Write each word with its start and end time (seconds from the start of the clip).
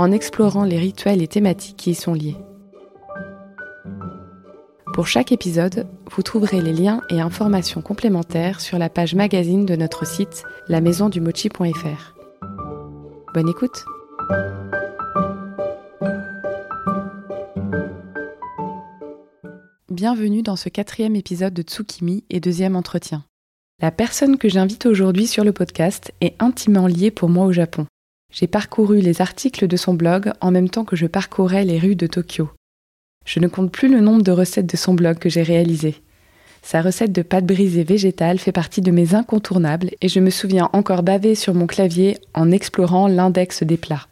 en 0.00 0.12
explorant 0.12 0.64
les 0.64 0.78
rituels 0.78 1.20
et 1.20 1.28
thématiques 1.28 1.76
qui 1.76 1.90
y 1.90 1.94
sont 1.94 2.14
liés. 2.14 2.38
Pour 4.94 5.06
chaque 5.06 5.30
épisode, 5.30 5.86
vous 6.10 6.22
trouverez 6.22 6.62
les 6.62 6.72
liens 6.72 7.02
et 7.10 7.20
informations 7.20 7.82
complémentaires 7.82 8.62
sur 8.62 8.78
la 8.78 8.88
page 8.88 9.14
magazine 9.14 9.66
de 9.66 9.76
notre 9.76 10.06
site 10.06 10.44
lamaisondumochi.fr. 10.68 12.14
Bonne 13.34 13.48
écoute 13.50 13.84
Bienvenue 19.90 20.42
dans 20.42 20.56
ce 20.56 20.70
quatrième 20.70 21.14
épisode 21.14 21.52
de 21.52 21.60
Tsukimi 21.60 22.24
et 22.30 22.40
deuxième 22.40 22.74
entretien. 22.74 23.22
La 23.82 23.90
personne 23.90 24.38
que 24.38 24.48
j'invite 24.48 24.86
aujourd'hui 24.86 25.26
sur 25.26 25.44
le 25.44 25.52
podcast 25.52 26.14
est 26.22 26.40
intimement 26.42 26.86
liée 26.86 27.10
pour 27.10 27.28
moi 27.28 27.44
au 27.44 27.52
Japon. 27.52 27.86
J'ai 28.30 28.46
parcouru 28.46 29.00
les 29.00 29.20
articles 29.20 29.66
de 29.66 29.76
son 29.76 29.94
blog 29.94 30.32
en 30.40 30.50
même 30.50 30.70
temps 30.70 30.84
que 30.84 30.96
je 30.96 31.06
parcourais 31.06 31.64
les 31.64 31.78
rues 31.78 31.96
de 31.96 32.06
Tokyo. 32.06 32.50
Je 33.24 33.40
ne 33.40 33.48
compte 33.48 33.72
plus 33.72 33.88
le 33.88 34.00
nombre 34.00 34.22
de 34.22 34.32
recettes 34.32 34.70
de 34.70 34.76
son 34.76 34.94
blog 34.94 35.18
que 35.18 35.28
j'ai 35.28 35.42
réalisées. 35.42 35.96
Sa 36.62 36.82
recette 36.82 37.12
de 37.12 37.22
pâte 37.22 37.46
brisée 37.46 37.84
végétale 37.84 38.38
fait 38.38 38.52
partie 38.52 38.82
de 38.82 38.90
mes 38.90 39.14
incontournables 39.14 39.90
et 40.00 40.08
je 40.08 40.20
me 40.20 40.30
souviens 40.30 40.68
encore 40.72 41.02
baver 41.02 41.34
sur 41.34 41.54
mon 41.54 41.66
clavier 41.66 42.18
en 42.34 42.50
explorant 42.50 43.08
l'index 43.08 43.62
des 43.62 43.76
plats. 43.76 44.06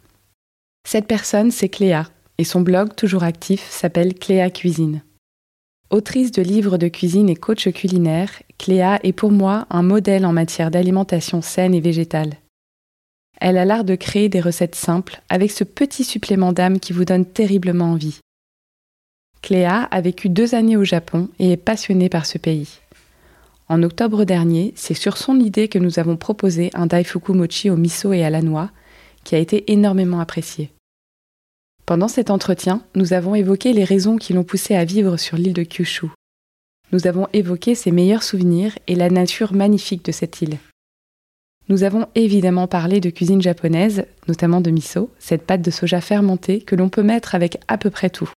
Cette 0.88 1.06
personne, 1.06 1.50
c'est 1.50 1.68
Cléa, 1.68 2.08
et 2.38 2.44
son 2.44 2.62
blog, 2.62 2.94
toujours 2.96 3.22
actif, 3.22 3.68
s'appelle 3.68 4.14
Cléa 4.14 4.50
Cuisine. 4.50 5.02
Autrice 5.90 6.32
de 6.32 6.42
livres 6.42 6.78
de 6.78 6.88
cuisine 6.88 7.28
et 7.28 7.36
coach 7.36 7.68
culinaire, 7.70 8.30
Cléa 8.58 8.98
est 9.02 9.12
pour 9.12 9.30
moi 9.30 9.66
un 9.70 9.82
modèle 9.82 10.24
en 10.24 10.32
matière 10.32 10.70
d'alimentation 10.70 11.42
saine 11.42 11.74
et 11.74 11.80
végétale. 11.80 12.34
Elle 13.40 13.56
a 13.56 13.64
l'art 13.64 13.84
de 13.84 13.94
créer 13.94 14.28
des 14.28 14.40
recettes 14.40 14.74
simples 14.74 15.20
avec 15.28 15.50
ce 15.50 15.64
petit 15.64 16.04
supplément 16.04 16.52
d'âme 16.52 16.80
qui 16.80 16.92
vous 16.92 17.04
donne 17.04 17.24
terriblement 17.24 17.92
envie. 17.92 18.18
Cléa 19.42 19.82
a 19.82 20.00
vécu 20.00 20.28
deux 20.28 20.54
années 20.54 20.76
au 20.76 20.84
Japon 20.84 21.28
et 21.38 21.52
est 21.52 21.56
passionnée 21.56 22.08
par 22.08 22.26
ce 22.26 22.38
pays. 22.38 22.80
En 23.68 23.82
octobre 23.82 24.24
dernier, 24.24 24.72
c'est 24.76 24.94
sur 24.94 25.16
son 25.16 25.38
idée 25.38 25.68
que 25.68 25.78
nous 25.78 25.98
avons 25.98 26.16
proposé 26.16 26.70
un 26.74 26.86
daifuku 26.86 27.32
mochi 27.32 27.70
au 27.70 27.76
miso 27.76 28.12
et 28.12 28.24
à 28.24 28.30
la 28.30 28.42
noix, 28.42 28.70
qui 29.24 29.34
a 29.34 29.38
été 29.38 29.70
énormément 29.70 30.20
apprécié. 30.20 30.70
Pendant 31.84 32.08
cet 32.08 32.30
entretien, 32.30 32.82
nous 32.94 33.12
avons 33.12 33.34
évoqué 33.34 33.72
les 33.72 33.84
raisons 33.84 34.16
qui 34.16 34.32
l'ont 34.32 34.44
poussé 34.44 34.74
à 34.74 34.84
vivre 34.84 35.16
sur 35.16 35.36
l'île 35.36 35.52
de 35.52 35.62
Kyushu. 35.62 36.06
Nous 36.92 37.06
avons 37.06 37.28
évoqué 37.32 37.74
ses 37.74 37.90
meilleurs 37.90 38.22
souvenirs 38.22 38.78
et 38.86 38.94
la 38.94 39.10
nature 39.10 39.52
magnifique 39.52 40.04
de 40.04 40.12
cette 40.12 40.40
île. 40.40 40.58
Nous 41.68 41.82
avons 41.82 42.06
évidemment 42.14 42.66
parlé 42.66 42.98
de 42.98 43.10
cuisine 43.10 43.42
japonaise, 43.42 44.06
notamment 44.26 44.62
de 44.62 44.70
miso, 44.70 45.10
cette 45.18 45.44
pâte 45.44 45.60
de 45.60 45.70
soja 45.70 46.00
fermentée 46.00 46.62
que 46.62 46.74
l'on 46.74 46.88
peut 46.88 47.02
mettre 47.02 47.34
avec 47.34 47.60
à 47.68 47.76
peu 47.76 47.90
près 47.90 48.08
tout. 48.08 48.30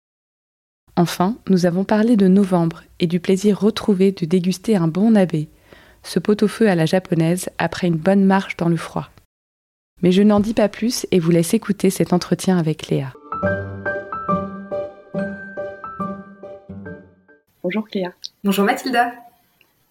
Enfin, 0.97 1.37
nous 1.49 1.65
avons 1.65 1.85
parlé 1.85 2.17
de 2.17 2.27
novembre 2.27 2.83
et 2.99 3.07
du 3.07 3.21
plaisir 3.21 3.57
retrouvé 3.57 4.11
de 4.11 4.25
déguster 4.25 4.75
un 4.75 4.89
bon 4.89 5.11
nabe, 5.11 5.45
ce 6.03 6.19
pot-au-feu 6.19 6.67
à 6.67 6.75
la 6.75 6.85
japonaise 6.85 7.49
après 7.57 7.87
une 7.87 7.95
bonne 7.95 8.25
marche 8.25 8.57
dans 8.57 8.67
le 8.67 8.75
froid. 8.75 9.09
Mais 10.01 10.11
je 10.11 10.23
n'en 10.23 10.41
dis 10.41 10.53
pas 10.53 10.67
plus 10.67 11.05
et 11.11 11.19
vous 11.19 11.31
laisse 11.31 11.53
écouter 11.53 11.89
cet 11.89 12.11
entretien 12.11 12.57
avec 12.57 12.89
Léa. 12.89 13.13
Bonjour 17.63 17.87
Cléa. 17.87 18.11
Bonjour 18.43 18.65
Mathilda. 18.65 19.13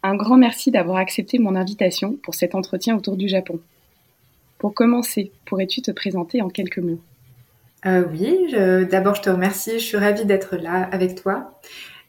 Un 0.03 0.15
grand 0.17 0.37
merci 0.37 0.71
d'avoir 0.71 0.97
accepté 0.97 1.39
mon 1.39 1.55
invitation 1.57 2.17
pour 2.23 2.35
cet 2.35 2.55
entretien 2.55 2.97
autour 2.97 3.17
du 3.17 3.29
Japon. 3.29 3.61
Pour 4.59 4.75
commencer, 4.75 5.33
pourrais-tu 5.47 5.83
te 5.83 5.91
présenter 5.91 6.41
en 6.43 6.49
quelques 6.49 6.79
mots? 6.79 7.01
Euh, 7.87 8.05
Oui, 8.11 8.55
d'abord 8.91 9.15
je 9.15 9.23
te 9.23 9.31
remercie, 9.31 9.79
je 9.79 9.85
suis 9.85 9.97
ravie 9.97 10.25
d'être 10.25 10.57
là 10.57 10.89
avec 10.93 11.21
toi. 11.21 11.59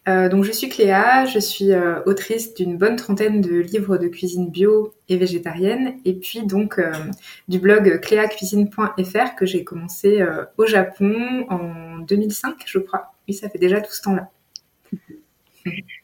Euh, 0.08 0.30
donc 0.30 0.44
je 0.44 0.52
suis 0.52 0.68
Cléa, 0.68 1.26
je 1.26 1.38
suis 1.38 1.72
euh, 1.72 2.02
autrice 2.06 2.56
d'une 2.56 2.76
bonne 2.76 2.96
trentaine 2.96 3.40
de 3.40 3.60
livres 3.60 3.98
de 3.98 4.08
cuisine 4.08 4.50
bio 4.50 4.94
et 5.10 5.18
végétarienne, 5.18 6.00
et 6.06 6.14
puis 6.14 6.44
donc 6.46 6.82
du 7.48 7.60
blog 7.60 8.00
cléacuisine.fr 8.02 9.36
que 9.38 9.46
j'ai 9.46 9.64
commencé 9.64 10.26
au 10.58 10.66
Japon 10.66 11.46
en 11.50 12.00
2005, 12.00 12.56
je 12.66 12.80
crois. 12.80 13.14
Oui, 13.28 13.34
ça 13.34 13.50
fait 13.50 13.60
déjà 13.60 13.80
tout 13.82 13.92
ce 13.92 14.02
temps-là. 14.02 14.30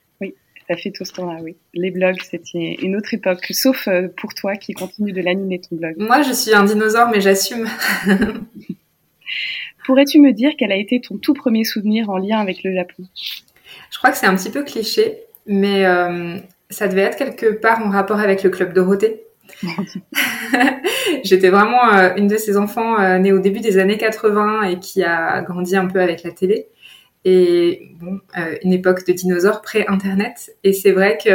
Ça 0.67 0.75
fait 0.75 0.91
tout 0.91 1.05
ce 1.05 1.13
temps-là, 1.13 1.39
oui. 1.41 1.55
Les 1.73 1.91
blogs, 1.91 2.21
c'était 2.21 2.75
une 2.81 2.97
autre 2.97 3.13
époque, 3.13 3.45
sauf 3.51 3.87
euh, 3.87 4.09
pour 4.17 4.33
toi 4.33 4.57
qui 4.57 4.73
continue 4.73 5.13
de 5.13 5.21
l'animer 5.21 5.61
ton 5.61 5.77
blog. 5.77 5.95
Moi, 5.97 6.23
je 6.23 6.33
suis 6.33 6.53
un 6.53 6.65
dinosaure, 6.65 7.09
mais 7.09 7.21
j'assume. 7.21 7.67
Pourrais-tu 9.85 10.19
me 10.19 10.33
dire 10.33 10.51
quel 10.57 10.73
a 10.73 10.75
été 10.75 10.99
ton 10.99 11.17
tout 11.17 11.33
premier 11.33 11.63
souvenir 11.63 12.09
en 12.09 12.17
lien 12.17 12.39
avec 12.39 12.63
le 12.63 12.73
Japon? 12.73 13.03
Je 13.89 13.97
crois 13.97 14.11
que 14.11 14.17
c'est 14.17 14.25
un 14.25 14.35
petit 14.35 14.49
peu 14.49 14.65
cliché, 14.65 15.19
mais 15.45 15.85
euh, 15.85 16.35
ça 16.69 16.89
devait 16.89 17.03
être 17.03 17.17
quelque 17.17 17.53
part 17.53 17.79
en 17.85 17.89
rapport 17.89 18.19
avec 18.19 18.43
le 18.43 18.49
club 18.49 18.73
Dorothée. 18.73 19.23
J'étais 21.23 21.49
vraiment 21.49 21.93
euh, 21.93 22.09
une 22.17 22.27
de 22.27 22.35
ces 22.35 22.57
enfants 22.57 23.17
nés 23.19 23.31
au 23.31 23.39
début 23.39 23.61
des 23.61 23.77
années 23.77 23.97
80 23.97 24.63
et 24.63 24.79
qui 24.79 25.01
a 25.03 25.41
grandi 25.41 25.77
un 25.77 25.87
peu 25.87 26.01
avec 26.01 26.23
la 26.23 26.31
télé 26.31 26.67
bon, 27.99 28.19
euh, 28.37 28.55
une 28.63 28.73
époque 28.73 29.05
de 29.05 29.13
dinosaures 29.13 29.61
pré-internet. 29.61 30.55
Et 30.63 30.73
c'est 30.73 30.91
vrai 30.91 31.17
que 31.23 31.29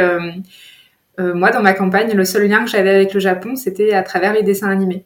euh, 1.19 1.33
moi, 1.33 1.51
dans 1.51 1.61
ma 1.61 1.73
campagne, 1.73 2.13
le 2.13 2.25
seul 2.25 2.47
lien 2.47 2.63
que 2.63 2.69
j'avais 2.69 2.89
avec 2.89 3.13
le 3.13 3.19
Japon, 3.19 3.55
c'était 3.55 3.93
à 3.93 4.03
travers 4.03 4.33
les 4.33 4.43
dessins 4.43 4.69
animés. 4.69 5.05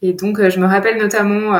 Et 0.00 0.12
donc, 0.12 0.38
euh, 0.38 0.50
je 0.50 0.58
me 0.58 0.66
rappelle 0.66 0.98
notamment 0.98 1.52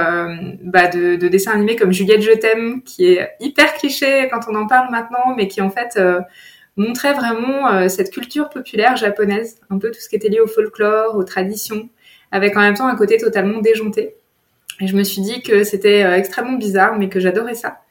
bah, 0.64 0.88
de, 0.88 1.16
dessins 1.16 1.52
animés 1.52 1.76
comme 1.76 1.92
Juliette 1.92 2.22
Je 2.22 2.32
t'aime, 2.32 2.82
qui 2.82 3.06
est 3.06 3.30
hyper 3.40 3.74
cliché 3.74 4.28
quand 4.30 4.40
on 4.48 4.54
en 4.54 4.66
parle 4.66 4.90
maintenant, 4.90 5.34
mais 5.36 5.48
qui 5.48 5.60
en 5.60 5.70
fait 5.70 5.98
montrait 6.76 7.12
vraiment 7.12 7.88
cette 7.88 8.10
culture 8.10 8.48
populaire 8.48 8.96
japonaise, 8.96 9.60
un 9.70 9.78
peu 9.78 9.90
tout 9.90 10.00
ce 10.00 10.08
qui 10.08 10.16
était 10.16 10.28
lié 10.28 10.40
au 10.40 10.46
folklore, 10.46 11.16
aux 11.16 11.24
traditions, 11.24 11.88
avec 12.30 12.56
en 12.56 12.60
même 12.60 12.74
temps 12.74 12.88
un 12.88 12.96
côté 12.96 13.16
totalement 13.16 13.60
déjanté. 13.60 14.14
Et 14.80 14.86
je 14.86 14.96
me 14.96 15.04
suis 15.04 15.22
dit 15.22 15.42
que 15.42 15.64
c'était 15.64 16.00
extrêmement 16.18 16.56
bizarre, 16.56 16.98
mais 16.98 17.08
que 17.08 17.20
j'adorais 17.20 17.54
ça. 17.54 17.81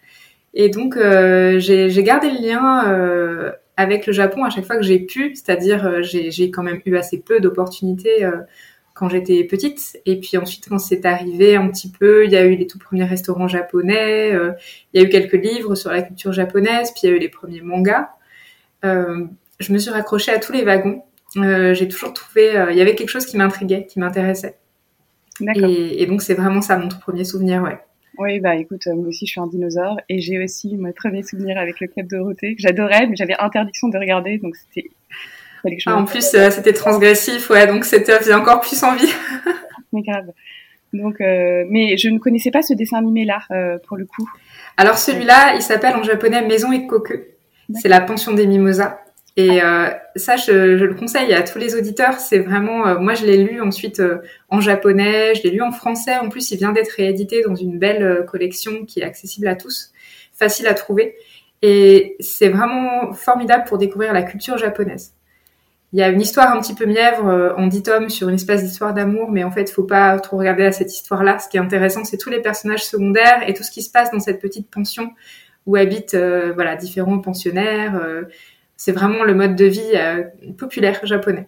Et 0.54 0.70
donc, 0.70 0.98
euh, 0.98 1.60
j'ai 1.60 2.04
gardé 2.04 2.30
le 2.30 2.46
lien 2.46 2.88
euh, 2.90 3.52
avec 3.78 4.06
le 4.06 4.14
Japon 4.14 4.44
à 4.44 4.50
chaque 4.50 4.66
fois 4.66 4.76
que 4.76 4.84
j'ai 4.84 5.00
pu, 5.00 5.34
c'est-à-dire 5.36 5.86
euh, 5.86 6.02
j'ai 6.02 6.52
quand 6.52 6.64
même 6.64 6.82
eu 6.86 6.96
assez 6.98 7.20
peu 7.20 7.40
d'opportunités 7.40 8.28
quand 8.94 9.10
j'étais 9.10 9.44
petite. 9.46 9.98
Et 10.06 10.20
puis 10.20 10.38
ensuite, 10.38 10.68
quand 10.68 10.80
c'est 10.80 11.06
arrivé 11.06 11.56
un 11.56 11.68
petit 11.70 11.90
peu, 11.90 12.26
il 12.26 12.32
y 12.32 12.38
a 12.38 12.44
eu 12.44 12.56
les 12.56 12.68
tout 12.68 12.80
premiers 12.80 13.06
restaurants 13.06 13.48
japonais, 13.48 14.32
il 14.94 15.00
y 15.00 15.04
a 15.04 15.08
eu 15.08 15.10
quelques 15.10 15.42
livres 15.42 15.76
sur 15.76 15.92
la 15.92 16.02
culture 16.02 16.34
japonaise, 16.34 16.92
puis 16.92 17.02
il 17.04 17.10
y 17.10 17.14
a 17.14 17.16
eu 17.16 17.20
les 17.20 17.30
premiers 17.30 17.62
mangas. 17.62 18.10
je 18.84 19.74
me 19.74 19.78
suis 19.78 19.92
raccrochée 19.92 20.32
à 20.32 20.40
tous 20.40 20.52
les 20.52 20.64
wagons. 20.64 21.04
j'ai 21.36 21.88
toujours 21.88 22.14
trouvé, 22.14 22.52
il 22.72 22.78
y 22.78 22.82
avait 22.82 22.96
quelque 22.96 23.10
chose 23.10 23.26
qui 23.26 23.38
m'intriguait, 23.38 23.86
qui 23.86 24.00
m'intéressait. 24.00 24.58
Et, 25.56 26.04
et, 26.04 26.06
donc 26.06 26.22
c'est 26.22 26.36
vraiment 26.36 26.62
ça 26.62 26.78
mon 26.78 26.88
tout 26.88 27.00
premier 27.00 27.24
souvenir, 27.24 27.64
ouais. 27.64 27.80
Oui, 28.18 28.40
bah 28.40 28.56
écoute, 28.56 28.88
moi 28.88 29.08
aussi 29.08 29.26
je 29.26 29.32
suis 29.32 29.40
un 29.40 29.48
dinosaure 29.48 30.00
et 30.10 30.20
j'ai 30.20 30.44
aussi 30.44 30.76
mes 30.76 30.92
premiers 30.92 31.24
souvenirs 31.24 31.58
avec 31.58 31.80
le 31.80 31.88
club 31.88 32.08
Dorothée 32.08 32.56
que 32.56 32.62
j'adorais, 32.62 33.08
mais 33.08 33.16
j'avais 33.16 33.36
interdiction 33.40 33.88
de 33.88 33.98
regarder, 33.98 34.38
donc 34.38 34.56
c'était. 34.56 34.90
Ah, 35.86 35.96
en 35.96 36.06
plus, 36.06 36.34
euh, 36.34 36.50
c'était 36.50 36.74
transgressif, 36.74 37.50
ouais, 37.52 37.68
donc 37.68 37.86
c'était 37.86 38.18
faisait 38.18 38.34
encore 38.34 38.62
plus 38.62 38.82
envie. 38.84 39.14
mais 39.94 40.02
grave. 40.02 40.32
Donc, 40.94 41.22
euh, 41.22 41.64
mais 41.70 41.98
je 41.98 42.10
ne 42.10 42.20
connaissais 42.20 42.52
pas 42.52 42.62
ce 42.62 42.74
dessin 42.74 42.98
animé-là 42.98 43.44
euh, 43.52 43.78
pour 43.88 43.98
le 43.98 44.06
coup. 44.06 44.28
Alors 44.78 44.98
celui-là, 44.98 45.56
il 45.56 45.62
s'appelle 45.62 45.96
en 45.96 46.04
japonais 46.04 46.42
Maison 46.46 46.72
et 46.72 46.88
Coque. 46.88 47.14
C'est 47.80 47.88
la 47.88 48.02
pension 48.02 48.34
des 48.34 48.48
mimosas. 48.48 49.00
Et 49.38 49.62
euh, 49.64 49.90
ça, 50.18 50.36
je, 50.36 50.78
je, 50.78 50.86
le 50.86 50.94
conseille 50.94 51.34
à 51.34 51.42
tous 51.42 51.58
les 51.58 51.76
auditeurs. 51.76 52.20
C'est 52.20 52.40
vraiment, 52.40 52.86
euh, 52.86 53.00
moi, 53.00 53.14
je 53.14 53.26
l'ai 53.26 53.38
lu 53.38 53.62
ensuite 53.62 54.02
euh, 54.02 54.18
en 54.50 54.60
japonais, 54.60 55.36
je 55.36 55.44
l'ai 55.44 55.52
lu 55.52 55.62
en 55.62 55.72
français. 55.72 56.18
En 56.18 56.30
plus, 56.30 56.52
il 56.52 56.58
vient 56.58 56.74
d'être 56.74 56.92
réédité 56.92 57.42
dans 57.44 57.56
une 57.56 57.80
belle 57.80 58.04
euh, 58.04 58.24
collection 58.24 58.86
qui 58.86 59.00
est 59.00 59.04
accessible 59.04 59.48
à 59.48 59.56
tous, 59.56 59.94
facile 60.34 60.68
à 60.68 60.74
trouver. 60.74 61.16
Et 61.62 62.18
c'est 62.20 62.50
vraiment 62.50 63.14
formidable 63.14 63.64
pour 63.68 63.78
découvrir 63.78 64.14
la 64.14 64.24
culture 64.24 64.58
japonaise. 64.58 65.14
il 65.94 66.00
y 66.00 66.04
a 66.04 66.10
une 66.10 66.22
histoire 66.22 66.52
un 66.52 66.60
petit 66.60 66.74
peu 66.74 66.86
mièvre 66.86 67.54
en 67.58 67.68
dix 67.68 67.84
tomes 67.84 68.10
sur 68.10 68.30
une 68.30 68.36
espèce 68.36 68.64
d'histoire 68.64 68.94
d'amour, 68.94 69.30
mais 69.32 69.44
en 69.44 69.52
fait, 69.52 69.70
faut 69.70 69.84
pas 69.84 70.20
trop 70.20 70.38
regarder 70.38 70.66
à 70.66 70.72
cette 70.72 70.92
histoire-là. 70.92 71.38
Ce 71.40 71.48
qui 71.50 71.58
est 71.58 71.60
intéressant, 71.60 72.04
c'est 72.04 72.18
tous 72.18 72.32
les 72.32 72.42
personnages 72.42 72.84
secondaires 72.86 73.48
et 73.48 73.54
tout 73.54 73.64
ce 73.64 73.70
qui 73.72 73.84
se 73.84 73.92
passe 73.92 74.12
dans 74.12 74.20
cette 74.20 74.42
petite 74.42 74.70
pension 74.72 75.12
où 75.68 75.76
habitent 75.76 76.16
voilà 76.16 76.76
différents 76.76 77.20
pensionnaires. 77.20 78.02
C'est 78.82 78.92
vraiment 78.92 79.24
le 79.24 79.36
mode 79.36 79.56
de 79.56 79.66
vie 79.66 80.54
populaire 80.58 81.06
japonais. 81.06 81.48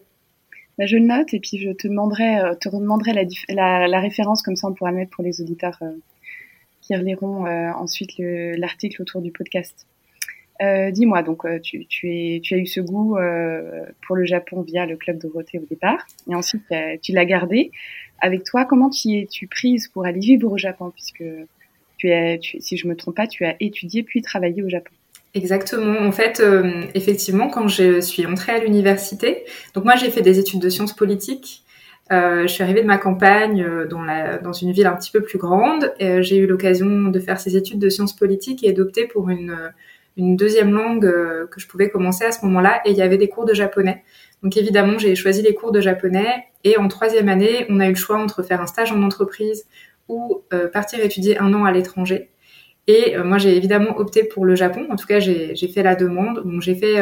Bah, 0.78 0.86
je 0.86 0.98
le 0.98 1.04
note 1.04 1.34
et 1.34 1.40
puis 1.40 1.58
je 1.58 1.72
te 1.72 1.88
demanderai, 1.88 2.56
te 2.60 2.70
demanderai 2.70 3.28
la, 3.50 4.00
référence 4.00 4.42
comme 4.42 4.56
ça 4.56 4.68
on 4.68 4.74
pourra 4.74 4.92
le 4.92 4.98
mettre 4.98 5.12
pour 5.12 5.24
les 5.24 5.42
auditeurs 5.42 5.80
qui 6.82 6.96
reliront 6.96 7.46
ensuite 7.76 8.12
l'article 8.18 9.02
autour 9.02 9.22
du 9.22 9.32
podcast. 9.32 9.88
Euh, 10.62 10.92
dis-moi, 10.92 11.24
donc 11.24 11.46
euh, 11.46 11.60
tu, 11.60 11.88
as 12.52 12.58
eu 12.58 12.66
ce 12.66 12.80
goût 12.80 13.18
euh, 13.18 13.86
pour 14.06 14.16
le 14.16 14.26
Japon 14.26 14.62
via 14.62 14.86
le 14.86 14.96
club 14.98 15.18
Dorothée 15.18 15.60
au 15.60 15.66
départ, 15.66 16.06
et 16.30 16.36
ensuite 16.36 16.64
tu 17.02 17.12
l'as 17.12 17.26
gardé. 17.26 17.72
Avec 18.20 18.44
toi, 18.44 18.66
comment 18.66 18.90
tu 18.90 19.10
es-tu 19.18 19.48
prise 19.48 19.88
pour 19.88 20.06
aller 20.06 20.20
vivre 20.20 20.52
au 20.52 20.58
Japon, 20.58 20.92
puisque 20.92 21.24
si 22.00 22.78
je 22.78 22.88
me 22.88 22.96
trompe 22.96 23.16
pas, 23.16 23.28
tu 23.28 23.46
as 23.46 23.56
étudié 23.62 24.04
puis 24.04 24.22
travaillé 24.22 24.62
au 24.62 24.70
Japon? 24.70 24.94
Exactement. 25.34 26.00
En 26.00 26.12
fait, 26.12 26.44
effectivement, 26.94 27.50
quand 27.50 27.68
je 27.68 28.02
suis 28.02 28.26
entrée 28.28 28.52
à 28.52 28.60
l'université, 28.60 29.46
donc 29.74 29.84
moi 29.84 29.96
j'ai 29.96 30.12
fait 30.12 30.22
des 30.22 30.38
études 30.38 30.60
de 30.60 30.70
sciences 30.70 30.94
politiques. 30.94 31.64
je 32.12 32.46
suis 32.48 32.62
arrivée 32.62 32.84
de 32.84 32.88
ma 32.88 33.00
campagne 33.00 33.68
dans, 33.90 34.04
la, 34.04 34.38
dans 34.38 34.54
une 34.54 34.72
ville 34.72 34.86
un 34.86 34.96
petit 34.96 35.10
peu 35.10 35.22
plus 35.22 35.40
grande. 35.40 35.92
J'ai 36.00 36.38
eu 36.38 36.46
l'occasion 36.46 37.10
de 37.10 37.20
faire 37.20 37.40
ces 37.40 37.58
études 37.58 37.80
de 37.80 37.90
sciences 37.90 38.16
politiques 38.16 38.64
et 38.64 38.74
d'opter 38.74 39.08
pour 39.08 39.32
une 39.32 39.58
une 40.18 40.36
deuxième 40.36 40.72
langue 40.74 41.06
euh, 41.06 41.48
que 41.48 41.60
je 41.60 41.68
pouvais 41.68 41.90
commencer 41.90 42.26
à 42.26 42.32
ce 42.32 42.46
moment-là 42.46 42.82
et 42.86 42.92
il 42.92 42.98
y 42.98 43.02
avait 43.02 43.18
des 43.18 43.30
cours 43.30 43.46
de 43.46 43.54
japonais. 43.54 44.04
Donc 44.42 44.58
évidemment, 44.58 44.98
j'ai 44.98 45.16
choisi 45.16 45.42
les 45.42 45.54
cours 45.54 45.72
de 45.72 45.82
japonais 45.82 46.46
et 46.64 46.78
en 46.78 46.88
troisième 46.88 47.30
année, 47.30 47.66
on 47.70 47.80
a 47.80 47.88
eu 47.88 47.90
le 47.90 47.96
choix 47.96 48.18
entre 48.18 48.44
faire 48.44 48.62
un 48.62 48.68
stage 48.68 48.92
en 48.92 49.02
entreprise 49.04 49.66
ou 50.08 50.44
euh, 50.54 50.68
partir 50.68 51.00
étudier 51.00 51.40
un 51.40 51.54
an 51.54 51.66
à 51.66 51.72
l'étranger. 51.72 52.30
Et 52.88 53.16
euh, 53.16 53.24
moi, 53.24 53.38
j'ai 53.38 53.56
évidemment 53.56 53.98
opté 53.98 54.24
pour 54.24 54.46
le 54.46 54.56
Japon. 54.56 54.88
En 54.90 54.96
tout 54.96 55.08
cas, 55.08 55.20
j'ai 55.20 55.56
fait 55.74 55.84
la 55.84 55.96
demande. 55.96 56.44
Donc 56.44 56.62
j'ai 56.62 56.76
fait 56.76 56.98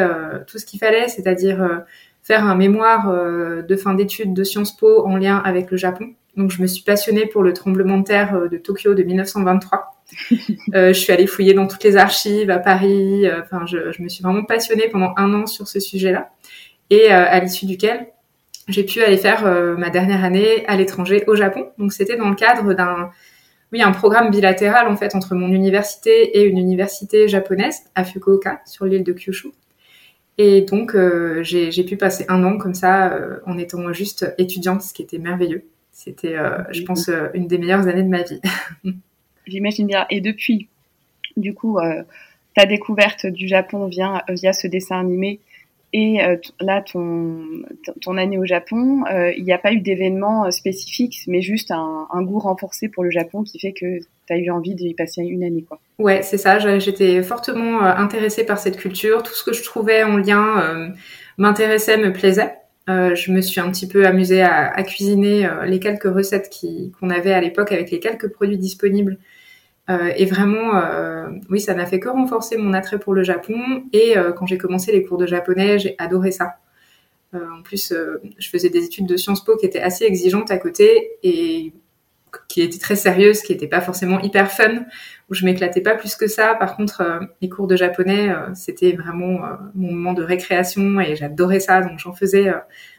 tout 0.46 0.58
ce 0.58 0.66
qu'il 0.66 0.78
fallait, 0.78 1.08
c'est-à-dire 1.08 1.82
faire 2.22 2.44
un 2.44 2.54
mémoire 2.54 3.12
de 3.12 3.76
fin 3.76 3.94
d'études 3.94 4.32
de 4.32 4.44
Sciences 4.44 4.76
Po 4.76 5.04
en 5.06 5.16
lien 5.16 5.38
avec 5.38 5.70
le 5.70 5.76
Japon. 5.76 6.14
Donc 6.36 6.50
je 6.50 6.62
me 6.62 6.66
suis 6.66 6.82
passionnée 6.82 7.26
pour 7.26 7.42
le 7.42 7.52
tremblement 7.52 7.98
de 7.98 8.04
terre 8.04 8.48
de 8.50 8.56
Tokyo 8.56 8.94
de 8.94 9.02
1923. 9.02 9.92
Euh, 10.74 10.88
je 10.88 10.98
suis 10.98 11.12
allée 11.12 11.26
fouiller 11.26 11.54
dans 11.54 11.66
toutes 11.66 11.84
les 11.84 11.96
archives 11.96 12.50
à 12.50 12.58
Paris. 12.58 13.26
Euh, 13.26 13.40
enfin, 13.42 13.66
je, 13.66 13.92
je, 13.92 14.02
me 14.02 14.08
suis 14.08 14.22
vraiment 14.22 14.44
passionnée 14.44 14.88
pendant 14.90 15.12
un 15.16 15.32
an 15.34 15.46
sur 15.46 15.68
ce 15.68 15.80
sujet-là. 15.80 16.30
Et 16.90 17.12
euh, 17.12 17.24
à 17.26 17.40
l'issue 17.40 17.66
duquel 17.66 18.06
j'ai 18.68 18.84
pu 18.84 19.02
aller 19.02 19.16
faire 19.16 19.44
ma 19.76 19.90
dernière 19.90 20.24
année 20.24 20.64
à 20.66 20.76
l'étranger 20.76 21.24
au 21.26 21.34
Japon. 21.34 21.70
Donc 21.78 21.92
c'était 21.92 22.16
dans 22.16 22.28
le 22.28 22.36
cadre 22.36 22.74
d'un 22.74 23.10
oui, 23.72 23.82
un 23.82 23.92
programme 23.92 24.30
bilatéral 24.30 24.88
en 24.88 24.96
fait 24.96 25.14
entre 25.14 25.34
mon 25.34 25.48
université 25.48 26.38
et 26.38 26.44
une 26.44 26.58
université 26.58 27.28
japonaise 27.28 27.82
à 27.94 28.04
Fukuoka 28.04 28.60
sur 28.66 28.84
l'île 28.84 29.04
de 29.04 29.12
Kyushu. 29.12 29.48
Et 30.38 30.62
donc 30.62 30.96
j'ai 31.42 31.84
pu 31.84 31.96
passer 31.96 32.24
un 32.28 32.42
an 32.44 32.58
comme 32.58 32.74
ça 32.74 33.18
en 33.46 33.58
étant 33.58 33.92
juste 33.92 34.34
étudiante, 34.38 34.82
ce 34.82 34.92
qui 34.94 35.02
était 35.02 35.18
merveilleux. 35.18 35.64
C'était, 35.92 36.36
je 36.70 36.82
pense, 36.82 37.10
une 37.34 37.46
des 37.46 37.58
meilleures 37.58 37.86
années 37.86 38.02
de 38.02 38.08
ma 38.08 38.22
vie. 38.22 38.40
J'imagine 39.46 39.86
bien. 39.86 40.06
Et 40.10 40.20
depuis, 40.20 40.68
du 41.36 41.54
coup, 41.54 41.78
euh, 41.78 42.02
ta 42.54 42.66
découverte 42.66 43.26
du 43.26 43.48
Japon 43.48 43.86
vient 43.86 44.22
via 44.28 44.52
ce 44.52 44.66
dessin 44.66 45.00
animé 45.00 45.40
et 45.94 46.24
euh, 46.24 46.36
là, 46.60 46.80
ton, 46.80 47.44
ton 48.00 48.16
année 48.16 48.38
au 48.38 48.46
Japon, 48.46 49.04
euh, 49.12 49.30
il 49.36 49.44
n'y 49.44 49.52
a 49.52 49.58
pas 49.58 49.72
eu 49.72 49.80
d'événement 49.80 50.50
spécifique, 50.50 51.18
mais 51.26 51.42
juste 51.42 51.70
un, 51.70 52.06
un, 52.10 52.22
goût 52.22 52.38
renforcé 52.38 52.88
pour 52.88 53.04
le 53.04 53.10
Japon 53.10 53.42
qui 53.42 53.58
fait 53.58 53.72
que 53.72 53.98
tu 53.98 54.32
as 54.32 54.38
eu 54.38 54.50
envie 54.50 54.74
d'y 54.74 54.94
passer 54.94 55.20
une 55.22 55.44
année. 55.44 55.64
Quoi. 55.68 55.78
Ouais, 55.98 56.22
c'est 56.22 56.38
ça. 56.38 56.58
J'étais 56.78 57.22
fortement 57.22 57.82
intéressée 57.82 58.44
par 58.44 58.58
cette 58.58 58.78
culture. 58.78 59.22
Tout 59.22 59.34
ce 59.34 59.44
que 59.44 59.52
je 59.52 59.62
trouvais 59.62 60.02
en 60.02 60.16
lien 60.16 60.92
m'intéressait, 61.36 61.98
me 61.98 62.12
plaisait. 62.12 62.54
je 62.88 63.30
me 63.30 63.42
suis 63.42 63.60
un 63.60 63.70
petit 63.70 63.86
peu 63.86 64.06
amusée 64.06 64.40
à, 64.40 64.68
à 64.68 64.82
cuisiner 64.84 65.46
les 65.66 65.78
quelques 65.78 66.04
recettes 66.04 66.50
qu'on 66.98 67.10
avait 67.10 67.32
à 67.32 67.40
l'époque 67.40 67.70
avec 67.70 67.90
les 67.90 68.00
quelques 68.00 68.32
produits 68.32 68.58
disponibles 68.58 69.18
euh, 69.90 70.12
et 70.16 70.26
vraiment, 70.26 70.76
euh, 70.76 71.28
oui, 71.50 71.60
ça 71.60 71.74
n'a 71.74 71.86
fait 71.86 71.98
que 72.00 72.08
renforcer 72.08 72.56
mon 72.56 72.72
attrait 72.72 72.98
pour 72.98 73.14
le 73.14 73.22
Japon. 73.22 73.84
Et 73.92 74.16
euh, 74.16 74.32
quand 74.32 74.46
j'ai 74.46 74.58
commencé 74.58 74.92
les 74.92 75.02
cours 75.02 75.18
de 75.18 75.26
japonais, 75.26 75.78
j'ai 75.78 75.94
adoré 75.98 76.30
ça. 76.30 76.58
en 77.34 77.62
plus, 77.62 77.94
je 78.38 78.48
faisais 78.48 78.68
des 78.70 78.84
études 78.84 79.06
de 79.06 79.16
Sciences 79.16 79.44
Po 79.44 79.56
qui 79.56 79.66
étaient 79.66 79.80
assez 79.80 80.04
exigeantes 80.04 80.50
à 80.50 80.58
côté 80.58 81.12
et 81.22 81.72
qui 82.48 82.62
étaient 82.62 82.78
très 82.78 82.96
sérieuses, 82.96 83.42
qui 83.42 83.52
n'étaient 83.52 83.68
pas 83.68 83.80
forcément 83.80 84.20
hyper 84.20 84.50
fun, 84.50 84.84
où 85.30 85.34
je 85.34 85.44
m'éclatais 85.44 85.80
pas 85.80 85.94
plus 85.94 86.14
que 86.16 86.26
ça. 86.26 86.54
Par 86.54 86.76
contre, 86.76 87.20
les 87.40 87.48
cours 87.48 87.66
de 87.66 87.76
japonais, 87.76 88.30
c'était 88.54 88.92
vraiment 88.92 89.40
mon 89.74 89.92
moment 89.92 90.12
de 90.14 90.22
récréation 90.22 91.00
et 91.00 91.16
j'adorais 91.16 91.60
ça. 91.60 91.80
Donc 91.80 91.98
j'en 91.98 92.12
faisais 92.12 92.52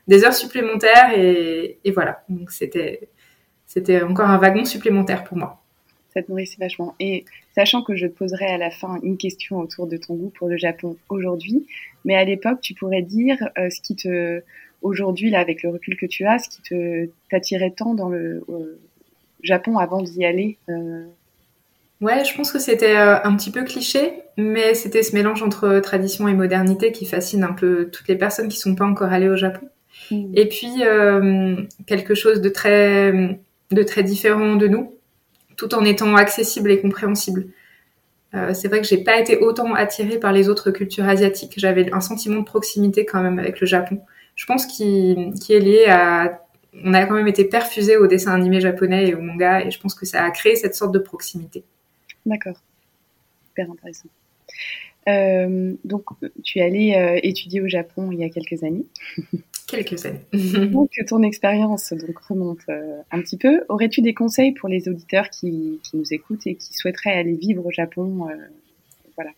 des 0.07 0.23
heures 0.25 0.33
supplémentaires 0.33 1.11
et, 1.15 1.79
et 1.83 1.91
voilà. 1.91 2.23
Donc 2.29 2.51
c'était 2.51 3.09
c'était 3.67 4.01
encore 4.03 4.29
un 4.29 4.37
wagon 4.37 4.65
supplémentaire 4.65 5.23
pour 5.23 5.37
moi 5.37 5.62
ça 6.13 6.21
te 6.21 6.29
nourrissait 6.29 6.57
vachement. 6.59 6.95
Et 6.99 7.25
sachant 7.55 7.81
que 7.83 7.95
je 7.95 8.07
te 8.07 8.11
poserai 8.11 8.45
à 8.45 8.57
la 8.57 8.71
fin 8.71 8.99
une 9.03 9.17
question 9.17 9.59
autour 9.59 9.87
de 9.87 9.97
ton 9.97 10.15
goût 10.15 10.31
pour 10.37 10.47
le 10.47 10.57
Japon 10.57 10.97
aujourd'hui, 11.09 11.65
mais 12.05 12.15
à 12.15 12.23
l'époque, 12.23 12.59
tu 12.61 12.73
pourrais 12.73 13.01
dire 13.01 13.37
euh, 13.57 13.69
ce 13.69 13.81
qui 13.81 13.95
te, 13.95 14.41
aujourd'hui, 14.81 15.29
là, 15.29 15.39
avec 15.39 15.63
le 15.63 15.69
recul 15.69 15.95
que 15.97 16.05
tu 16.05 16.25
as, 16.25 16.39
ce 16.39 16.49
qui 16.49 16.61
te 16.61 17.09
t'attirait 17.29 17.71
tant 17.71 17.93
dans 17.93 18.09
le 18.09 18.43
euh, 18.49 18.79
Japon 19.41 19.77
avant 19.77 20.01
d'y 20.01 20.25
aller 20.25 20.57
euh... 20.69 21.05
Ouais, 22.01 22.25
je 22.25 22.35
pense 22.35 22.51
que 22.51 22.59
c'était 22.59 22.97
euh, 22.97 23.23
un 23.23 23.33
petit 23.37 23.49
peu 23.49 23.63
cliché, 23.63 24.11
mais 24.35 24.73
c'était 24.73 25.03
ce 25.03 25.15
mélange 25.15 25.41
entre 25.41 25.79
tradition 25.79 26.27
et 26.27 26.33
modernité 26.33 26.91
qui 26.91 27.05
fascine 27.05 27.45
un 27.45 27.53
peu 27.53 27.89
toutes 27.91 28.09
les 28.09 28.17
personnes 28.17 28.49
qui 28.49 28.57
sont 28.57 28.75
pas 28.75 28.85
encore 28.85 29.13
allées 29.13 29.29
au 29.29 29.37
Japon. 29.37 29.69
Mmh. 30.11 30.33
Et 30.35 30.49
puis 30.49 30.81
quelque 31.85 32.13
chose 32.13 32.41
de 32.41 32.49
très 32.49 33.39
de 33.71 33.83
très 33.83 34.03
différent 34.03 34.55
de 34.55 34.67
nous, 34.67 34.93
tout 35.63 35.75
en 35.75 35.85
étant 35.85 36.15
accessible 36.15 36.71
et 36.71 36.81
compréhensible. 36.81 37.47
Euh, 38.33 38.53
c'est 38.53 38.67
vrai 38.67 38.81
que 38.81 38.87
j'ai 38.87 39.03
pas 39.03 39.19
été 39.19 39.37
autant 39.37 39.73
attirée 39.75 40.19
par 40.19 40.33
les 40.33 40.49
autres 40.49 40.71
cultures 40.71 41.05
asiatiques. 41.05 41.53
J'avais 41.57 41.91
un 41.93 42.01
sentiment 42.01 42.39
de 42.39 42.45
proximité 42.45 43.05
quand 43.05 43.21
même 43.21 43.39
avec 43.39 43.59
le 43.59 43.67
Japon. 43.67 44.01
Je 44.35 44.45
pense 44.45 44.65
qu'il 44.65 45.33
est 45.49 45.59
lié 45.59 45.85
à 45.87 46.39
on 46.83 46.95
a 46.95 47.05
quand 47.05 47.13
même 47.13 47.27
été 47.27 47.45
perfusé 47.45 47.97
au 47.97 48.07
dessin 48.07 48.33
animé 48.33 48.59
japonais 48.59 49.09
et 49.09 49.13
au 49.13 49.21
manga 49.21 49.61
et 49.61 49.69
je 49.69 49.79
pense 49.79 49.93
que 49.93 50.07
ça 50.07 50.23
a 50.23 50.31
créé 50.31 50.55
cette 50.55 50.73
sorte 50.73 50.91
de 50.91 50.97
proximité. 50.97 51.63
D'accord. 52.25 52.59
Super 53.49 53.69
intéressant. 53.69 54.09
Euh, 55.07 55.73
donc, 55.83 56.03
tu 56.43 56.59
es 56.59 56.61
allé 56.61 56.95
euh, 56.95 57.19
étudier 57.23 57.61
au 57.61 57.67
Japon 57.67 58.09
il 58.11 58.19
y 58.19 58.23
a 58.23 58.29
quelques 58.29 58.63
années. 58.63 58.85
quelques 59.67 60.05
années. 60.05 60.25
donc, 60.67 60.91
ton 61.07 61.23
expérience 61.23 61.93
donc, 61.93 62.17
remonte 62.19 62.59
euh, 62.69 63.01
un 63.11 63.21
petit 63.21 63.37
peu. 63.37 63.61
Aurais-tu 63.69 64.01
des 64.01 64.13
conseils 64.13 64.53
pour 64.53 64.69
les 64.69 64.87
auditeurs 64.87 65.29
qui, 65.29 65.79
nous 65.93 66.13
écoutent 66.13 66.47
et 66.47 66.55
qui 66.55 66.73
souhaiteraient 66.73 67.13
aller 67.13 67.35
vivre 67.35 67.65
au 67.65 67.71
Japon 67.71 68.27
voilà. 69.15 69.31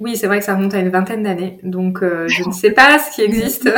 Oui, 0.00 0.16
c'est 0.16 0.26
vrai 0.26 0.38
que 0.38 0.44
ça 0.44 0.54
remonte 0.54 0.74
à 0.74 0.80
une 0.80 0.88
vingtaine 0.88 1.22
d'années, 1.22 1.58
donc 1.62 2.00
je 2.02 2.46
ne 2.46 2.52
sais 2.52 2.70
pas 2.70 2.98
ce 2.98 3.14
qui 3.14 3.22
existe. 3.22 3.68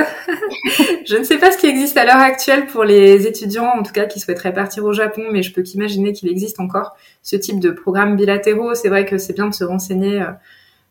je 1.06 1.16
ne 1.16 1.24
sais 1.24 1.38
pas 1.38 1.52
ce 1.52 1.58
qui 1.58 1.66
existe 1.66 1.96
à 1.96 2.04
l'heure 2.04 2.16
actuelle 2.16 2.66
pour 2.66 2.84
les 2.84 3.26
étudiants, 3.26 3.70
en 3.78 3.82
tout 3.82 3.92
cas 3.92 4.04
qui 4.04 4.20
souhaiteraient 4.20 4.52
partir 4.52 4.84
au 4.84 4.92
Japon, 4.92 5.22
mais 5.32 5.42
je 5.42 5.52
peux 5.52 5.62
qu'imaginer 5.62 6.12
qu'il 6.12 6.28
existe 6.28 6.60
encore 6.60 6.96
ce 7.22 7.36
type 7.36 7.60
de 7.60 7.70
programmes 7.70 8.16
bilatéraux. 8.16 8.74
C'est 8.74 8.88
vrai 8.88 9.06
que 9.06 9.16
c'est 9.16 9.34
bien 9.34 9.48
de 9.48 9.54
se 9.54 9.64
renseigner 9.64 10.22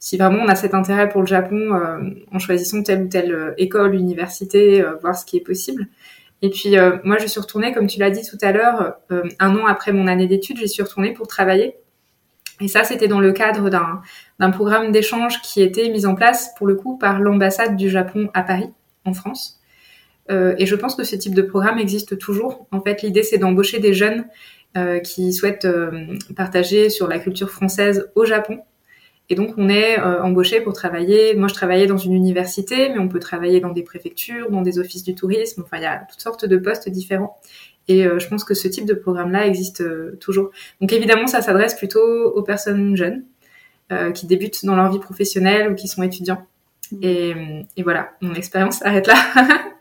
si 0.06 0.18
vraiment 0.18 0.44
on 0.44 0.48
a 0.48 0.54
cet 0.54 0.76
intérêt 0.76 1.10
pour 1.10 1.22
le 1.22 1.26
Japon 1.26 1.74
euh, 1.74 1.98
en 2.32 2.38
choisissant 2.38 2.84
telle 2.84 3.06
ou 3.06 3.08
telle 3.08 3.34
euh, 3.34 3.54
école, 3.58 3.96
université, 3.96 4.84
euh, 4.84 4.94
voir 5.02 5.18
ce 5.18 5.26
qui 5.26 5.36
est 5.36 5.42
possible. 5.42 5.88
Et 6.44 6.52
puis 6.52 6.76
moi, 7.04 7.18
je 7.18 7.26
suis 7.26 7.40
retournée, 7.40 7.74
comme 7.74 7.88
tu 7.88 8.00
l'as 8.00 8.12
dit 8.12 8.22
tout 8.22 8.38
à 8.42 8.52
l'heure, 8.52 8.98
un 9.40 9.56
an 9.56 9.66
après 9.66 9.94
mon 9.94 10.06
année 10.06 10.28
d'études, 10.28 10.58
j'y 10.58 10.68
suis 10.68 10.84
retournée 10.84 11.14
pour 11.14 11.26
travailler. 11.26 11.76
Et 12.60 12.68
ça, 12.68 12.84
c'était 12.84 13.08
dans 13.08 13.22
le 13.22 13.32
cadre 13.32 13.70
d'un 13.72 14.52
programme 14.52 14.92
d'échange 14.92 15.42
qui 15.42 15.64
était 15.64 15.90
mis 15.90 16.06
en 16.06 16.14
place, 16.14 16.54
pour 16.58 16.68
le 16.68 16.76
coup, 16.76 16.98
par 17.00 17.20
l'ambassade 17.20 17.76
du 17.76 17.90
Japon 17.90 18.30
à 18.36 18.44
Paris, 18.44 18.70
en 19.06 19.14
France. 19.14 19.60
et 20.30 20.66
je 20.68 20.76
pense 20.76 20.94
que 20.94 21.04
ce 21.04 21.16
type 21.16 21.34
de 21.34 21.42
programme 21.42 21.80
existe 21.80 22.20
toujours. 22.20 22.68
En 22.72 22.82
fait, 22.82 23.02
l'idée, 23.02 23.24
c'est 23.24 23.40
d'embaucher 23.40 23.80
des 23.80 23.94
jeunes 23.96 24.26
qui 25.04 25.34
souhaitent 25.34 25.68
partager 26.36 26.90
sur 26.92 27.08
la 27.08 27.18
culture 27.18 27.50
française 27.50 28.12
au 28.14 28.26
Japon 28.26 28.60
et 29.29 29.36
donc, 29.36 29.53
on 29.58 29.70
est 29.70 30.00
euh, 30.00 30.22
embauché 30.22 30.62
pour 30.62 30.74
travailler. 30.74 31.34
Moi, 31.36 31.48
je 31.48 31.53
travaillais 31.53 31.88
dans 31.88 31.98
une 31.98 32.13
université, 32.13 32.89
mais 32.89 33.00
on 33.00 33.08
peut 33.08 33.20
travailler 33.20 33.60
dans 33.60 33.72
des 33.72 33.82
préfectures, 33.82 34.51
dans 34.51 34.62
des 34.62 34.77
offices 34.77 35.03
du 35.03 35.15
tourisme. 35.15 35.63
Enfin, 35.63 35.77
il 35.77 35.84
y 35.84 35.88
a 35.88 36.05
toutes 36.10 36.22
sortes 36.22 36.46
de 36.46 36.58
postes 36.58 36.89
différents. 36.89 37.39
Et 37.88 38.05
euh, 38.05 38.20
je 38.20 38.27
pense 38.27 38.44
que 38.44 38.53
ce 38.53 38.67
type 38.67 38.86
de 38.86 38.94
programme-là 38.94 39.48
existe 39.48 39.82
euh, 39.82 40.17
toujours. 40.20 40.51
Donc, 40.79 40.94
évidemment, 40.94 41.25
ça 41.25 41.41
s'adresse 41.41 41.74
plutôt 41.75 42.00
aux 42.00 42.44
personnes 42.44 42.96
jeunes 42.96 43.24
qui 44.15 44.25
débutent 44.25 44.65
dans 44.65 44.75
leur 44.75 44.91
vie 44.91 44.98
professionnelle 44.98 45.72
ou 45.72 45.75
qui 45.75 45.88
sont 45.88 46.01
étudiants. 46.01 46.44
Mm. 46.91 47.62
Et, 47.77 47.84
voilà, 47.84 48.13
mon 48.20 48.34
expérience 48.34 48.79
s'arrête 48.79 49.05
là. 49.05 49.13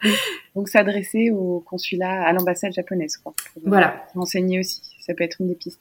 Donc 0.55 0.69
s'adresser 0.69 1.31
au 1.31 1.61
consulat, 1.61 2.23
à 2.23 2.33
l'ambassade 2.35 2.75
japonaise, 2.75 3.17
quoi. 3.17 3.33
voilà. 3.65 4.05
Enseigner 4.15 4.61
aussi, 4.61 4.83
ça 5.01 5.15
peut 5.15 5.25
être 5.25 5.41
une 5.41 5.49
des 5.49 5.55
pistes. 5.55 5.81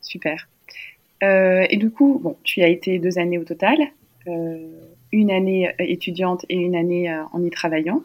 Super. 0.00 0.46
Euh, 1.22 1.66
et 1.70 1.76
du 1.76 1.90
coup, 1.90 2.20
bon, 2.22 2.36
tu 2.42 2.62
as 2.62 2.68
été 2.68 2.98
deux 2.98 3.18
années 3.18 3.38
au 3.38 3.44
total, 3.44 3.76
euh, 4.26 4.58
une 5.12 5.30
année 5.30 5.68
euh, 5.68 5.72
étudiante 5.78 6.44
et 6.48 6.56
une 6.56 6.74
année 6.74 7.14
en 7.32 7.42
y 7.42 7.50
travaillant. 7.50 8.02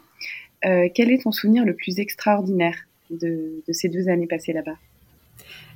quel 0.61 1.11
est 1.11 1.23
ton 1.23 1.31
souvenir 1.31 1.65
le 1.65 1.73
plus 1.73 1.99
extraordinaire 1.99 2.75
de, 3.09 3.63
de 3.67 3.73
ces 3.73 3.89
deux 3.89 4.09
années 4.09 4.27
passées 4.27 4.53
là-bas? 4.53 4.75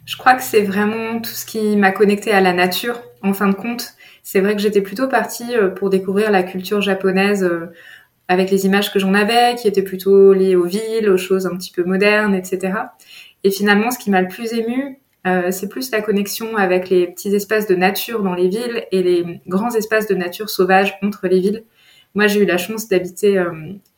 Je 0.06 0.18
crois 0.18 0.34
que 0.34 0.42
c'est 0.42 0.64
vraiment 0.64 1.20
tout 1.20 1.32
ce 1.32 1.46
qui 1.46 1.78
m'a 1.78 1.92
connecté 1.92 2.32
à 2.32 2.42
la 2.42 2.54
nature, 2.54 3.02
en 3.22 3.34
fin 3.34 3.48
de 3.48 3.54
compte. 3.54 3.94
C'est 4.24 4.42
vrai 4.42 4.56
que 4.56 4.62
j'étais 4.62 4.82
plutôt 4.82 5.08
partie 5.08 5.52
pour 5.76 5.90
découvrir 5.90 6.32
la 6.32 6.44
culture 6.44 6.82
japonaise 6.82 7.48
avec 8.28 8.50
les 8.50 8.66
images 8.66 8.92
que 8.92 9.00
j'en 9.00 9.14
avais, 9.14 9.56
qui 9.56 9.68
étaient 9.68 9.84
plutôt 9.84 10.34
liées 10.34 10.56
aux 10.56 10.66
villes, 10.66 11.10
aux 11.10 11.18
choses 11.18 11.46
un 11.46 11.56
petit 11.56 11.72
peu 11.72 11.84
modernes, 11.84 12.34
etc. 12.34 12.74
Et 13.44 13.52
finalement, 13.52 13.92
ce 13.92 14.00
qui 14.00 14.10
m'a 14.10 14.22
le 14.22 14.28
plus 14.28 14.52
ému, 14.54 14.98
euh, 15.28 15.52
c'est 15.52 15.70
plus 15.70 15.92
la 15.92 16.02
connexion 16.02 16.58
avec 16.58 16.90
les 16.90 17.08
petits 17.08 17.34
espaces 17.36 17.68
de 17.68 17.76
nature 17.76 18.24
dans 18.24 18.34
les 18.34 18.50
villes 18.50 18.86
et 18.92 19.04
les 19.04 19.42
grands 19.48 19.74
espaces 19.76 20.08
de 20.08 20.16
nature 20.16 20.50
sauvage 20.50 20.98
entre 21.04 21.28
les 21.28 21.40
villes. 21.40 21.64
Moi, 22.16 22.28
j'ai 22.28 22.42
eu 22.42 22.46
la 22.46 22.58
chance 22.58 22.88
d'habiter 22.88 23.38
euh, 23.38 23.52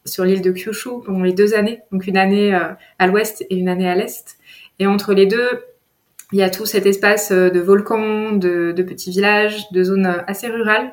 sur 0.05 0.25
l'île 0.25 0.41
de 0.41 0.51
Kyushu 0.51 1.01
pendant 1.05 1.23
les 1.23 1.33
deux 1.33 1.53
années, 1.53 1.79
donc 1.91 2.07
une 2.07 2.17
année 2.17 2.53
euh, 2.53 2.73
à 2.99 3.07
l'ouest 3.07 3.45
et 3.49 3.55
une 3.55 3.69
année 3.69 3.87
à 3.87 3.95
l'est. 3.95 4.37
Et 4.79 4.87
entre 4.87 5.13
les 5.13 5.25
deux, 5.25 5.49
il 6.33 6.39
y 6.39 6.43
a 6.43 6.49
tout 6.49 6.65
cet 6.65 6.85
espace 6.85 7.31
de 7.31 7.59
volcans, 7.59 8.33
de, 8.33 8.73
de, 8.75 8.83
petits 8.83 9.11
villages, 9.11 9.71
de 9.71 9.83
zones 9.83 10.23
assez 10.27 10.47
rurales. 10.47 10.91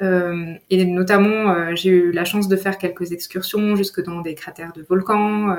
et 0.00 0.84
notamment, 0.84 1.76
j'ai 1.76 1.90
eu 1.90 2.10
la 2.10 2.24
chance 2.24 2.48
de 2.48 2.56
faire 2.56 2.76
quelques 2.76 3.12
excursions 3.12 3.76
jusque 3.76 4.02
dans 4.02 4.20
des 4.20 4.34
cratères 4.34 4.72
de 4.72 4.82
volcans, 4.82 5.54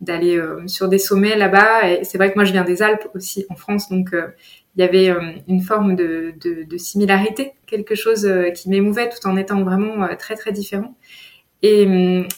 d'aller 0.00 0.36
euh, 0.36 0.66
sur 0.66 0.88
des 0.88 0.98
sommets 0.98 1.36
là-bas. 1.36 1.90
Et 1.90 2.04
c'est 2.04 2.18
vrai 2.18 2.30
que 2.30 2.36
moi, 2.36 2.44
je 2.44 2.52
viens 2.52 2.64
des 2.64 2.82
Alpes 2.82 3.08
aussi 3.14 3.46
en 3.48 3.56
France, 3.56 3.88
donc 3.88 4.12
euh, 4.12 4.28
il 4.76 4.82
y 4.82 4.84
avait 4.84 5.08
euh, 5.08 5.32
une 5.48 5.62
forme 5.62 5.96
de, 5.96 6.34
de, 6.40 6.64
de, 6.64 6.76
similarité, 6.76 7.52
quelque 7.66 7.94
chose 7.94 8.28
qui 8.54 8.68
m'émouvait 8.68 9.08
tout 9.08 9.26
en 9.26 9.36
étant 9.36 9.62
vraiment 9.62 10.06
très 10.16 10.34
très 10.34 10.52
différent. 10.52 10.96
Et 11.62 11.86
hum, 11.86 12.28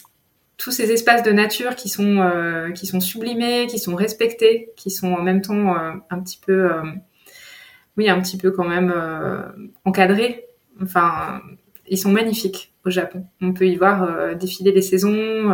tous 0.56 0.70
ces 0.70 0.90
espaces 0.90 1.22
de 1.22 1.30
nature 1.30 1.76
qui 1.76 1.88
sont 1.88 2.30
qui 2.74 2.86
sont 2.86 3.00
sublimés, 3.00 3.66
qui 3.68 3.78
sont 3.78 3.94
respectés, 3.94 4.70
qui 4.76 4.90
sont 4.90 5.12
en 5.12 5.22
même 5.22 5.40
temps 5.40 5.76
un 6.10 6.20
petit 6.20 6.40
peu 6.44 6.68
oui 7.96 8.08
un 8.08 8.20
petit 8.20 8.36
peu 8.36 8.50
quand 8.50 8.66
même 8.66 8.92
encadrés. 9.84 10.46
Enfin, 10.82 11.40
ils 11.88 11.98
sont 11.98 12.10
magnifiques 12.10 12.72
au 12.84 12.90
Japon. 12.90 13.24
On 13.40 13.52
peut 13.52 13.66
y 13.66 13.76
voir 13.76 14.36
défiler 14.36 14.72
les 14.72 14.82
saisons. 14.82 15.52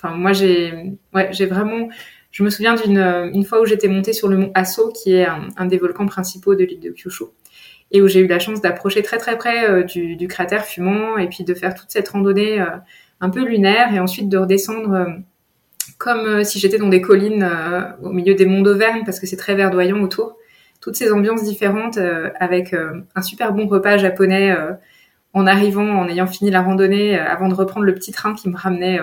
Enfin, 0.00 0.14
moi, 0.14 0.32
j'ai, 0.32 0.72
ouais, 1.12 1.28
j'ai 1.32 1.46
vraiment. 1.46 1.88
Je 2.30 2.42
me 2.44 2.50
souviens 2.50 2.74
d'une 2.74 2.98
une 2.98 3.44
fois 3.44 3.60
où 3.60 3.66
j'étais 3.66 3.88
montée 3.88 4.12
sur 4.12 4.28
le 4.28 4.36
mont 4.36 4.52
Asso, 4.54 4.92
qui 4.94 5.14
est 5.14 5.26
un, 5.56 5.66
des 5.66 5.78
volcans 5.78 6.06
principaux 6.06 6.54
de 6.54 6.64
l'île 6.64 6.80
de 6.80 6.90
Kyushu, 6.90 7.24
et 7.90 8.02
où 8.02 8.08
j'ai 8.08 8.20
eu 8.20 8.26
la 8.26 8.38
chance 8.38 8.60
d'approcher 8.60 9.02
très 9.02 9.18
très 9.18 9.36
près 9.36 9.68
euh, 9.68 9.82
du, 9.82 10.28
cratère 10.28 10.64
fumant, 10.64 11.16
et 11.18 11.28
puis 11.28 11.44
de 11.44 11.54
faire 11.54 11.74
toute 11.74 11.90
cette 11.90 12.08
randonnée 12.08 12.60
euh, 12.60 12.66
un 13.20 13.30
peu 13.30 13.44
lunaire, 13.44 13.92
et 13.94 13.98
ensuite 13.98 14.28
de 14.28 14.38
redescendre 14.38 14.92
euh, 14.92 15.06
comme 15.96 16.44
si 16.44 16.60
j'étais 16.60 16.78
dans 16.78 16.88
des 16.88 17.00
collines 17.00 17.50
au 18.02 18.10
milieu 18.10 18.34
des 18.34 18.46
monts 18.46 18.62
d'Auvergne, 18.62 19.02
parce 19.04 19.18
que 19.18 19.26
c'est 19.26 19.36
très 19.36 19.56
verdoyant 19.56 20.00
autour. 20.00 20.36
Toutes 20.80 20.94
ces 20.94 21.10
ambiances 21.10 21.42
différentes, 21.42 21.98
avec 22.38 22.72
un 23.16 23.22
super 23.22 23.52
bon 23.52 23.66
repas 23.66 23.96
japonais 23.96 24.54
en 25.32 25.46
arrivant, 25.46 25.88
en 25.88 26.08
ayant 26.08 26.28
fini 26.28 26.52
la 26.52 26.62
randonnée, 26.62 27.18
avant 27.18 27.48
de 27.48 27.54
reprendre 27.54 27.84
le 27.84 27.94
petit 27.94 28.12
train 28.12 28.34
qui 28.34 28.48
me 28.48 28.56
ramenait 28.56 29.00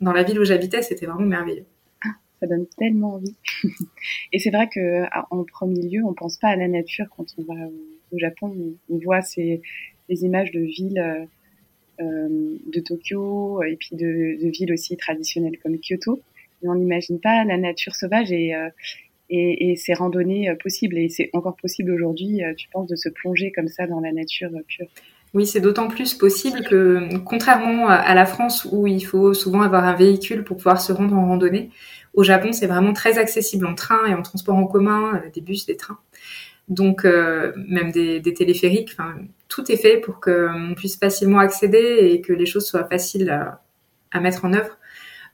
dans 0.00 0.12
la 0.12 0.22
ville 0.22 0.38
où 0.40 0.44
j'habitais, 0.44 0.82
c'était 0.82 1.06
vraiment 1.06 1.26
merveilleux. 1.26 1.66
Ah, 2.04 2.14
ça 2.40 2.46
donne 2.46 2.66
tellement 2.78 3.14
envie. 3.14 3.36
et 4.32 4.38
c'est 4.38 4.50
vrai 4.50 4.68
que 4.72 5.04
en 5.30 5.44
premier 5.44 5.82
lieu, 5.82 6.04
on 6.04 6.14
pense 6.14 6.38
pas 6.38 6.48
à 6.48 6.56
la 6.56 6.68
nature 6.68 7.06
quand 7.16 7.26
on 7.38 7.42
va 7.42 7.66
au, 8.12 8.18
Japon. 8.18 8.74
On, 8.88 8.98
voit 8.98 9.22
ces, 9.22 9.60
images 10.08 10.50
de 10.50 10.60
villes 10.60 10.98
euh, 10.98 11.24
euh, 12.00 12.56
de 12.66 12.80
Tokyo 12.80 13.62
et 13.62 13.76
puis 13.76 13.94
de, 13.94 14.50
villes 14.50 14.72
aussi 14.72 14.96
traditionnelles 14.96 15.58
comme 15.62 15.78
Kyoto. 15.78 16.20
On 16.62 16.74
n'imagine 16.74 17.20
pas 17.20 17.44
la 17.44 17.56
nature 17.56 17.94
sauvage 17.94 18.32
euh, 18.32 18.68
et, 19.30 19.70
et 19.70 19.76
ces 19.76 19.94
randonnées 19.94 20.52
possibles. 20.62 20.98
Et 20.98 21.08
c'est 21.08 21.30
encore 21.34 21.56
possible 21.56 21.92
aujourd'hui, 21.92 22.40
tu 22.56 22.68
penses, 22.70 22.88
de 22.88 22.96
se 22.96 23.08
plonger 23.08 23.52
comme 23.52 23.68
ça 23.68 23.86
dans 23.86 24.00
la 24.00 24.12
nature 24.12 24.50
pure. 24.66 24.88
Oui, 25.32 25.46
c'est 25.46 25.60
d'autant 25.60 25.86
plus 25.88 26.14
possible 26.14 26.64
que, 26.64 27.16
contrairement 27.18 27.88
à 27.88 28.14
la 28.14 28.26
France 28.26 28.66
où 28.70 28.88
il 28.88 29.00
faut 29.00 29.32
souvent 29.32 29.62
avoir 29.62 29.84
un 29.84 29.94
véhicule 29.94 30.42
pour 30.42 30.56
pouvoir 30.56 30.80
se 30.80 30.92
rendre 30.92 31.14
en 31.14 31.26
randonnée, 31.26 31.70
au 32.14 32.24
Japon, 32.24 32.52
c'est 32.52 32.66
vraiment 32.66 32.92
très 32.92 33.18
accessible 33.18 33.66
en 33.66 33.74
train 33.74 34.06
et 34.06 34.14
en 34.14 34.22
transport 34.22 34.56
en 34.56 34.66
commun, 34.66 35.14
euh, 35.14 35.30
des 35.32 35.40
bus, 35.40 35.66
des 35.66 35.76
trains. 35.76 35.98
Donc, 36.68 37.04
euh, 37.04 37.52
même 37.68 37.90
des, 37.92 38.22
téléphériques, 38.34 38.96
tout 39.48 39.70
est 39.70 39.76
fait 39.76 39.98
pour 39.98 40.20
qu'on 40.20 40.74
puisse 40.76 40.96
facilement 40.96 41.38
accéder 41.38 42.10
et 42.12 42.20
que 42.20 42.32
les 42.32 42.46
choses 42.46 42.66
soient 42.66 42.84
faciles 42.84 43.30
à, 43.30 44.20
mettre 44.20 44.44
en 44.44 44.52
œuvre. 44.52 44.78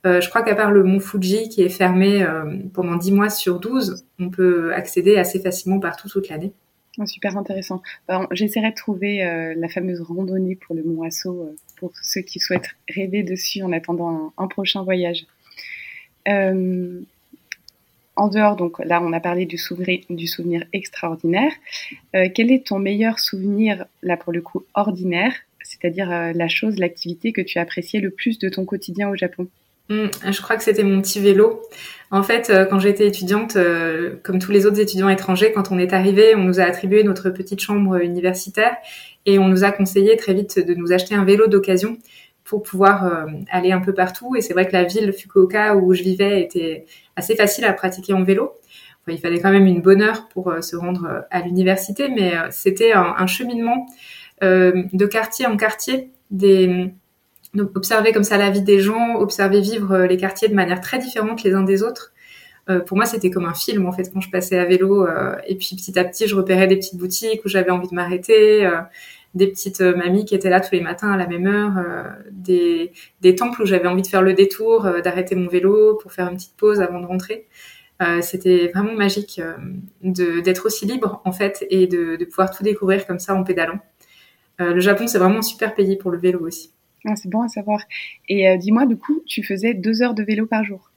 Euh, 0.06 0.20
je 0.20 0.28
crois 0.28 0.42
qu'à 0.42 0.54
part 0.54 0.70
le 0.70 0.82
mont 0.84 1.00
Fuji 1.00 1.48
qui 1.48 1.62
est 1.62 1.68
fermé 1.68 2.26
pendant 2.72 2.96
10 2.96 3.12
mois 3.12 3.30
sur 3.30 3.60
12, 3.60 4.06
on 4.18 4.30
peut 4.30 4.72
accéder 4.74 5.16
assez 5.16 5.40
facilement 5.40 5.78
partout 5.78 6.08
toute 6.08 6.28
l'année. 6.28 6.54
Ah, 6.98 7.04
super 7.04 7.36
intéressant. 7.36 7.82
J'essaierai 8.30 8.70
de 8.70 8.74
trouver 8.74 9.22
euh, 9.22 9.54
la 9.56 9.68
fameuse 9.68 10.00
randonnée 10.00 10.56
pour 10.56 10.74
le 10.74 10.82
Mont 10.82 11.02
Asso 11.02 11.26
euh, 11.26 11.54
pour 11.76 11.92
ceux 12.02 12.22
qui 12.22 12.40
souhaitent 12.40 12.70
rêver 12.88 13.22
dessus 13.22 13.62
en 13.62 13.72
attendant 13.72 14.32
un, 14.38 14.46
prochain 14.46 14.82
voyage. 14.82 15.26
Euh, 16.26 17.00
en 18.16 18.28
dehors, 18.28 18.56
donc 18.56 18.78
là, 18.78 19.02
on 19.02 19.12
a 19.12 19.20
parlé 19.20 19.44
du 19.44 19.58
souvenir, 19.58 20.00
du 20.08 20.26
souvenir 20.26 20.64
extraordinaire. 20.72 21.52
quel 22.12 22.50
est 22.50 22.66
ton 22.66 22.78
meilleur 22.78 23.18
souvenir, 23.18 23.84
là 24.02 24.16
pour 24.16 24.32
le 24.32 24.40
coup, 24.40 24.64
ordinaire, 24.72 25.34
c'est-à-dire 25.62 26.08
la 26.08 26.48
chose, 26.48 26.78
l'activité 26.78 27.32
que 27.32 27.42
tu 27.42 27.58
appréciais 27.58 28.00
le 28.00 28.10
plus 28.10 28.38
de 28.38 28.48
ton 28.48 28.64
quotidien 28.64 29.10
au 29.10 29.16
Japon? 29.16 29.48
Hum, 29.88 30.10
je 30.28 30.42
crois 30.42 30.56
que 30.56 30.64
c'était 30.64 30.82
mon 30.82 31.00
petit 31.00 31.20
vélo. 31.20 31.62
En 32.10 32.22
fait, 32.22 32.50
euh, 32.50 32.64
quand 32.64 32.78
j'étais 32.78 33.06
étudiante, 33.06 33.56
euh, 33.56 34.16
comme 34.22 34.38
tous 34.38 34.52
les 34.52 34.66
autres 34.66 34.80
étudiants 34.80 35.08
étrangers, 35.08 35.52
quand 35.52 35.72
on 35.72 35.78
est 35.78 35.92
arrivé, 35.92 36.34
on 36.36 36.42
nous 36.42 36.60
a 36.60 36.64
attribué 36.64 37.02
notre 37.02 37.30
petite 37.30 37.60
chambre 37.60 37.96
universitaire 37.96 38.76
et 39.26 39.38
on 39.38 39.48
nous 39.48 39.64
a 39.64 39.72
conseillé 39.72 40.16
très 40.16 40.34
vite 40.34 40.64
de 40.64 40.74
nous 40.74 40.92
acheter 40.92 41.14
un 41.14 41.24
vélo 41.24 41.48
d'occasion 41.48 41.98
pour 42.44 42.62
pouvoir 42.62 43.04
euh, 43.04 43.26
aller 43.50 43.72
un 43.72 43.80
peu 43.80 43.92
partout. 43.92 44.36
Et 44.36 44.40
c'est 44.40 44.52
vrai 44.52 44.68
que 44.68 44.72
la 44.72 44.84
ville 44.84 45.12
Fukuoka 45.12 45.76
où 45.76 45.94
je 45.94 46.02
vivais 46.02 46.42
était 46.42 46.86
assez 47.16 47.34
facile 47.34 47.64
à 47.64 47.72
pratiquer 47.72 48.12
en 48.12 48.22
vélo. 48.22 48.52
il 49.08 49.18
fallait 49.18 49.40
quand 49.40 49.50
même 49.50 49.66
une 49.66 49.82
bonne 49.82 50.02
heure 50.02 50.28
pour 50.28 50.52
se 50.60 50.76
rendre 50.76 51.24
à 51.30 51.40
l'université, 51.42 52.08
mais 52.08 52.34
c'était 52.50 52.92
un, 52.92 53.26
cheminement 53.26 53.86
de 54.42 55.06
quartier 55.06 55.46
en 55.46 55.56
quartier 55.56 56.10
des 56.30 56.92
observer 57.74 58.12
comme 58.12 58.24
ça 58.24 58.36
la 58.36 58.50
vie 58.50 58.62
des 58.62 58.80
gens, 58.80 59.16
observer 59.16 59.60
vivre 59.60 59.92
euh, 59.92 60.06
les 60.06 60.16
quartiers 60.16 60.48
de 60.48 60.54
manière 60.54 60.80
très 60.80 60.98
différente 60.98 61.42
les 61.42 61.54
uns 61.54 61.62
des 61.62 61.82
autres. 61.82 62.12
Euh, 62.68 62.80
pour 62.80 62.96
moi, 62.96 63.06
c'était 63.06 63.30
comme 63.30 63.44
un 63.44 63.54
film 63.54 63.86
en 63.86 63.92
fait 63.92 64.10
quand 64.12 64.20
je 64.20 64.30
passais 64.30 64.58
à 64.58 64.64
vélo. 64.64 65.06
Euh, 65.06 65.36
et 65.46 65.56
puis 65.56 65.76
petit 65.76 65.98
à 65.98 66.04
petit, 66.04 66.26
je 66.26 66.34
repérais 66.34 66.66
des 66.66 66.76
petites 66.76 66.96
boutiques 66.96 67.44
où 67.44 67.48
j'avais 67.48 67.70
envie 67.70 67.88
de 67.88 67.94
m'arrêter, 67.94 68.68
des 69.34 69.46
petites 69.46 69.80
mamies 69.80 70.24
qui 70.24 70.34
étaient 70.34 70.48
là 70.50 70.60
tous 70.60 70.72
les 70.72 70.80
matins 70.80 71.12
à 71.12 71.16
la 71.16 71.26
même 71.26 71.46
heure, 71.46 71.74
des, 72.30 72.92
des 73.20 73.34
temples 73.34 73.62
où 73.62 73.66
j'avais 73.66 73.86
envie 73.86 74.02
de 74.02 74.06
faire 74.06 74.22
le 74.22 74.32
détour, 74.32 74.88
d'arrêter 75.04 75.34
mon 75.34 75.48
vélo 75.48 75.96
pour 75.96 76.12
faire 76.12 76.28
une 76.28 76.36
petite 76.36 76.56
pause 76.56 76.80
avant 76.80 77.00
de 77.00 77.06
rentrer. 77.06 77.46
c'était 78.22 78.68
vraiment 78.74 78.94
magique 78.94 79.40
d'être 80.02 80.66
aussi 80.66 80.86
libre 80.86 81.20
en 81.24 81.32
fait 81.32 81.66
et 81.70 81.86
de, 81.86 82.16
de, 82.16 82.24
pouvoir 82.24 82.50
tout 82.50 82.62
découvrir 82.64 83.06
comme 83.06 83.18
ça 83.18 83.34
en 83.34 83.44
pédalant. 83.44 83.78
le 84.58 84.80
Japon, 84.80 85.06
c'est 85.06 85.18
vraiment 85.18 85.38
un 85.38 85.42
super 85.42 85.74
pays 85.74 85.96
pour 85.96 86.10
le 86.10 86.18
vélo 86.18 86.40
aussi. 86.40 86.72
Ah, 87.06 87.14
c'est 87.14 87.30
bon 87.30 87.42
à 87.42 87.48
savoir. 87.48 87.80
Et 88.28 88.48
euh, 88.48 88.56
dis-moi, 88.56 88.84
du 88.84 88.96
coup, 88.96 89.22
tu 89.26 89.44
faisais 89.44 89.74
deux 89.74 90.02
heures 90.02 90.14
de 90.14 90.24
vélo 90.24 90.46
par 90.46 90.64
jour? 90.64 90.90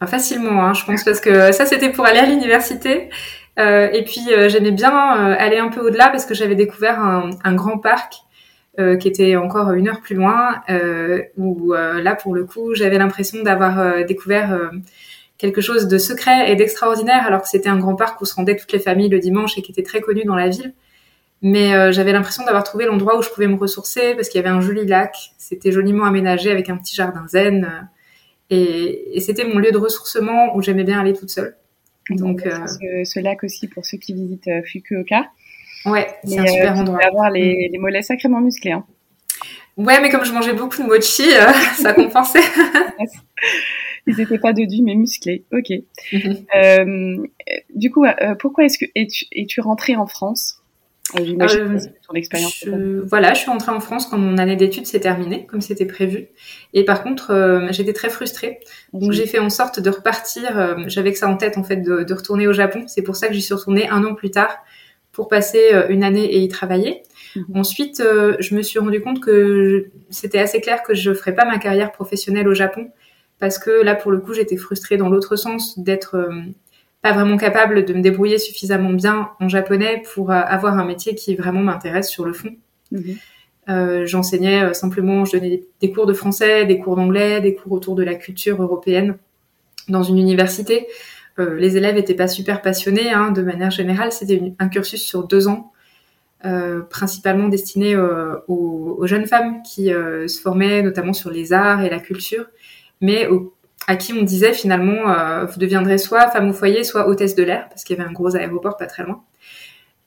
Ah, 0.00 0.06
Facilement, 0.06 0.64
hein, 0.64 0.72
je 0.72 0.84
pense, 0.84 1.04
parce 1.04 1.20
que 1.20 1.52
ça, 1.52 1.66
c'était 1.66 1.90
pour 1.90 2.06
aller 2.06 2.18
à 2.18 2.26
l'université. 2.26 3.10
Euh, 3.58 3.90
et 3.92 4.02
puis, 4.04 4.22
euh, 4.30 4.48
j'aimais 4.48 4.70
bien 4.70 4.90
aller 4.90 5.58
un 5.58 5.68
peu 5.68 5.80
au-delà 5.80 6.08
parce 6.08 6.24
que 6.24 6.34
j'avais 6.34 6.54
découvert 6.54 6.98
un, 6.98 7.54
grand 7.54 7.78
parc 7.78 8.14
qui 8.98 9.08
était 9.08 9.36
encore 9.36 9.72
une 9.72 9.88
heure 9.88 10.00
plus 10.00 10.14
loin, 10.14 10.62
où 11.36 11.74
là, 11.74 12.14
pour 12.14 12.34
le 12.34 12.44
coup, 12.44 12.74
j'avais 12.74 12.96
l'impression 12.96 13.42
d'avoir 13.42 14.06
découvert 14.06 14.70
quelque 15.36 15.60
chose 15.60 15.86
de 15.86 15.98
secret 15.98 16.50
et 16.50 16.56
d'extraordinaire, 16.56 17.26
alors 17.26 17.42
que 17.42 17.48
c'était 17.48 17.68
un 17.68 17.76
grand 17.76 17.94
parc 17.94 18.18
où 18.22 18.24
se 18.24 18.34
rendaient 18.34 18.56
toutes 18.56 18.72
les 18.72 18.78
familles 18.78 19.10
le 19.10 19.18
dimanche 19.18 19.58
et 19.58 19.62
qui 19.62 19.72
était 19.72 19.82
très 19.82 20.00
connu 20.00 20.24
dans 20.24 20.34
la 20.34 20.48
ville. 20.48 20.72
Mais 21.42 21.74
euh, 21.74 21.90
j'avais 21.90 22.12
l'impression 22.12 22.44
d'avoir 22.44 22.64
trouvé 22.64 22.84
l'endroit 22.84 23.18
où 23.18 23.22
je 23.22 23.30
pouvais 23.30 23.46
me 23.46 23.56
ressourcer 23.56 24.14
parce 24.14 24.28
qu'il 24.28 24.40
y 24.40 24.44
avait 24.44 24.54
un 24.54 24.60
joli 24.60 24.84
lac, 24.84 25.16
c'était 25.38 25.72
joliment 25.72 26.04
aménagé 26.04 26.50
avec 26.50 26.68
un 26.68 26.76
petit 26.76 26.94
jardin 26.94 27.26
zen. 27.28 27.64
Euh, 27.64 27.82
et, 28.50 29.16
et 29.16 29.20
c'était 29.20 29.44
mon 29.44 29.58
lieu 29.58 29.72
de 29.72 29.78
ressourcement 29.78 30.54
où 30.54 30.62
j'aimais 30.62 30.84
bien 30.84 31.00
aller 31.00 31.14
toute 31.14 31.30
seule. 31.30 31.56
Donc, 32.10 32.44
euh... 32.44 32.66
ce, 33.04 33.20
lac 33.20 33.44
aussi 33.44 33.68
pour 33.68 33.86
ceux 33.86 33.96
qui 33.96 34.12
visitent 34.12 34.48
euh, 34.48 34.62
Fukuoka. 34.64 35.28
Ouais, 35.86 36.08
c'est 36.24 36.40
un 36.40 36.46
super 36.46 36.76
endroit. 36.76 36.98
Tu 36.98 37.06
avoir 37.06 37.30
les, 37.30 37.68
mm. 37.68 37.72
les, 37.72 37.78
mollets 37.78 38.02
sacrément 38.02 38.40
musclés. 38.40 38.72
Hein. 38.72 38.84
Ouais, 39.76 40.00
mais 40.02 40.10
comme 40.10 40.24
je 40.24 40.32
mangeais 40.32 40.52
beaucoup 40.52 40.82
de 40.82 40.88
mochi, 40.88 41.30
ça 41.76 41.94
compensait. 41.94 42.40
Ils 44.06 44.16
n'étaient 44.16 44.38
pas 44.38 44.52
dodus, 44.52 44.82
mais 44.82 44.94
musclés. 44.94 45.44
Ok. 45.52 45.70
Mhm. 46.12 47.28
du 47.74 47.90
coup, 47.90 48.04
pourquoi 48.40 48.64
est-ce 48.64 48.78
que 48.78 48.86
es-tu 48.94 49.60
es 49.60 49.62
rentrée 49.62 49.94
en 49.94 50.06
France? 50.06 50.59
Euh, 51.18 51.78
ton 52.06 52.14
expérience. 52.14 52.64
voilà, 53.04 53.34
je 53.34 53.40
suis 53.40 53.50
rentrée 53.50 53.72
en 53.72 53.80
France 53.80 54.06
quand 54.06 54.18
mon 54.18 54.38
année 54.38 54.56
d'études 54.56 54.86
s'est 54.86 55.00
terminée, 55.00 55.46
comme 55.46 55.60
c'était 55.60 55.86
prévu. 55.86 56.28
Et 56.74 56.84
par 56.84 57.02
contre, 57.02 57.32
euh, 57.32 57.68
j'étais 57.70 57.92
très 57.92 58.10
frustrée. 58.10 58.60
Donc 58.92 59.12
j'ai 59.12 59.26
fait 59.26 59.38
en 59.38 59.50
sorte 59.50 59.80
de 59.80 59.90
repartir. 59.90 60.58
Euh, 60.58 60.76
j'avais 60.86 61.12
que 61.12 61.18
ça 61.18 61.28
en 61.28 61.36
tête 61.36 61.58
en 61.58 61.64
fait 61.64 61.78
de, 61.78 62.02
de 62.02 62.14
retourner 62.14 62.46
au 62.46 62.52
Japon. 62.52 62.84
C'est 62.86 63.02
pour 63.02 63.16
ça 63.16 63.28
que 63.28 63.34
j'y 63.34 63.42
suis 63.42 63.54
retournée 63.54 63.88
un 63.88 64.04
an 64.04 64.14
plus 64.14 64.30
tard 64.30 64.56
pour 65.12 65.28
passer 65.28 65.72
une 65.88 66.04
année 66.04 66.24
et 66.24 66.38
y 66.38 66.48
travailler. 66.48 67.02
Mhm. 67.34 67.44
Ensuite, 67.56 68.00
je 68.00 68.54
me 68.54 68.62
suis 68.62 68.78
rendu 68.78 69.00
compte 69.00 69.20
que 69.20 69.86
c'était 70.08 70.38
assez 70.38 70.60
clair 70.60 70.82
que 70.84 70.94
je 70.94 71.12
ferais 71.12 71.34
pas 71.34 71.44
ma 71.44 71.58
carrière 71.58 71.90
professionnelle 71.90 72.46
au 72.46 72.54
Japon 72.54 72.90
parce 73.40 73.58
que 73.58 73.70
là, 73.70 73.96
pour 73.96 74.12
le 74.12 74.18
coup, 74.18 74.34
j'étais 74.34 74.56
frustrée 74.56 74.96
dans 74.96 75.08
l'autre 75.08 75.34
sens 75.34 75.78
d'être 75.80 76.30
pas 77.02 77.12
vraiment 77.12 77.36
capable 77.36 77.84
de 77.84 77.94
me 77.94 78.02
débrouiller 78.02 78.38
suffisamment 78.38 78.90
bien 78.90 79.30
en 79.40 79.48
japonais 79.48 80.02
pour 80.14 80.30
euh, 80.30 80.34
avoir 80.34 80.78
un 80.78 80.84
métier 80.84 81.14
qui 81.14 81.34
vraiment 81.34 81.60
m'intéresse 81.60 82.10
sur 82.10 82.24
le 82.24 82.32
fond. 82.32 82.50
Mhm. 82.92 83.16
Euh, 83.68 84.06
J'enseignais 84.06 84.62
euh, 84.62 84.72
simplement, 84.72 85.24
je 85.24 85.32
donnais 85.32 85.62
des 85.80 85.90
cours 85.92 86.06
de 86.06 86.12
français, 86.12 86.64
des 86.64 86.78
cours 86.78 86.96
d'anglais, 86.96 87.40
des 87.40 87.54
cours 87.54 87.72
autour 87.72 87.94
de 87.94 88.02
la 88.02 88.14
culture 88.14 88.60
européenne 88.62 89.16
dans 89.88 90.02
une 90.02 90.18
université. 90.18 90.86
Euh, 91.38 91.56
les 91.56 91.76
élèves 91.76 91.96
étaient 91.96 92.14
pas 92.14 92.28
super 92.28 92.62
passionnés, 92.62 93.10
hein, 93.10 93.30
de 93.30 93.42
manière 93.42 93.70
générale. 93.70 94.12
C'était 94.12 94.52
un 94.58 94.68
cursus 94.68 95.02
sur 95.02 95.26
deux 95.26 95.46
ans, 95.46 95.72
euh, 96.44 96.80
principalement 96.80 97.48
destiné 97.48 97.96
aux, 97.96 98.96
aux, 98.98 99.06
jeunes 99.06 99.26
femmes 99.26 99.62
qui 99.62 99.86
se 99.86 100.40
formaient 100.40 100.82
notamment 100.82 101.12
sur 101.12 101.30
les 101.30 101.52
arts 101.52 101.82
et 101.82 101.90
la 101.90 102.00
culture, 102.00 102.46
mais 103.00 103.26
au 103.28 103.54
à 103.90 103.96
qui 103.96 104.12
on 104.12 104.22
disait 104.22 104.52
finalement, 104.52 105.10
euh, 105.10 105.46
vous 105.46 105.58
deviendrez 105.58 105.98
soit 105.98 106.30
femme 106.30 106.48
au 106.48 106.52
foyer, 106.52 106.84
soit 106.84 107.08
hôtesse 107.08 107.34
de 107.34 107.42
l'air, 107.42 107.68
parce 107.70 107.82
qu'il 107.82 107.96
y 107.96 108.00
avait 108.00 108.08
un 108.08 108.12
gros 108.12 108.36
aéroport 108.36 108.76
pas 108.76 108.86
très 108.86 109.02
loin. 109.02 109.24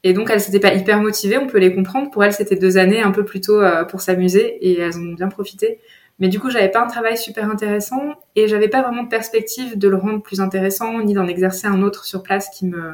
Et 0.04 0.14
donc, 0.14 0.30
elles 0.30 0.40
s'étaient 0.40 0.62
pas 0.62 0.74
hyper 0.74 1.02
motivées, 1.02 1.38
on 1.38 1.48
peut 1.48 1.58
les 1.58 1.76
comprendre. 1.76 2.10
Pour 2.10 2.24
elles, 2.24 2.32
c'était 2.32 2.56
deux 2.56 2.78
années 2.78 3.02
un 3.02 3.12
peu 3.12 3.26
plutôt 3.26 3.62
euh, 3.62 3.84
pour 3.84 4.00
s'amuser, 4.00 4.56
et 4.66 4.80
elles 4.80 4.98
ont 4.98 5.12
bien 5.12 5.28
profité. 5.28 5.80
Mais 6.20 6.30
du 6.30 6.40
coup, 6.40 6.50
j'avais 6.50 6.72
pas 6.72 6.82
un 6.82 6.88
travail 6.88 7.18
super 7.18 7.52
intéressant, 7.52 8.14
et 8.38 8.48
j'avais 8.48 8.70
pas 8.70 8.82
vraiment 8.84 9.04
de 9.04 9.10
perspective 9.10 9.78
de 9.78 9.90
le 9.90 9.98
rendre 9.98 10.22
plus 10.22 10.40
intéressant, 10.40 11.02
ni 11.02 11.14
d'en 11.14 11.28
exercer 11.28 11.68
un 11.68 11.84
autre 11.84 12.06
sur 12.06 12.24
place 12.24 12.48
qui 12.58 12.66
me, 12.66 12.94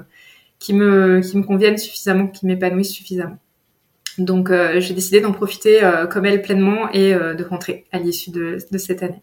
qui 0.57 0.73
me, 0.73 1.19
qui 1.19 1.37
me 1.37 1.43
convienne 1.43 1.77
suffisamment, 1.77 2.25
qui 2.25 2.47
m'épanouisse 2.47 2.89
suffisamment. 2.89 3.37
Donc, 4.17 4.49
euh, 4.49 4.79
j'ai 4.79 4.95
décidé 4.95 5.21
d'en 5.21 5.33
profiter 5.33 5.87
comme 6.09 6.25
elle 6.25 6.41
pleinement 6.41 6.91
et 6.93 7.13
de 7.13 7.43
rentrer 7.43 7.85
à 7.91 7.99
l'issue 7.99 8.31
de 8.31 8.57
cette 8.79 9.03
année. 9.03 9.21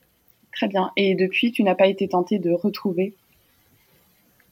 Très 0.57 0.69
bien. 0.69 0.91
Et 0.97 1.15
depuis, 1.15 1.53
tu 1.53 1.63
n'as 1.63 1.75
pas 1.75 1.87
été 1.87 2.09
tentée 2.09 2.39
de 2.39 2.51
retrouver 2.51 3.13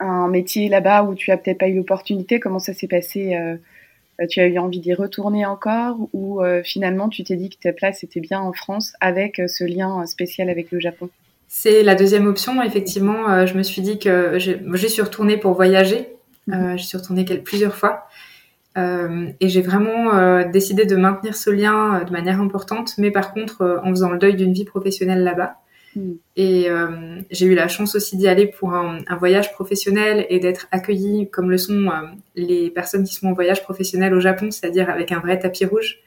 un 0.00 0.28
métier 0.28 0.68
là-bas 0.68 1.04
où 1.04 1.14
tu 1.14 1.30
as 1.30 1.38
peut-être 1.38 1.58
pas 1.58 1.68
eu 1.68 1.76
l'opportunité 1.76 2.40
Comment 2.40 2.58
ça 2.58 2.74
s'est 2.74 2.88
passé 2.88 3.34
euh, 3.34 4.26
Tu 4.28 4.40
as 4.40 4.46
eu 4.46 4.58
envie 4.58 4.80
d'y 4.80 4.92
retourner 4.92 5.46
encore 5.46 5.96
ou 6.12 6.42
euh, 6.42 6.62
finalement 6.62 7.08
tu 7.08 7.24
t'es 7.24 7.36
dit 7.36 7.48
que 7.48 7.56
ta 7.62 7.72
place 7.72 8.04
était 8.04 8.20
bien 8.20 8.38
en 8.40 8.52
France 8.52 8.92
avec 9.00 9.38
euh, 9.38 9.48
ce 9.48 9.64
lien 9.64 10.04
spécial 10.04 10.50
avec 10.50 10.70
le 10.72 10.78
Japon? 10.78 11.08
C'est 11.48 11.82
la 11.82 11.94
deuxième 11.94 12.26
option. 12.26 12.60
Effectivement, 12.62 13.46
je 13.46 13.54
me 13.54 13.62
suis 13.62 13.80
dit 13.80 13.98
que 13.98 14.38
j'ai 14.38 14.88
suis 14.88 15.02
retournée 15.02 15.36
pour 15.36 15.54
voyager. 15.54 16.08
Mhm. 16.48 16.76
je 16.76 16.82
suis 16.82 16.98
retournée 16.98 17.24
plusieurs 17.24 17.76
fois. 17.76 18.08
et 18.76 19.48
j'ai 19.48 19.62
vraiment 19.62 20.42
décidé 20.50 20.84
de 20.84 20.96
maintenir 20.96 21.36
ce 21.36 21.50
lien 21.50 22.02
de 22.02 22.10
manière 22.10 22.40
importante, 22.40 22.94
mais 22.98 23.12
par 23.12 23.32
contre 23.32 23.80
en 23.84 23.90
faisant 23.90 24.10
le 24.10 24.18
deuil 24.18 24.34
d'une 24.34 24.52
vie 24.52 24.64
professionnelle 24.64 25.22
là-bas. 25.22 25.56
Mm. 25.96 26.12
Et 26.36 26.68
euh, 26.68 27.20
j'ai 27.30 27.46
eu 27.46 27.54
la 27.54 27.68
chance 27.68 27.94
aussi 27.94 28.16
d'y 28.16 28.28
aller 28.28 28.46
pour 28.46 28.74
un, 28.74 28.98
voyage 29.18 29.52
professionnel 29.52 30.26
et 30.28 30.38
d'être 30.38 30.66
accueillie 30.70 31.28
comme 31.30 31.50
le 31.50 31.58
sont 31.58 31.88
euh, 31.88 32.06
les 32.34 32.70
personnes 32.70 33.04
qui 33.04 33.14
sont 33.14 33.28
en 33.28 33.32
voyage 33.32 33.62
professionnel 33.62 34.14
au 34.14 34.20
Japon, 34.20 34.50
c'est-à-dire 34.50 34.90
avec 34.90 35.12
un 35.12 35.20
vrai 35.20 35.38
tapis 35.38 35.64
rouge. 35.64 35.98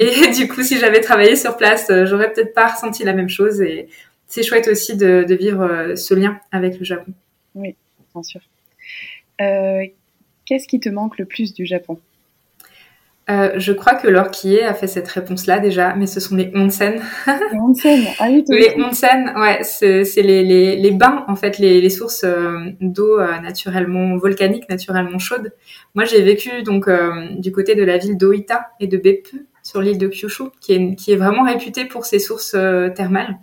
et 0.00 0.30
du 0.36 0.48
coup, 0.48 0.62
si 0.62 0.78
j'avais 0.78 1.00
travaillé 1.00 1.36
sur 1.36 1.56
place, 1.56 1.90
euh, 1.90 2.06
j'aurais 2.06 2.32
peut-être 2.32 2.54
pas 2.54 2.68
ressenti 2.68 3.04
la 3.04 3.12
même 3.12 3.28
chose. 3.28 3.60
Et 3.60 3.88
c'est 4.26 4.42
chouette 4.42 4.68
aussi 4.68 4.96
de, 4.96 5.24
de 5.28 5.34
vivre 5.34 5.94
ce 5.96 6.14
lien 6.14 6.40
avec 6.52 6.78
le 6.78 6.84
Japon. 6.84 7.12
Oui, 7.54 7.76
bien 8.12 8.22
sûr. 8.22 8.40
Qu'est-ce 10.46 10.68
qui 10.68 10.80
te 10.80 10.88
manque 10.88 11.18
le 11.18 11.24
plus 11.24 11.52
du 11.54 11.66
Japon? 11.66 11.98
Euh, 13.28 13.54
je 13.56 13.72
crois 13.72 13.94
que 13.94 14.06
Laure 14.06 14.30
qui 14.30 14.54
est 14.54 14.62
a 14.62 14.72
fait 14.72 14.86
cette 14.86 15.08
réponse-là 15.08 15.58
déjà, 15.58 15.96
mais 15.96 16.06
ce 16.06 16.20
sont 16.20 16.36
les 16.36 16.52
onsen. 16.54 17.02
Les 17.52 17.58
onsen, 17.58 18.04
ah 18.20 18.26
oui, 18.28 18.44
Les 18.48 18.76
onsen, 18.80 19.32
ouais, 19.36 19.64
c'est 19.64 20.22
les, 20.22 20.44
les, 20.44 20.76
les, 20.76 20.90
bains, 20.92 21.24
en 21.26 21.34
fait, 21.34 21.58
les, 21.58 21.80
les 21.80 21.90
sources 21.90 22.22
euh, 22.22 22.70
d'eau 22.80 23.18
euh, 23.18 23.40
naturellement 23.40 24.16
volcanique, 24.16 24.68
naturellement 24.68 25.18
chaude. 25.18 25.52
Moi, 25.96 26.04
j'ai 26.04 26.22
vécu 26.22 26.62
donc 26.62 26.88
du 27.38 27.50
côté 27.50 27.74
de 27.74 27.82
la 27.82 27.98
ville 27.98 28.16
d'Oita 28.16 28.68
et 28.78 28.86
de 28.86 28.96
Beppu, 28.96 29.46
sur 29.64 29.80
l'île 29.82 29.98
de 29.98 30.06
Kyushu, 30.06 30.44
qui 30.60 30.74
est, 30.74 30.94
qui 30.94 31.10
est 31.12 31.16
vraiment 31.16 31.42
réputée 31.42 31.84
pour 31.84 32.04
ses 32.04 32.20
sources 32.20 32.56
thermales. 32.94 33.38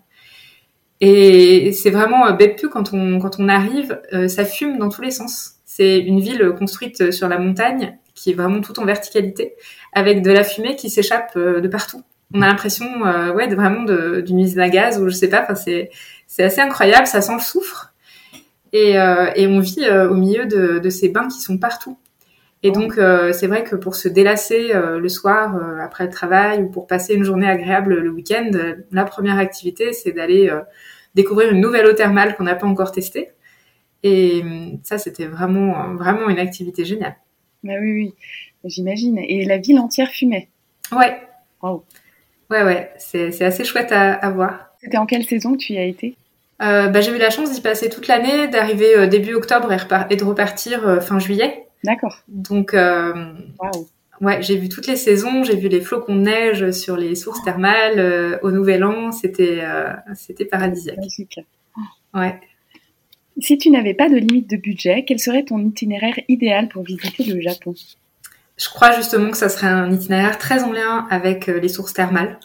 Et 1.01 1.73
c'est 1.73 1.89
vraiment 1.89 2.31
Beppu, 2.31 2.69
quand 2.69 2.93
on, 2.93 3.19
quand 3.19 3.37
on 3.37 3.49
arrive, 3.49 3.99
ça 4.29 4.45
fume 4.45 4.77
dans 4.77 4.87
tous 4.87 5.01
les 5.01 5.11
sens. 5.11 5.55
C'est 5.65 5.99
une 5.99 6.21
ville 6.21 6.53
construite 6.57 7.11
sur 7.11 7.27
la 7.27 7.37
montagne 7.37 7.97
qui 8.15 8.31
est 8.31 8.33
vraiment 8.33 8.61
tout 8.61 8.79
en 8.79 8.85
verticalité, 8.85 9.55
avec 9.91 10.21
de 10.21 10.31
la 10.31 10.43
fumée 10.43 10.75
qui 10.75 10.89
s'échappe 10.89 11.33
euh, 11.35 11.61
de 11.61 11.67
partout. 11.67 12.03
On 12.33 12.41
a 12.41 12.47
l'impression, 12.47 13.05
euh, 13.05 13.31
ouais, 13.33 13.47
de, 13.47 13.55
vraiment 13.55 13.83
d'une 13.83 14.39
usine 14.39 14.59
à 14.59 14.69
gaz 14.69 14.99
ou 14.99 15.07
je 15.07 15.13
sais 15.13 15.29
pas. 15.29 15.43
Enfin, 15.43 15.55
c'est 15.55 15.89
assez 16.43 16.61
incroyable. 16.61 17.05
Ça 17.05 17.21
sent 17.21 17.33
le 17.33 17.39
soufre 17.39 17.93
et, 18.71 18.99
euh, 18.99 19.29
et 19.35 19.45
on 19.45 19.59
vit 19.59 19.87
au 19.87 20.15
milieu 20.15 20.47
de, 20.47 20.79
de 20.79 20.89
ces 20.89 21.09
bains 21.09 21.27
qui 21.27 21.41
sont 21.41 21.57
partout. 21.59 21.97
Et 22.63 22.71
donc, 22.71 22.93
c'est 23.33 23.47
vrai 23.47 23.65
que 23.65 23.75
pour 23.75 23.93
se 23.93 24.07
délasser 24.07 24.71
le 24.73 25.09
soir 25.09 25.59
après 25.81 26.05
le 26.05 26.09
travail 26.09 26.63
ou 26.63 26.69
pour 26.69 26.87
passer 26.87 27.13
une 27.13 27.25
journée 27.25 27.47
agréable 27.47 27.99
le 27.99 28.09
week-end, 28.09 28.49
la 28.91 29.03
première 29.03 29.37
activité, 29.37 29.91
c'est 29.91 30.13
d'aller 30.13 30.49
découvrir 31.13 31.51
une 31.51 31.59
nouvelle 31.59 31.85
eau 31.85 31.93
thermale 31.93 32.35
qu'on 32.35 32.45
n'a 32.45 32.55
pas 32.55 32.65
encore 32.65 32.93
testée. 32.93 33.31
Et 34.01 34.43
ça, 34.81 34.97
c'était 34.97 35.27
vraiment, 35.27 35.93
vraiment 35.95 36.29
une 36.29 36.39
activité 36.39 36.85
géniale. 36.85 37.17
Bah 37.63 37.73
oui, 37.79 37.93
oui, 37.93 38.13
j'imagine. 38.65 39.17
Et 39.19 39.45
la 39.45 39.57
ville 39.57 39.79
entière 39.79 40.09
fumait. 40.09 40.49
Ouais. 40.91 41.21
Wow. 41.61 41.83
Ouais, 42.49 42.63
ouais, 42.63 42.91
c'est 42.97 43.41
assez 43.41 43.63
chouette 43.63 43.91
à, 43.91 44.29
voir. 44.29 44.67
C'était 44.79 44.97
en 44.97 45.05
quelle 45.05 45.25
saison 45.25 45.53
que 45.53 45.57
tu 45.57 45.73
y 45.73 45.77
as 45.77 45.85
été? 45.85 46.15
Euh, 46.61 46.87
bah, 46.87 47.01
J'ai 47.01 47.11
eu 47.11 47.17
la 47.17 47.29
chance 47.29 47.51
d'y 47.51 47.61
passer 47.61 47.89
toute 47.89 48.07
l'année, 48.07 48.47
d'arriver 48.47 48.95
euh, 48.95 49.07
début 49.07 49.33
octobre 49.33 49.71
et, 49.71 50.15
de 50.15 50.23
repartir 50.23 50.87
euh, 50.87 50.99
fin 50.99 51.19
juillet. 51.19 51.65
D'accord. 51.83 52.21
Donc, 52.27 52.73
wow. 52.73 53.87
ouais, 54.21 54.41
j'ai 54.41 54.55
vu 54.55 54.69
toutes 54.69 54.87
les 54.87 54.95
saisons, 54.95 55.43
j'ai 55.43 55.55
vu 55.55 55.67
les 55.67 55.81
flocons 55.81 56.15
de 56.15 56.21
neige 56.21 56.71
sur 56.71 56.95
les 56.95 57.15
sources 57.15 57.43
thermales 57.43 58.39
au 58.41 58.51
Nouvel 58.51 58.85
An, 58.85 59.11
c'était 59.11 59.61
c'était 60.15 60.45
paradisiaque. 60.45 60.99
Ouais. 62.13 62.39
Si 63.39 63.57
tu 63.57 63.69
n'avais 63.71 63.93
pas 63.93 64.09
de 64.09 64.15
limite 64.15 64.49
de 64.49 64.57
budget, 64.57 65.05
quel 65.05 65.19
serait 65.19 65.43
ton 65.43 65.59
itinéraire 65.59 66.19
idéal 66.27 66.69
pour 66.69 66.83
visiter 66.83 67.23
le 67.23 67.41
Japon? 67.41 67.73
Je 68.55 68.69
crois 68.69 68.91
justement 68.91 69.31
que 69.31 69.37
ça 69.37 69.49
serait 69.49 69.67
un 69.67 69.91
itinéraire 69.91 70.37
très 70.37 70.63
en 70.63 70.71
lien 70.71 71.07
avec 71.09 71.49
euh, 71.49 71.59
les 71.59 71.69
sources 71.69 71.93
thermales, 71.93 72.39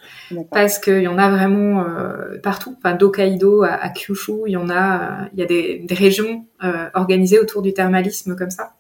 parce 0.51 0.79
qu'il 0.79 1.03
y 1.03 1.09
en 1.09 1.18
a 1.18 1.29
vraiment 1.29 1.85
euh, 1.85 2.38
partout. 2.42 2.74
Enfin, 2.79 2.94
d'Hokkaido 2.94 3.62
à, 3.62 3.88
Kyushu, 3.90 4.44
il 4.46 4.53
y 4.53 4.57
en 4.57 4.70
a, 4.70 5.03
euh, 5.03 5.29
il 5.35 5.40
y 5.40 5.42
a 5.42 5.46
des, 5.46 5.87
régions 5.90 6.46
organisées 6.94 7.38
autour 7.38 7.61
du 7.62 7.74
thermalisme 7.74 8.37
comme 8.37 8.51
ça, 8.51 8.74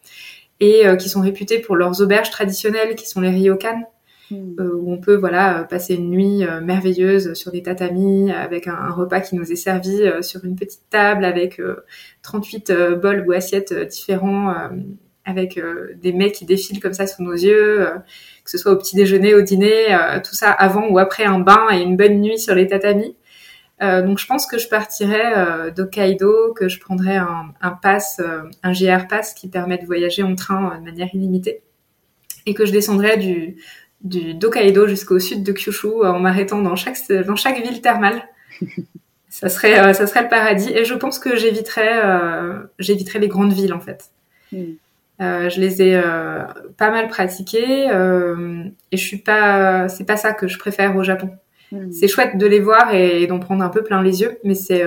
et 0.60 0.84
qui 0.98 1.08
sont 1.08 1.20
réputées 1.20 1.58
pour 1.58 1.76
leurs 1.76 2.00
auberges 2.00 2.30
traditionnelles, 2.30 2.94
qui 2.96 3.06
sont 3.06 3.20
les 3.20 3.30
ryokan, 3.30 3.82
Euh, 4.32 4.74
où 4.74 4.92
on 4.92 4.98
peut 4.98 5.16
voilà 5.16 5.66
passer 5.68 5.94
une 5.94 6.10
nuit 6.10 6.44
euh, 6.44 6.60
merveilleuse 6.60 7.32
sur 7.32 7.50
des 7.50 7.62
tatamis 7.62 8.30
avec 8.30 8.66
un, 8.66 8.90
repas 8.90 9.20
qui 9.20 9.36
nous 9.36 9.50
est 9.50 9.56
servi 9.56 10.02
euh, 10.02 10.20
sur 10.20 10.44
une 10.44 10.54
petite 10.54 10.82
table 10.90 11.24
avec 11.24 11.60
38 12.22 12.72
bols 13.00 13.24
ou 13.26 13.32
assiettes 13.32 13.72
différents 13.72 14.54
avec 15.24 15.60
des 16.00 16.12
mets 16.12 16.32
qui 16.32 16.46
défilent 16.46 16.80
comme 16.80 16.94
ça 16.94 17.06
sous 17.06 17.22
nos 17.22 17.32
yeux, 17.32 17.86
que 18.44 18.50
ce 18.50 18.56
soit 18.56 18.72
au 18.72 18.76
petit 18.76 18.96
déjeuner, 18.96 19.34
au 19.34 19.42
dîner, 19.42 19.96
tout 20.24 20.34
ça 20.34 20.50
avant 20.50 20.88
ou 20.88 20.98
après 20.98 21.24
un 21.24 21.38
bain 21.38 21.68
et 21.72 21.80
une 21.82 21.96
bonne 21.96 22.20
nuit 22.20 22.38
sur 22.38 22.54
les 22.54 22.66
tatamis. 22.66 23.14
donc 23.80 24.18
je 24.18 24.26
pense 24.26 24.46
que 24.46 24.58
je 24.58 24.68
partirais 24.68 25.70
d'Hokkaido, 25.72 26.54
que 26.54 26.68
je 26.68 26.80
prendrais 26.80 27.16
un, 27.16 27.52
un 27.60 27.70
pass, 27.70 28.22
un 28.62 28.72
GR 28.72 29.06
pass 29.06 29.34
qui 29.34 29.48
permet 29.48 29.78
de 29.78 29.84
voyager 29.84 30.22
en 30.22 30.34
train 30.34 30.78
de 30.78 30.84
manière 30.84 31.08
illimitée, 31.14 31.62
et 32.46 32.54
que 32.54 32.64
je 32.64 32.72
descendrais 32.72 33.18
du, 33.18 33.56
du 34.02 34.34
d'Hokkaido 34.34 34.86
jusqu'au 34.86 35.18
sud 35.18 35.42
de 35.42 35.52
Kyushu 35.52 35.86
euh, 35.86 36.12
en 36.12 36.20
m'arrêtant 36.20 36.62
dans 36.62 36.76
chaque, 36.76 36.96
dans 37.26 37.36
chaque 37.36 37.62
ville 37.62 37.80
thermale. 37.80 38.22
ça 39.28 39.48
serait, 39.48 39.78
euh, 39.78 39.92
ça 39.92 40.06
serait 40.06 40.22
le 40.22 40.28
paradis. 40.28 40.70
Et 40.70 40.84
je 40.84 40.94
pense 40.94 41.18
que 41.18 41.36
j'éviterais, 41.36 42.00
euh, 42.04 42.60
j'éviterais 42.78 43.18
les 43.18 43.28
grandes 43.28 43.52
villes 43.52 43.74
en 43.74 43.80
fait. 43.80 44.10
Hmm. 44.52 44.74
Euh, 45.20 45.48
je 45.50 45.60
les 45.60 45.82
ai 45.82 45.96
euh, 45.96 46.44
pas 46.76 46.90
mal 46.90 47.08
pratiquées 47.08 47.86
et 47.86 48.96
je 48.96 49.02
suis 49.02 49.18
pas, 49.18 49.88
c'est 49.88 50.04
pas 50.04 50.16
ça 50.16 50.32
que 50.32 50.46
je 50.46 50.58
préfère 50.58 50.96
au 50.96 51.02
Japon. 51.02 51.30
Mm. 51.72 51.90
C'est 51.90 52.06
chouette 52.06 52.38
de 52.38 52.46
les 52.46 52.60
voir 52.60 52.94
et, 52.94 53.26
d'en 53.26 53.40
prendre 53.40 53.64
un 53.64 53.68
peu 53.68 53.82
plein 53.82 54.00
les 54.00 54.20
yeux, 54.20 54.38
mais 54.44 54.54
c'est 54.54 54.84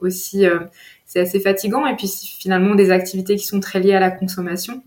aussi 0.00 0.44
c'est 1.06 1.20
assez 1.20 1.40
fatigant. 1.40 1.86
Et 1.86 1.96
puis 1.96 2.08
finalement 2.38 2.74
des 2.74 2.90
activités 2.90 3.36
qui 3.36 3.46
sont 3.46 3.58
très 3.58 3.80
liées 3.80 3.94
à 3.94 4.00
la 4.00 4.10
consommation. 4.10 4.82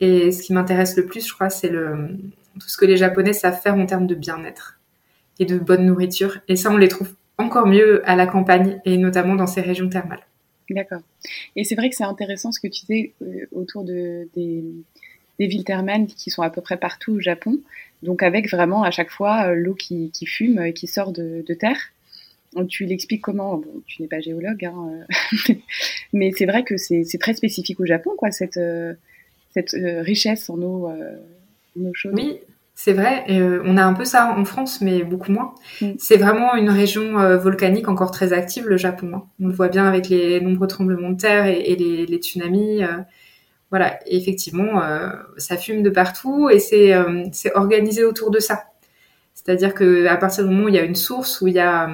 Et 0.00 0.32
ce 0.32 0.42
qui 0.42 0.52
m'intéresse 0.52 0.96
le 0.96 1.06
plus, 1.06 1.26
je 1.26 1.32
crois, 1.32 1.48
c'est 1.48 1.70
le 1.70 2.08
tout 2.58 2.68
ce 2.68 2.76
que 2.76 2.84
les 2.84 2.96
Japonais 2.96 3.32
savent 3.32 3.60
faire 3.60 3.74
en 3.74 3.86
termes 3.86 4.06
de 4.06 4.14
bien-être 4.14 4.78
et 5.38 5.44
de 5.44 5.58
bonne 5.58 5.86
nourriture. 5.86 6.38
Et 6.48 6.56
ça, 6.56 6.70
on 6.70 6.76
les 6.76 6.88
trouve 6.88 7.12
encore 7.38 7.66
mieux 7.66 8.02
à 8.08 8.16
la 8.16 8.26
campagne 8.26 8.80
et 8.84 8.96
notamment 8.96 9.34
dans 9.34 9.46
ces 9.46 9.60
régions 9.60 9.88
thermales. 9.88 10.26
D'accord. 10.70 11.02
Et 11.54 11.64
c'est 11.64 11.74
vrai 11.74 11.90
que 11.90 11.96
c'est 11.96 12.04
intéressant 12.04 12.50
ce 12.50 12.60
que 12.60 12.66
tu 12.66 12.86
dis 12.86 13.12
euh, 13.22 13.46
autour 13.52 13.84
de, 13.84 14.28
des, 14.34 14.64
villes 15.38 15.64
thermales 15.64 16.06
qui 16.06 16.30
sont 16.30 16.42
à 16.42 16.50
peu 16.50 16.60
près 16.60 16.76
partout 16.76 17.12
au 17.12 17.20
Japon. 17.20 17.60
Donc 18.02 18.22
avec 18.22 18.50
vraiment 18.50 18.82
à 18.82 18.90
chaque 18.90 19.10
fois 19.10 19.48
euh, 19.48 19.54
l'eau 19.54 19.74
qui, 19.74 20.10
fume 20.26 20.60
et 20.60 20.72
qui 20.72 20.86
sort 20.86 21.12
de, 21.12 21.42
terre. 21.58 21.78
tu 22.68 22.84
l'expliques 22.84 23.22
comment? 23.22 23.58
Bon, 23.58 23.82
Tu 23.86 24.02
n'es 24.02 24.08
pas 24.08 24.20
géologue, 24.20 24.64
hein, 24.64 25.04
euh, 25.50 25.54
mais 26.12 26.32
c'est 26.36 26.46
vrai 26.46 26.64
que 26.64 26.76
c'est 26.76 27.18
très 27.20 27.34
spécifique 27.34 27.78
au 27.78 27.86
Japon, 27.86 28.10
quoi, 28.16 28.32
cette, 28.32 28.58
cette 29.50 29.76
richesse 30.00 30.50
en 30.50 30.60
eau, 30.62 30.90
Oui, 32.12 32.40
c'est 32.78 32.92
vrai, 32.92 33.24
euh, 33.30 33.62
on 33.64 33.78
a 33.78 33.84
un 33.84 33.94
peu 33.94 34.04
ça 34.04 34.34
en 34.36 34.44
France, 34.44 34.82
mais 34.82 35.02
beaucoup 35.02 35.32
moins. 35.32 35.54
Mm. 35.80 35.92
C'est 35.98 36.18
vraiment 36.18 36.54
une 36.56 36.68
région 36.68 37.18
euh, 37.18 37.38
volcanique 37.38 37.88
encore 37.88 38.10
très 38.10 38.34
active, 38.34 38.68
le 38.68 38.76
Japon. 38.76 39.12
Hein. 39.14 39.24
On 39.40 39.48
le 39.48 39.54
voit 39.54 39.68
bien 39.68 39.86
avec 39.86 40.10
les 40.10 40.42
nombreux 40.42 40.66
tremblements 40.66 41.08
de 41.08 41.16
terre 41.16 41.46
et, 41.46 41.74
les, 41.74 42.18
tsunamis. 42.18 42.84
Euh, 42.84 42.98
voilà, 43.70 43.98
effectivement, 44.06 44.80
ça 45.38 45.56
fume 45.56 45.82
de 45.82 45.90
partout 45.90 46.48
et 46.50 46.60
c'est 46.60 46.94
organisé 47.56 48.04
autour 48.04 48.30
de 48.30 48.38
ça. 48.38 48.66
C'est-à-dire 49.34 49.74
que 49.74 50.06
à 50.06 50.16
partir 50.16 50.44
du 50.44 50.50
moment 50.50 50.66
où 50.66 50.68
il 50.68 50.76
y 50.76 50.78
a 50.78 50.84
une 50.84 50.94
source, 50.94 51.40
où 51.40 51.48
il 51.48 51.54
y 51.54 51.58
a 51.58 51.90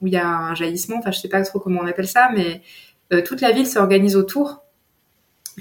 où 0.00 0.06
il 0.06 0.12
y 0.14 0.16
a 0.16 0.26
un 0.26 0.54
jaillissement, 0.54 0.96
enfin 0.98 1.10
je 1.10 1.18
sais 1.18 1.28
pas 1.28 1.42
trop 1.42 1.60
comment 1.60 1.80
on 1.82 1.86
appelle 1.86 2.08
ça, 2.08 2.30
mais 2.34 2.62
toute 3.22 3.42
la 3.42 3.52
ville 3.52 3.66
s'organise 3.66 4.16
autour 4.16 4.62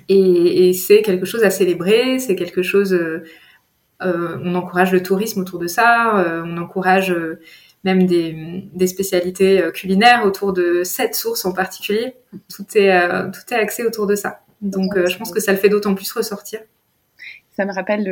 et, 0.08 0.70
et 0.70 0.74
c'est 0.74 1.02
quelque 1.02 1.26
chose 1.26 1.44
à 1.44 1.50
célébrer, 1.50 2.20
c'est 2.20 2.38
quelque 2.38 2.62
chose 2.62 2.98
on 4.06 4.56
encourage 4.56 4.92
le 4.92 5.02
tourisme 5.04 5.42
autour 5.42 5.60
de 5.60 5.68
ça, 5.68 6.20
euh, 6.20 6.44
on 6.46 6.58
encourage 6.58 7.12
euh, 7.12 7.40
même 7.84 8.06
des, 8.06 8.88
spécialités 8.88 9.62
culinaires 9.74 10.26
autour 10.26 10.54
de 10.54 10.84
cette 10.84 11.16
source 11.16 11.46
en 11.46 11.54
particulier. 11.54 12.16
Tout 12.54 12.66
est, 12.76 13.10
tout 13.32 13.54
est 13.54 13.58
axé 13.58 13.84
autour 13.84 14.08
de 14.08 14.16
ça. 14.16 14.42
Donc 14.62 14.94
je 14.96 15.18
pense 15.18 15.32
que 15.32 15.42
ça 15.42 15.52
le 15.52 15.58
fait 15.58 15.68
d'autant 15.68 15.94
plus 15.94 16.10
ressortir. 16.14 16.62
Ça 17.52 17.66
me 17.66 17.74
rappelle 17.74 18.06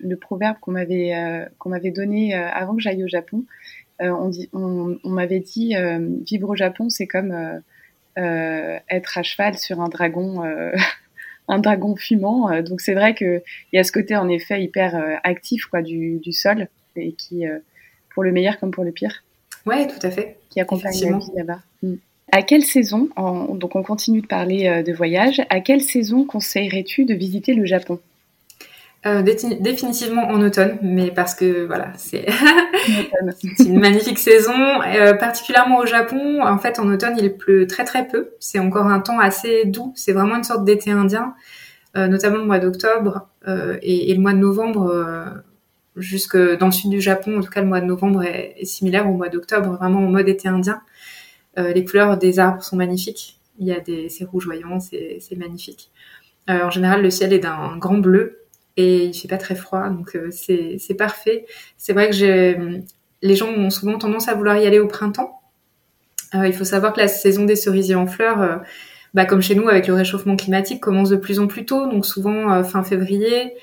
le, 0.00 0.16
proverbe 0.16 0.56
qu'on 0.62 0.70
m'avait 0.70 1.46
qu'on 1.58 1.68
m'avait 1.68 1.90
donné 1.90 2.34
avant 2.34 2.74
que 2.74 2.80
j'aille 2.80 3.04
au 3.04 3.08
Japon. 3.08 3.44
on, 4.00 4.30
on, 4.54 5.10
m'avait 5.10 5.40
dit 5.40 5.74
vivre 6.26 6.48
au 6.48 6.56
Japon, 6.56 6.88
c'est 6.88 7.06
comme 7.06 7.60
être 8.16 9.18
à 9.18 9.22
cheval 9.22 9.58
sur 9.58 9.82
un 9.82 9.90
dragon 9.90 10.42
un 11.48 11.58
dragon 11.58 11.96
fumant. 11.96 12.50
Euh, 12.50 12.62
donc 12.62 12.80
c'est 12.80 12.94
vrai 12.94 13.14
qu'il 13.14 13.42
y 13.72 13.78
a 13.78 13.84
ce 13.84 13.92
côté 13.92 14.16
en 14.16 14.28
effet 14.28 14.62
hyper 14.62 14.94
euh, 14.94 15.16
actif 15.24 15.64
quoi 15.66 15.82
du, 15.82 16.20
sol 16.32 16.68
et 16.96 17.12
qui, 17.12 17.46
euh, 17.46 17.58
pour 18.14 18.22
le 18.22 18.32
meilleur 18.32 18.58
comme 18.58 18.70
pour 18.70 18.84
le 18.84 18.92
pire. 18.92 19.24
Ouais, 19.66 19.86
tout 19.86 20.06
à 20.06 20.10
fait. 20.10 20.36
Qui 20.50 20.60
accompagne 20.60 20.94
la 21.00 21.18
vie 21.18 21.30
là-bas. 21.36 21.60
Mm. 21.82 21.94
À 22.30 22.42
quelle 22.42 22.62
saison, 22.62 23.08
donc 23.54 23.74
on 23.74 23.82
continue 23.82 24.20
de 24.20 24.26
parler 24.26 24.82
de 24.82 24.92
voyage, 24.92 25.40
à 25.48 25.60
quelle 25.60 25.80
saison 25.80 26.26
conseillerais-tu 26.26 27.06
de 27.06 27.14
visiter 27.14 27.54
le 27.54 27.64
Japon? 27.64 28.00
Euh, 29.08 29.22
définitivement 29.22 30.28
en 30.28 30.40
automne, 30.40 30.78
mais 30.82 31.10
parce 31.10 31.34
que 31.34 31.66
voilà, 31.66 31.92
c'est 31.96 32.26
une 33.64 33.78
magnifique 33.78 34.18
saison, 34.18 34.82
euh, 34.82 35.14
particulièrement 35.14 35.78
au 35.78 35.86
Japon. 35.86 36.42
En 36.42 36.58
fait, 36.58 36.78
en 36.78 36.88
automne, 36.92 37.16
il 37.18 37.34
pleut 37.36 37.66
très 37.66 37.84
très 37.84 38.06
peu. 38.06 38.30
C'est 38.38 38.58
encore 38.58 38.86
un 38.86 39.00
temps 39.00 39.18
assez 39.18 39.64
doux. 39.64 39.92
C'est 39.96 40.12
vraiment 40.12 40.36
une 40.36 40.44
sorte 40.44 40.64
d'été 40.64 40.90
indien, 40.90 41.34
euh, 41.96 42.06
notamment 42.06 42.38
le 42.38 42.44
mois 42.44 42.58
d'octobre 42.58 43.28
et, 43.82 44.12
le 44.12 44.20
mois 44.20 44.32
de 44.32 44.38
novembre. 44.38 45.34
jusque 45.96 46.36
dans 46.36 46.66
le 46.66 46.72
sud 46.72 46.90
du 46.90 47.00
Japon, 47.00 47.38
en 47.38 47.40
tout 47.40 47.50
cas, 47.50 47.62
le 47.62 47.66
mois 47.66 47.80
de 47.80 47.86
novembre 47.86 48.22
est, 48.22 48.64
similaire 48.64 49.08
au 49.08 49.14
mois 49.14 49.30
d'octobre, 49.30 49.76
vraiment 49.76 50.00
en 50.00 50.10
mode 50.10 50.28
été 50.28 50.48
indien. 50.48 50.82
les 51.56 51.84
couleurs 51.84 52.18
des 52.18 52.38
arbres 52.38 52.62
sont 52.62 52.76
magnifiques. 52.76 53.38
Il 53.58 53.66
y 53.66 53.72
a 53.72 53.80
des, 53.80 54.08
c'est 54.08 54.24
rougeoyant, 54.24 54.80
c'est 54.80 55.36
magnifique. 55.36 55.90
en 56.48 56.70
général, 56.70 57.02
le 57.02 57.10
ciel 57.10 57.32
est 57.32 57.38
d'un 57.38 57.76
grand 57.78 57.98
bleu 57.98 58.38
et 58.78 59.06
il 59.06 59.12
fait 59.14 59.26
pas 59.26 59.38
très 59.38 59.56
froid, 59.56 59.90
donc 59.90 60.14
euh, 60.14 60.30
c'est 60.30 60.94
parfait. 60.96 61.46
C'est 61.76 61.92
vrai 61.92 62.10
que 62.10 62.80
les 63.22 63.36
gens 63.36 63.48
ont 63.48 63.70
souvent 63.70 63.98
tendance 63.98 64.28
à 64.28 64.34
vouloir 64.34 64.56
y 64.56 64.66
aller 64.66 64.78
au 64.78 64.86
printemps. 64.86 65.40
Euh, 66.36 66.46
il 66.46 66.54
faut 66.54 66.64
savoir 66.64 66.92
que 66.92 67.00
la 67.00 67.08
saison 67.08 67.44
des 67.44 67.56
cerisiers 67.56 67.96
en 67.96 68.06
fleurs, 68.06 68.40
euh, 68.40 68.56
bah, 69.14 69.24
comme 69.24 69.42
chez 69.42 69.56
nous 69.56 69.68
avec 69.68 69.88
le 69.88 69.94
réchauffement 69.94 70.36
climatique, 70.36 70.80
commence 70.80 71.10
de 71.10 71.16
plus 71.16 71.40
en 71.40 71.48
plus 71.48 71.66
tôt, 71.66 71.88
donc 71.88 72.06
souvent 72.06 72.62
fin 72.62 72.84
février, 72.84 73.54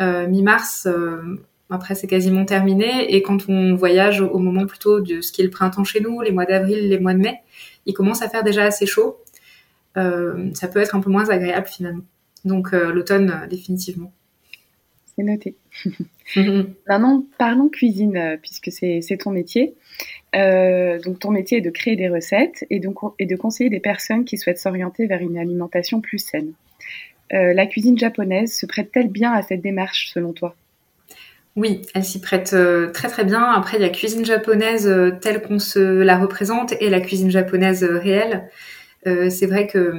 mi-mars. 0.00 0.88
après, 1.70 1.94
c'est 1.94 2.08
quasiment 2.08 2.44
terminé. 2.44 3.14
Et 3.14 3.22
quand 3.22 3.48
on 3.48 3.76
voyage 3.76 4.22
au 4.22 4.38
moment 4.38 4.66
plutôt 4.66 5.00
de 5.00 5.20
ce 5.20 5.30
qui 5.30 5.42
est 5.42 5.44
le 5.44 5.50
printemps 5.50 5.84
chez 5.84 6.00
nous, 6.00 6.20
les 6.20 6.32
mois 6.32 6.46
d'avril, 6.46 6.88
les 6.88 6.98
mois 6.98 7.14
de 7.14 7.20
mai, 7.20 7.42
il 7.86 7.94
commence 7.94 8.22
à 8.22 8.28
faire 8.28 8.42
déjà 8.42 8.64
assez 8.64 8.86
chaud. 8.86 9.18
ça 9.94 10.68
peut 10.68 10.80
être 10.80 10.96
un 10.96 11.00
peu 11.00 11.10
moins 11.10 11.28
agréable 11.28 11.68
finalement. 11.68 12.04
Donc 12.44 12.72
l'automne, 12.72 13.46
définitivement 13.48 14.12
c'est 15.16 15.24
noté. 15.24 15.56
Maintenant, 16.88 17.24
parlons 17.38 17.68
cuisine, 17.68 18.16
euh, 18.16 18.36
puisque 18.40 18.70
c'est 18.70 19.16
ton 19.18 19.30
métier. 19.30 19.74
Euh, 20.34 20.98
donc, 21.00 21.20
ton 21.20 21.30
métier 21.30 21.58
est 21.58 21.62
de 21.62 21.70
créer 21.70 21.96
des 21.96 22.08
recettes 22.08 22.64
et, 22.70 22.80
donc, 22.80 22.98
et 23.18 23.26
de 23.26 23.36
conseiller 23.36 23.70
des 23.70 23.80
personnes 23.80 24.24
qui 24.24 24.38
souhaitent 24.38 24.58
s'orienter 24.58 25.06
vers 25.06 25.20
une 25.20 25.38
alimentation 25.38 26.00
plus 26.00 26.18
saine. 26.18 26.52
Euh, 27.32 27.54
la 27.54 27.66
cuisine 27.66 27.98
japonaise 27.98 28.54
se 28.54 28.66
prête-t-elle 28.66 29.08
bien 29.08 29.32
à 29.32 29.42
cette 29.42 29.60
démarche, 29.60 30.10
selon 30.12 30.32
toi? 30.32 30.54
Oui, 31.56 31.82
elle 31.94 32.04
s'y 32.04 32.20
prête 32.20 32.56
très 32.92 33.08
très 33.08 33.24
bien. 33.24 33.44
Après, 33.44 33.78
il 33.78 33.82
y 33.82 33.84
a 33.84 33.88
cuisine 33.88 34.24
japonaise 34.24 34.92
telle 35.20 35.40
qu'on 35.40 35.60
se 35.60 35.78
la 35.78 36.18
représente 36.18 36.74
et 36.80 36.90
la 36.90 37.00
cuisine 37.00 37.30
japonaise 37.30 37.84
réelle. 37.84 38.50
c'est 39.04 39.46
vrai 39.46 39.68
que 39.68 39.94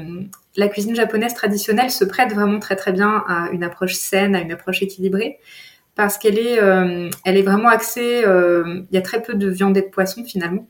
la 0.57 0.67
cuisine 0.67 0.95
japonaise 0.95 1.33
traditionnelle 1.33 1.91
se 1.91 2.05
prête 2.05 2.33
vraiment 2.33 2.59
très 2.59 2.75
très 2.75 2.91
bien 2.91 3.23
à 3.27 3.49
une 3.51 3.63
approche 3.63 3.93
saine, 3.93 4.35
à 4.35 4.41
une 4.41 4.51
approche 4.51 4.81
équilibrée, 4.81 5.39
parce 5.95 6.17
qu'elle 6.17 6.39
est, 6.39 6.61
euh, 6.61 7.09
elle 7.25 7.37
est 7.37 7.41
vraiment 7.41 7.69
axée. 7.69 8.23
Euh, 8.25 8.81
il 8.89 8.95
y 8.95 8.97
a 8.97 9.01
très 9.01 9.21
peu 9.21 9.33
de 9.33 9.49
viande 9.49 9.77
et 9.77 9.81
de 9.81 9.87
poisson 9.87 10.23
finalement. 10.23 10.67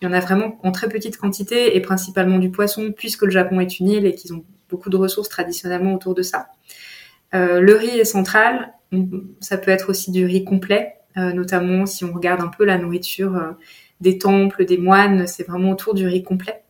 Il 0.00 0.06
y 0.06 0.08
en 0.08 0.12
a 0.12 0.20
vraiment 0.20 0.58
en 0.62 0.72
très 0.72 0.88
petite 0.88 1.16
quantité 1.16 1.76
et 1.76 1.80
principalement 1.80 2.38
du 2.38 2.50
poisson, 2.50 2.92
puisque 2.92 3.22
le 3.22 3.30
Japon 3.30 3.60
est 3.60 3.78
une 3.78 3.88
île 3.88 4.06
et 4.06 4.14
qu'ils 4.14 4.34
ont 4.34 4.44
beaucoup 4.68 4.90
de 4.90 4.96
ressources 4.96 5.28
traditionnellement 5.28 5.94
autour 5.94 6.14
de 6.14 6.22
ça. 6.22 6.48
Euh, 7.34 7.60
le 7.60 7.74
riz 7.74 8.00
est 8.00 8.04
central. 8.04 8.72
Ça 9.40 9.56
peut 9.56 9.70
être 9.70 9.88
aussi 9.88 10.10
du 10.10 10.26
riz 10.26 10.44
complet, 10.44 10.96
notamment 11.16 11.86
si 11.86 12.04
on 12.04 12.12
regarde 12.12 12.42
un 12.42 12.48
peu 12.48 12.66
la 12.66 12.76
nourriture 12.76 13.54
des 14.02 14.18
temples, 14.18 14.66
des 14.66 14.76
moines, 14.76 15.26
c'est 15.26 15.48
vraiment 15.48 15.70
autour 15.70 15.94
du 15.94 16.06
riz 16.06 16.22
complet. 16.22 16.62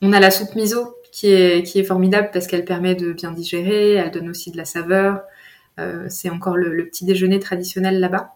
On 0.00 0.12
a 0.12 0.20
la 0.20 0.30
soupe 0.30 0.54
miso 0.54 0.94
qui 1.12 1.28
est, 1.28 1.84
formidable 1.84 2.30
parce 2.32 2.46
qu'elle 2.46 2.64
permet 2.64 2.94
de 2.94 3.12
bien 3.12 3.32
digérer, 3.32 3.92
elle 3.92 4.10
donne 4.10 4.30
aussi 4.30 4.50
de 4.50 4.56
la 4.56 4.64
saveur. 4.64 5.20
Euh, 5.78 6.06
c'est 6.08 6.30
encore 6.30 6.56
le, 6.56 6.86
petit 6.86 7.04
déjeuner 7.04 7.38
traditionnel 7.38 8.00
là-bas. 8.00 8.32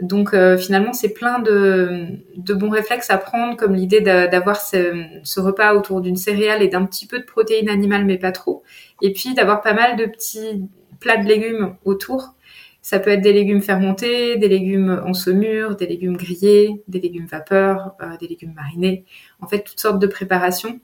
Donc 0.00 0.34
euh, 0.34 0.58
finalement, 0.58 0.92
c'est 0.92 1.14
plein 1.14 1.38
de, 1.38 2.18
bons 2.36 2.68
réflexes 2.68 3.10
à 3.10 3.16
prendre, 3.16 3.56
comme 3.56 3.74
l'idée 3.74 4.02
d'avoir 4.02 4.60
ce, 4.60 5.02
ce, 5.22 5.40
repas 5.40 5.74
autour 5.74 6.02
d'une 6.02 6.16
céréale 6.16 6.62
et 6.62 6.68
d'un 6.68 6.84
petit 6.84 7.06
peu 7.06 7.18
de 7.20 7.24
protéines 7.24 7.70
animales, 7.70 8.04
mais 8.04 8.18
pas 8.18 8.32
trop. 8.32 8.62
Et 9.00 9.12
puis 9.12 9.34
d'avoir 9.34 9.62
pas 9.62 9.72
mal 9.72 9.96
de 9.96 10.04
petits 10.04 10.68
plats 11.00 11.16
de 11.16 11.26
légumes 11.26 11.76
autour. 11.84 12.34
Ça 12.82 12.98
peut 12.98 13.08
être 13.08 13.22
des 13.22 13.32
légumes 13.32 13.62
fermentés, 13.62 14.36
des 14.36 14.48
légumes 14.48 15.02
en 15.06 15.14
saumure, 15.14 15.74
des 15.74 15.86
légumes 15.86 16.18
grillés, 16.18 16.82
des 16.86 17.00
légumes 17.00 17.24
vapeur, 17.24 17.94
euh, 18.02 18.18
des 18.20 18.28
légumes 18.28 18.52
marinés. 18.52 19.06
En 19.40 19.46
fait, 19.46 19.62
toutes 19.62 19.80
sortes 19.80 19.98
de 19.98 20.06
préparations. 20.06 20.80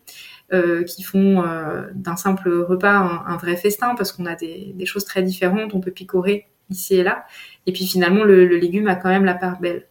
Euh, 0.52 0.82
qui 0.82 1.04
font 1.04 1.44
euh, 1.44 1.82
d'un 1.94 2.16
simple 2.16 2.50
repas 2.50 3.22
un, 3.24 3.36
vrai 3.36 3.54
festin 3.54 3.94
parce 3.94 4.10
qu'on 4.10 4.26
a 4.26 4.34
des, 4.34 4.74
choses 4.84 5.04
très 5.04 5.22
différentes, 5.22 5.76
on 5.76 5.80
peut 5.80 5.92
picorer 5.92 6.48
ici 6.70 6.96
et 6.96 7.04
là. 7.04 7.24
Et 7.66 7.72
puis 7.72 7.86
finalement, 7.86 8.24
le, 8.24 8.44
légume 8.44 8.88
a 8.88 8.96
quand 8.96 9.10
même 9.10 9.24
la 9.24 9.34
part 9.34 9.60
belle. 9.60 9.86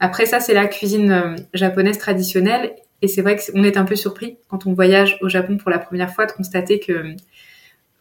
Après 0.00 0.26
ça, 0.26 0.40
c'est 0.40 0.52
la 0.52 0.66
cuisine 0.66 1.10
euh, 1.10 1.36
japonaise 1.54 1.96
traditionnelle. 1.96 2.74
Et 3.00 3.08
c'est 3.08 3.22
vrai 3.22 3.38
qu'on 3.38 3.64
est 3.64 3.78
un 3.78 3.86
peu 3.86 3.96
surpris 3.96 4.36
quand 4.48 4.66
on 4.66 4.74
voyage 4.74 5.16
au 5.22 5.30
Japon 5.30 5.56
pour 5.56 5.70
la 5.70 5.78
première 5.78 6.12
fois 6.12 6.26
de 6.26 6.32
constater 6.32 6.80
que, 6.80 7.14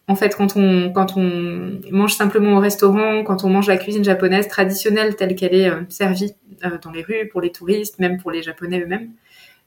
en 0.09 0.15
fait, 0.15 0.35
quand 0.35 0.57
on, 0.57 0.91
quand 0.91 1.15
on 1.15 1.79
mange 1.89 2.15
simplement 2.15 2.57
au 2.57 2.59
restaurant, 2.59 3.23
quand 3.23 3.45
on 3.45 3.49
mange 3.49 3.67
la 3.69 3.77
cuisine 3.77 4.03
japonaise 4.03 4.49
traditionnelle 4.49 5.15
telle 5.15 5.35
qu'elle 5.35 5.55
est 5.55 5.71
servie 5.87 6.33
dans 6.81 6.91
les 6.91 7.01
rues 7.01 7.29
pour 7.31 7.39
les 7.39 7.53
touristes, 7.53 7.99
même 7.99 8.17
pour 8.17 8.31
les 8.31 8.43
Japonais 8.43 8.81
eux-mêmes, 8.81 9.11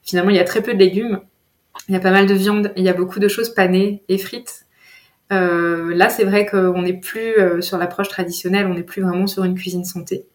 finalement, 0.03 0.29
il 0.29 0.35
y 0.35 0.39
a 0.39 0.43
très 0.43 0.61
peu 0.61 0.75
de 0.75 0.79
légumes 0.79 1.19
il 1.87 1.93
y 1.93 1.97
a 1.97 1.99
pas 1.99 2.11
mal 2.11 2.25
de 2.25 2.33
viande, 2.33 2.71
il 2.75 2.83
y 2.83 2.89
a 2.89 2.93
beaucoup 2.93 3.19
de 3.19 3.27
choses 3.27 3.53
panées 3.53 4.03
et 4.09 4.17
frites. 4.17 4.65
Euh, 5.31 5.93
là, 5.93 6.09
c'est 6.09 6.23
vrai 6.23 6.45
qu'on 6.45 6.81
n'est 6.81 6.99
plus 6.99 7.37
euh, 7.37 7.61
sur 7.61 7.77
l'approche 7.77 8.07
traditionnelle, 8.09 8.67
on 8.67 8.73
n'est 8.73 8.83
plus 8.83 9.01
vraiment 9.01 9.27
sur 9.27 9.43
une 9.43 9.55
cuisine 9.55 9.83
santé. 9.83 10.25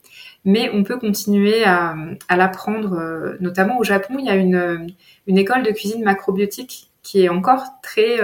mais 0.44 0.70
on 0.74 0.82
peut 0.82 0.98
continuer 0.98 1.64
à, 1.64 1.94
l'apprendre. 2.36 3.36
notamment 3.40 3.78
au 3.78 3.84
Japon, 3.84 4.16
il 4.18 4.26
y 4.26 4.30
a 4.30 4.34
une, 4.34 5.38
école 5.38 5.62
de 5.62 5.70
cuisine 5.70 6.02
macrobiotique 6.02 6.90
qui 7.02 7.22
est 7.24 7.28
encore 7.28 7.64
très 7.82 8.18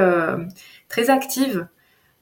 très 0.88 1.10
active. 1.10 1.66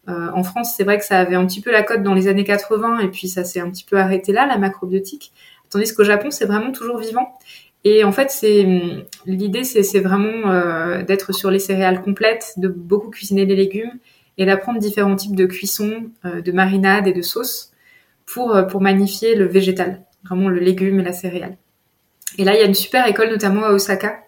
en 0.06 0.42
France, 0.44 0.74
c'est 0.76 0.84
vrai 0.84 0.98
que 0.98 1.04
ça 1.04 1.18
avait 1.18 1.36
un 1.36 1.46
petit 1.46 1.62
peu 1.62 1.72
la 1.72 1.82
cote 1.82 2.02
dans 2.02 2.14
les 2.14 2.28
années 2.28 2.44
80 2.44 3.00
et 3.00 3.08
puis 3.08 3.28
ça 3.28 3.44
s'est 3.44 3.60
un 3.60 3.70
petit 3.70 3.84
peu 3.84 3.98
arrêté 3.98 4.32
là, 4.32 4.46
la 4.46 4.58
macrobiotique. 4.58 5.32
Tandis 5.70 5.94
qu'au 5.94 6.04
Japon, 6.04 6.30
c'est 6.30 6.46
vraiment 6.46 6.72
toujours 6.72 6.98
vivant. 6.98 7.36
Et 7.88 8.02
en 8.02 8.10
fait, 8.10 8.32
c'est 8.32 8.66
l'idée, 9.26 9.62
c'est 9.62 10.00
vraiment 10.00 10.50
euh, 10.50 11.04
d'être 11.04 11.32
sur 11.32 11.52
les 11.52 11.60
céréales 11.60 12.02
complètes, 12.02 12.54
de 12.56 12.66
beaucoup 12.66 13.10
cuisiner 13.10 13.44
les 13.46 13.54
légumes 13.54 13.92
et 14.38 14.44
d'apprendre 14.44 14.80
différents 14.80 15.14
types 15.14 15.36
de 15.36 15.46
cuisson, 15.46 16.10
euh, 16.24 16.40
de 16.40 16.50
marinade 16.50 17.06
et 17.06 17.12
de 17.12 17.22
sauce 17.22 17.70
pour 18.26 18.56
euh, 18.56 18.64
pour 18.64 18.80
magnifier 18.80 19.36
le 19.36 19.44
végétal, 19.44 20.02
vraiment 20.24 20.48
le 20.48 20.58
légume 20.58 20.98
et 20.98 21.04
la 21.04 21.12
céréale. 21.12 21.58
Et 22.38 22.44
là, 22.44 22.56
il 22.56 22.58
y 22.58 22.62
a 22.64 22.66
une 22.66 22.74
super 22.74 23.06
école, 23.06 23.28
notamment 23.28 23.62
à 23.62 23.70
Osaka. 23.70 24.24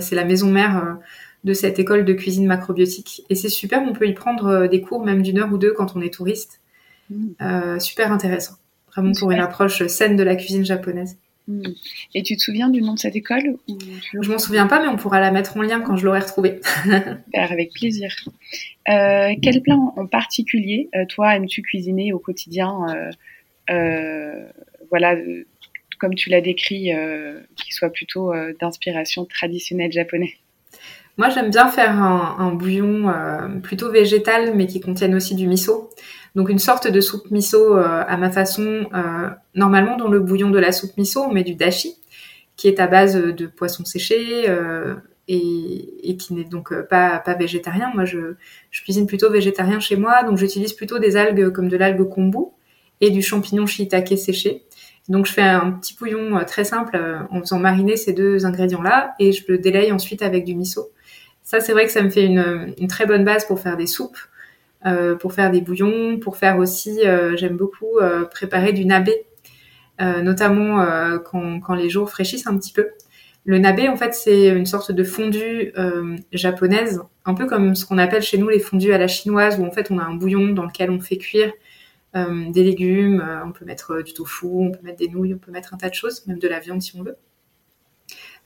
c'est 0.00 0.14
la 0.14 0.24
maison 0.24 0.50
mère 0.50 0.96
de 1.44 1.52
cette 1.52 1.78
école 1.78 2.06
de 2.06 2.14
cuisine 2.14 2.46
macrobiotique. 2.46 3.26
Et 3.28 3.34
c'est 3.34 3.50
super, 3.50 3.82
on 3.82 3.92
peut 3.92 4.08
y 4.08 4.14
prendre 4.14 4.68
des 4.68 4.80
cours 4.80 5.04
même 5.04 5.20
d'une 5.20 5.38
heure 5.38 5.52
ou 5.52 5.58
deux 5.58 5.74
quand 5.74 5.96
on 5.96 6.00
est 6.00 6.14
touriste. 6.14 6.62
Mmh. 7.10 7.78
super 7.78 8.10
intéressant, 8.10 8.54
vraiment 8.90 9.12
pour 9.12 9.32
une 9.32 9.40
approche 9.40 9.86
saine 9.86 10.16
de 10.16 10.22
la 10.22 10.34
cuisine 10.34 10.64
japonaise. 10.64 11.18
Hmm. 11.48 11.62
Et 12.14 12.22
tu 12.22 12.36
te 12.36 12.42
souviens 12.42 12.68
du 12.68 12.82
nom 12.82 12.94
de 12.94 12.98
cette 12.98 13.16
école 13.16 13.56
ou 13.68 13.78
Je 14.22 14.30
m'en 14.30 14.38
souviens 14.38 14.66
pas, 14.66 14.80
mais 14.80 14.86
on 14.86 14.96
pourra 14.96 15.20
la 15.20 15.32
mettre 15.32 15.56
en 15.56 15.62
lien 15.62 15.80
quand 15.80 15.96
je 15.96 16.04
l'aurai 16.04 16.20
retrouvée. 16.20 16.60
avec 17.34 17.72
plaisir. 17.72 18.14
Euh, 18.88 19.34
quel 19.42 19.60
plat 19.62 19.74
en 19.74 20.06
particulier, 20.06 20.88
euh, 20.94 21.04
toi, 21.08 21.34
aimes-tu 21.34 21.62
cuisiner 21.62 22.12
au 22.12 22.20
quotidien 22.20 22.86
euh, 23.70 24.44
Voilà, 24.90 25.16
comme 25.98 26.14
tu 26.14 26.30
l'as 26.30 26.40
décrit, 26.40 26.92
qui 27.56 27.72
soit 27.72 27.90
plutôt 27.90 28.32
d'inspiration 28.60 29.24
traditionnelle 29.24 29.92
japonaise? 29.92 30.30
Moi, 31.18 31.28
j'aime 31.28 31.50
bien 31.50 31.68
faire 31.68 31.90
un, 31.90 32.36
un 32.38 32.52
bouillon 32.52 33.12
plutôt 33.62 33.90
végétal, 33.90 34.54
mais 34.54 34.66
qui 34.66 34.80
contienne 34.80 35.14
aussi 35.14 35.34
du 35.34 35.46
miso. 35.48 35.90
Donc 36.34 36.48
une 36.48 36.58
sorte 36.58 36.88
de 36.88 37.00
soupe 37.00 37.30
miso 37.30 37.76
euh, 37.76 38.04
à 38.06 38.16
ma 38.16 38.30
façon. 38.30 38.86
Euh, 38.94 39.28
normalement, 39.54 39.96
dans 39.96 40.08
le 40.08 40.20
bouillon 40.20 40.50
de 40.50 40.58
la 40.58 40.72
soupe 40.72 40.96
miso, 40.96 41.22
on 41.22 41.32
met 41.32 41.44
du 41.44 41.54
dashi, 41.54 41.96
qui 42.56 42.68
est 42.68 42.80
à 42.80 42.86
base 42.86 43.16
de 43.16 43.46
poisson 43.46 43.84
séché 43.84 44.48
euh, 44.48 44.94
et, 45.28 46.16
qui 46.18 46.34
n'est 46.34 46.44
donc 46.44 46.74
pas, 46.88 47.18
pas 47.18 47.34
végétarien. 47.34 47.90
Moi, 47.94 48.04
je, 48.04 48.34
je, 48.70 48.82
cuisine 48.82 49.06
plutôt 49.06 49.30
végétarien 49.30 49.80
chez 49.80 49.96
moi, 49.96 50.22
donc 50.22 50.38
j'utilise 50.38 50.72
plutôt 50.72 50.98
des 50.98 51.16
algues 51.16 51.50
comme 51.50 51.68
de 51.68 51.76
l'algue 51.76 52.08
kombu 52.08 52.46
et 53.00 53.10
du 53.10 53.22
champignon 53.22 53.66
shiitake 53.66 54.16
séché. 54.16 54.64
Donc 55.08 55.26
je 55.26 55.32
fais 55.32 55.42
un 55.42 55.72
petit 55.72 55.96
bouillon 55.98 56.38
très 56.46 56.64
simple 56.64 56.96
en 57.30 57.40
faisant 57.40 57.58
mariner 57.58 57.96
ces 57.96 58.12
deux 58.12 58.46
ingrédients-là 58.46 59.14
et 59.18 59.32
je 59.32 59.44
le 59.48 59.58
délaye 59.58 59.90
ensuite 59.90 60.22
avec 60.22 60.44
du 60.44 60.54
miso. 60.54 60.90
Ça, 61.42 61.58
c'est 61.58 61.72
vrai 61.72 61.86
que 61.86 61.92
ça 61.92 62.02
me 62.02 62.10
fait 62.10 62.24
une, 62.24 62.72
une 62.78 62.86
très 62.86 63.04
bonne 63.04 63.24
base 63.24 63.44
pour 63.44 63.58
faire 63.58 63.76
des 63.76 63.88
soupes. 63.88 64.16
Euh, 64.86 65.14
pour 65.14 65.32
faire 65.32 65.50
des 65.50 65.60
bouillons, 65.60 66.18
pour 66.18 66.36
faire 66.36 66.58
aussi, 66.58 67.06
euh, 67.06 67.36
j'aime 67.36 67.56
beaucoup 67.56 67.98
euh, 67.98 68.24
préparer 68.24 68.72
du 68.72 68.84
nabe, 68.84 69.10
notamment 70.00 70.84
quand, 71.24 71.60
quand, 71.60 71.74
les 71.74 71.88
jours 71.88 72.10
fraîchissent 72.10 72.48
un 72.48 72.58
petit 72.58 72.72
peu. 72.72 72.88
Le 73.44 73.58
nabe, 73.58 73.78
en 73.88 73.94
fait, 73.94 74.14
c'est 74.14 74.48
une 74.48 74.66
sorte 74.66 74.90
de 74.90 75.04
fondue 75.04 75.72
japonaise, 76.32 77.00
un 77.24 77.34
peu 77.34 77.46
comme 77.46 77.76
ce 77.76 77.86
qu'on 77.86 77.98
appelle 77.98 78.22
chez 78.22 78.36
nous 78.36 78.48
les 78.48 78.58
fondues 78.58 78.92
à 78.92 78.98
la 78.98 79.06
chinoise, 79.06 79.60
où 79.60 79.64
en 79.64 79.70
fait 79.70 79.92
on 79.92 79.98
a 79.98 80.02
un 80.02 80.14
bouillon 80.14 80.48
dans 80.48 80.64
lequel 80.64 80.90
on 80.90 80.98
fait 80.98 81.18
cuire 81.18 81.52
des 82.14 82.64
légumes, 82.64 83.24
on 83.46 83.52
peut 83.52 83.64
mettre 83.64 84.02
du 84.02 84.12
tofu, 84.12 84.46
on 84.46 84.72
peut 84.72 84.80
mettre 84.82 84.98
des 84.98 85.08
nouilles, 85.08 85.34
on 85.34 85.38
peut 85.38 85.52
mettre 85.52 85.72
un 85.72 85.76
tas 85.76 85.88
de 85.88 85.94
choses, 85.94 86.26
même 86.26 86.40
de 86.40 86.48
la 86.48 86.58
viande 86.58 86.82
si 86.82 86.96
on 86.96 87.04
veut. 87.04 87.16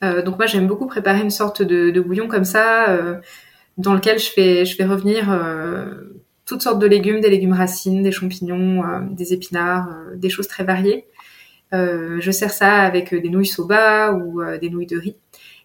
Euh, 0.03 0.21
donc 0.21 0.37
moi 0.37 0.45
j'aime 0.45 0.67
beaucoup 0.67 0.87
préparer 0.87 1.21
une 1.21 1.31
sorte 1.31 1.61
de, 1.61 1.89
de 1.89 2.01
bouillon 2.01 2.27
comme 2.27 2.45
ça, 2.45 2.89
euh, 2.89 3.19
dans 3.77 3.93
lequel 3.93 4.19
je 4.19 4.29
fais, 4.29 4.65
je 4.65 4.75
fais 4.75 4.85
revenir 4.85 5.31
euh, 5.31 5.85
toutes 6.47 6.61
sortes 6.63 6.79
de 6.79 6.87
légumes, 6.87 7.19
des 7.19 7.29
légumes 7.29 7.53
racines, 7.53 8.01
des 8.01 8.11
champignons, 8.11 8.83
euh, 8.83 9.01
des 9.11 9.33
épinards, 9.33 9.89
euh, 9.89 10.15
des 10.15 10.29
choses 10.29 10.47
très 10.47 10.63
variées. 10.63 11.05
Euh, 11.73 12.17
je 12.21 12.31
sers 12.31 12.51
ça 12.51 12.79
avec 12.79 13.13
des 13.13 13.29
nouilles 13.29 13.45
soba 13.45 14.13
ou 14.13 14.41
des 14.59 14.69
nouilles 14.69 14.87
de 14.87 14.97
riz. 14.97 15.17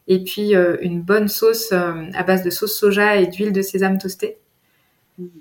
Et 0.08 0.24
puis 0.24 0.52
une 0.80 1.00
bonne 1.00 1.28
sauce 1.28 1.70
à 1.70 2.22
base 2.24 2.42
de 2.42 2.50
sauce 2.50 2.76
soja 2.76 3.16
et 3.16 3.28
d'huile 3.28 3.52
de 3.52 3.62
sésame 3.62 3.98
toastée. 3.98 4.38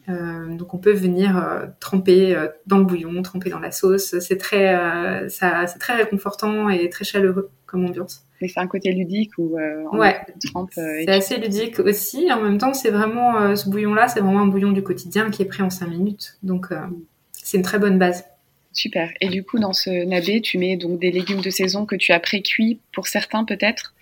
donc 0.07 0.75
on 0.75 0.77
peut 0.77 0.91
venir 0.91 1.71
tremper 1.79 2.37
dans 2.67 2.77
le 2.77 2.83
bouillon, 2.83 3.23
tremper 3.23 3.49
dans 3.49 3.59
la 3.59 3.71
sauce. 3.71 4.19
C'est 4.19 4.37
très, 4.37 5.27
ça, 5.29 5.65
c'est 5.65 5.79
très 5.79 5.95
réconfortant 5.95 6.69
et 6.69 6.89
très 6.89 7.05
chaleureux 7.05 7.49
comme 7.71 7.85
ambiance. 7.85 8.23
Mais 8.41 8.47
c'est 8.47 8.59
un 8.59 8.67
côté 8.67 8.91
ludique 8.91 9.31
ou 9.37 9.57
euh, 9.57 9.83
ouais. 9.93 10.19
Euh, 10.55 10.65
c'est 11.05 11.09
assez 11.09 11.37
ludique 11.37 11.79
aussi. 11.79 12.31
En 12.31 12.41
même 12.41 12.57
temps, 12.57 12.73
c'est 12.73 12.91
vraiment 12.91 13.39
euh, 13.39 13.55
ce 13.55 13.69
bouillon-là, 13.69 14.07
c'est 14.09 14.19
vraiment 14.19 14.41
un 14.41 14.47
bouillon 14.47 14.71
du 14.71 14.83
quotidien 14.83 15.29
qui 15.29 15.41
est 15.41 15.45
pris 15.45 15.63
en 15.63 15.69
5 15.69 15.87
minutes. 15.87 16.37
Donc 16.43 16.67
c'est 17.31 17.57
une 17.57 17.63
très 17.63 17.79
bonne 17.79 17.97
base. 17.97 18.25
Super. 18.73 19.11
Et 19.21 19.27
du 19.27 19.43
coup, 19.43 19.59
dans 19.59 19.73
ce 19.73 19.89
nabe, 20.05 20.41
tu 20.41 20.57
mets 20.57 20.77
donc 20.77 20.99
des 20.99 21.11
légumes 21.11 21.41
de 21.41 21.49
saison 21.49 21.85
que 21.85 21.95
tu 21.95 22.11
as 22.11 22.19
pré-cuits 22.19 22.79
pour 22.93 23.07
certains 23.07 23.43
peut-être, 23.43 23.93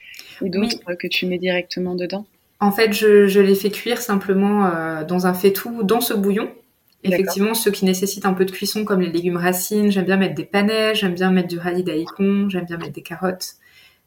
et 0.43 0.49
d'autres 0.49 0.93
que 0.95 1.07
tu 1.07 1.25
mets 1.25 1.39
directement 1.39 1.95
dedans? 1.95 2.25
En 2.59 2.71
fait, 2.71 2.93
je, 2.93 3.27
je 3.27 3.39
les 3.39 3.55
fais 3.55 3.71
cuire 3.71 3.99
simplement 3.99 5.03
dans 5.03 5.27
un 5.27 5.33
faitout 5.33 5.83
dans 5.83 6.01
ce 6.01 6.13
bouillon. 6.13 6.49
Effectivement, 7.03 7.53
ceux 7.53 7.71
qui 7.71 7.85
nécessitent 7.85 8.25
un 8.25 8.33
peu 8.33 8.45
de 8.45 8.51
cuisson, 8.51 8.83
comme 8.83 8.99
les 8.99 9.09
légumes 9.09 9.37
racines, 9.37 9.89
j'aime 9.89 10.05
bien 10.05 10.17
mettre 10.17 10.35
des 10.35 10.43
panais, 10.43 10.93
j'aime 10.95 11.13
bien 11.13 11.31
mettre 11.31 11.47
du 11.47 11.57
radis 11.57 11.83
daikon, 11.83 12.49
j'aime 12.49 12.65
bien 12.65 12.77
mettre 12.77 12.91
des 12.93 13.01
carottes 13.01 13.55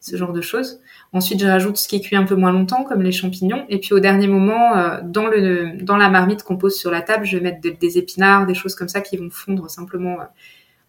ce 0.03 0.17
genre 0.17 0.33
de 0.33 0.41
choses. 0.41 0.81
Ensuite, 1.12 1.41
je 1.41 1.47
rajoute 1.47 1.77
ce 1.77 1.88
qui 1.88 2.01
cuit 2.01 2.17
un 2.17 2.25
peu 2.25 2.35
moins 2.35 2.53
longtemps, 2.53 2.83
comme 2.85 3.03
les 3.03 3.12
champignons. 3.12 3.65
Et 3.69 3.79
puis 3.79 3.95
au 3.95 4.01
dernier 4.01 4.27
moment, 4.27 4.77
euh, 4.77 5.01
dans, 5.03 5.97
la 5.97 6.11
marmite 6.11 6.43
qu'on 6.43 6.57
pose 6.57 6.77
sur 6.77 6.91
la 6.91 7.03
table, 7.03 7.25
je 7.25 7.38
vais 7.38 7.43
mettre 7.43 7.61
des 7.61 7.99
épinards, 7.99 8.47
des 8.47 8.55
choses 8.55 8.75
comme 8.75 8.88
ça 8.88 9.01
qui 9.01 9.17
vont 9.17 9.31
fondre 9.31 9.71
simplement 9.71 10.21
euh, 10.21 10.25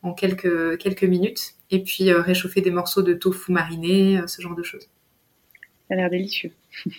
en 0.02 0.13
quelques, 0.13 1.04
minutes. 1.04 1.54
Et 1.69 1.84
puis 1.84 2.10
euh, 2.10 2.21
réchauffer 2.21 2.62
des 2.62 2.71
morceaux 2.71 3.04
de 3.04 3.13
tofu 3.13 3.52
mariné, 3.52 4.19
ce 4.26 4.41
genre 4.41 4.56
de 4.56 4.63
choses. 4.63 4.89
Ça 5.88 5.93
a 5.93 5.95
l'air 5.95 6.10
délicieux. 6.10 6.52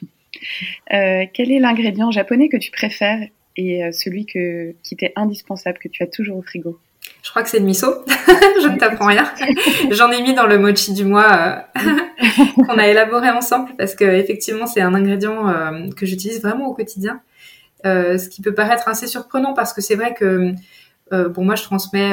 quel 0.89 1.53
est 1.53 1.59
l'ingrédient 1.59 2.13
japonais 2.13 2.49
que 2.49 2.57
tu 2.57 2.71
préfères 2.71 3.29
et 3.57 3.93
celui 3.93 4.27
qui 4.27 4.97
t'est 4.97 5.13
indispensable, 5.17 5.79
que 5.79 5.89
tu 5.89 6.03
as 6.03 6.07
toujours 6.07 6.39
au 6.39 6.43
frigo? 6.43 6.79
Je 7.25 7.31
crois 7.31 7.43
que 7.43 7.49
c'est 7.49 7.59
le 7.59 7.65
miso. 7.65 7.87
je 8.07 8.69
ne 8.69 8.79
t'apprends 8.79 9.07
rien. 9.07 9.25
J'en 9.91 10.11
ai 10.11 10.23
mis 10.23 10.35
dans 10.35 10.47
le 10.47 10.59
mochi 10.59 10.93
du 10.93 11.05
mois 11.07 11.65
euh, 11.77 11.81
qu'on 12.67 12.79
a 12.79 12.87
élaboré 12.87 13.31
ensemble 13.31 13.71
parce 13.79 13.95
que 13.95 14.05
effectivement 14.05 14.67
c'est 14.67 14.83
un 14.83 14.95
ingrédient 14.95 15.49
euh, 15.49 15.89
que 15.97 16.05
j'utilise 16.05 16.43
vraiment 16.43 16.67
au 16.67 16.75
quotidien. 16.75 17.23
Euh, 17.87 18.19
ce 18.19 18.29
qui 18.29 18.43
peut 18.43 18.53
paraître 18.53 18.89
assez 18.89 19.07
surprenant 19.07 19.55
parce 19.55 19.73
que 19.73 19.81
c'est 19.81 19.95
vrai 19.95 20.15
que 20.15 20.53
bon 21.11 21.45
moi 21.45 21.55
je 21.55 21.63
transmets 21.63 22.13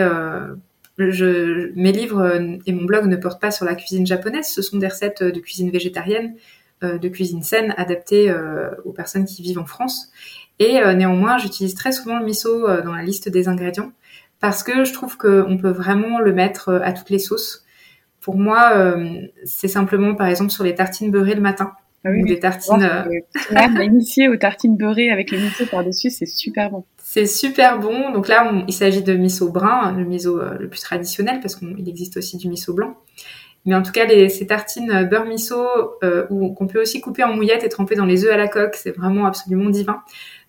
mes 0.98 1.92
livres 1.92 2.60
et 2.66 2.72
mon 2.72 2.86
blog 2.86 3.06
ne 3.06 3.16
portent 3.18 3.42
pas 3.42 3.52
sur 3.52 3.66
la 3.66 3.76
cuisine 3.76 4.08
japonaise, 4.08 4.48
ce 4.48 4.62
sont 4.62 4.78
des 4.78 4.88
recettes 4.88 5.24
de 5.24 5.40
cuisine 5.40 5.72
végétarienne, 5.72 6.36
de 6.82 7.08
cuisine 7.10 7.42
saine 7.42 7.74
adaptées 7.78 8.34
aux 8.86 8.92
personnes 8.92 9.26
qui 9.26 9.42
vivent 9.42 9.60
en 9.60 9.66
France. 9.66 10.12
Et 10.60 10.80
néanmoins, 10.94 11.38
j'utilise 11.38 11.74
très 11.74 11.92
souvent 11.92 12.20
le 12.20 12.26
miso 12.26 12.68
dans 12.84 12.94
la 12.94 13.02
liste 13.02 13.30
des 13.30 13.48
ingrédients 13.48 13.92
parce 14.42 14.64
que 14.64 14.84
je 14.84 14.92
trouve 14.92 15.18
qu'on 15.18 15.58
peut 15.58 15.72
vraiment 15.72 16.20
le 16.20 16.34
mettre 16.34 16.70
euh, 16.70 16.80
à 16.84 16.92
toutes 16.92 17.10
les 17.10 17.20
sauces. 17.20 17.64
Pour 18.20 18.38
moi, 18.38 18.74
euh, 18.76 19.22
c'est 19.46 19.68
simplement, 19.68 20.14
par 20.14 20.28
exemple, 20.28 20.52
sur 20.52 20.64
les 20.64 20.76
tartines 20.76 21.10
beurrées 21.10 21.36
le 21.36 21.42
matin. 21.42 21.72
Ah 22.04 22.10
oui, 22.10 22.24
des 22.24 22.40
tartines. 22.40 22.84
Euh... 22.84 23.84
initié 23.84 24.28
aux 24.28 24.36
tartines 24.36 24.76
beurrées 24.76 25.12
avec 25.12 25.32
le 25.32 25.38
miso 25.38 25.66
par-dessus, 25.70 26.10
c'est 26.10 26.26
super 26.26 26.72
bon. 26.72 26.84
C'est 26.98 27.28
super 27.28 27.80
bon. 27.80 28.12
Donc 28.12 28.28
là, 28.28 28.52
il 28.68 28.74
s'agit 28.74 29.04
de 29.04 29.14
miso 29.14 29.50
brun, 29.50 29.96
le 29.96 30.04
miso 30.04 30.40
euh, 30.40 30.58
le 30.60 30.68
plus 30.68 30.82
traditionnel, 30.82 31.40
parce 31.42 31.56
qu'il 31.56 31.88
existe 31.88 32.18
aussi 32.18 32.38
du 32.38 32.48
miso 32.48 32.74
blanc. 32.74 32.98
Mais 33.66 33.76
en 33.76 33.84
tout 33.84 33.92
cas, 33.92 34.06
les, 34.06 34.30
ces 34.30 34.48
tartines 34.48 35.08
beurre 35.08 35.26
miso, 35.26 35.64
euh, 36.04 36.26
qu'on 36.26 36.68
peut 36.68 36.82
aussi 36.82 37.02
couper 37.02 37.24
en 37.24 37.36
mouillette 37.36 37.64
et 37.64 37.70
tremper 37.70 37.94
dans 37.94 38.06
les 38.06 38.26
œufs 38.26 38.32
à 38.32 38.38
la 38.38 38.48
coque, 38.48 38.74
c'est 38.76 38.98
vraiment 38.98 39.28
absolument 39.28 39.70
divin. 39.70 40.02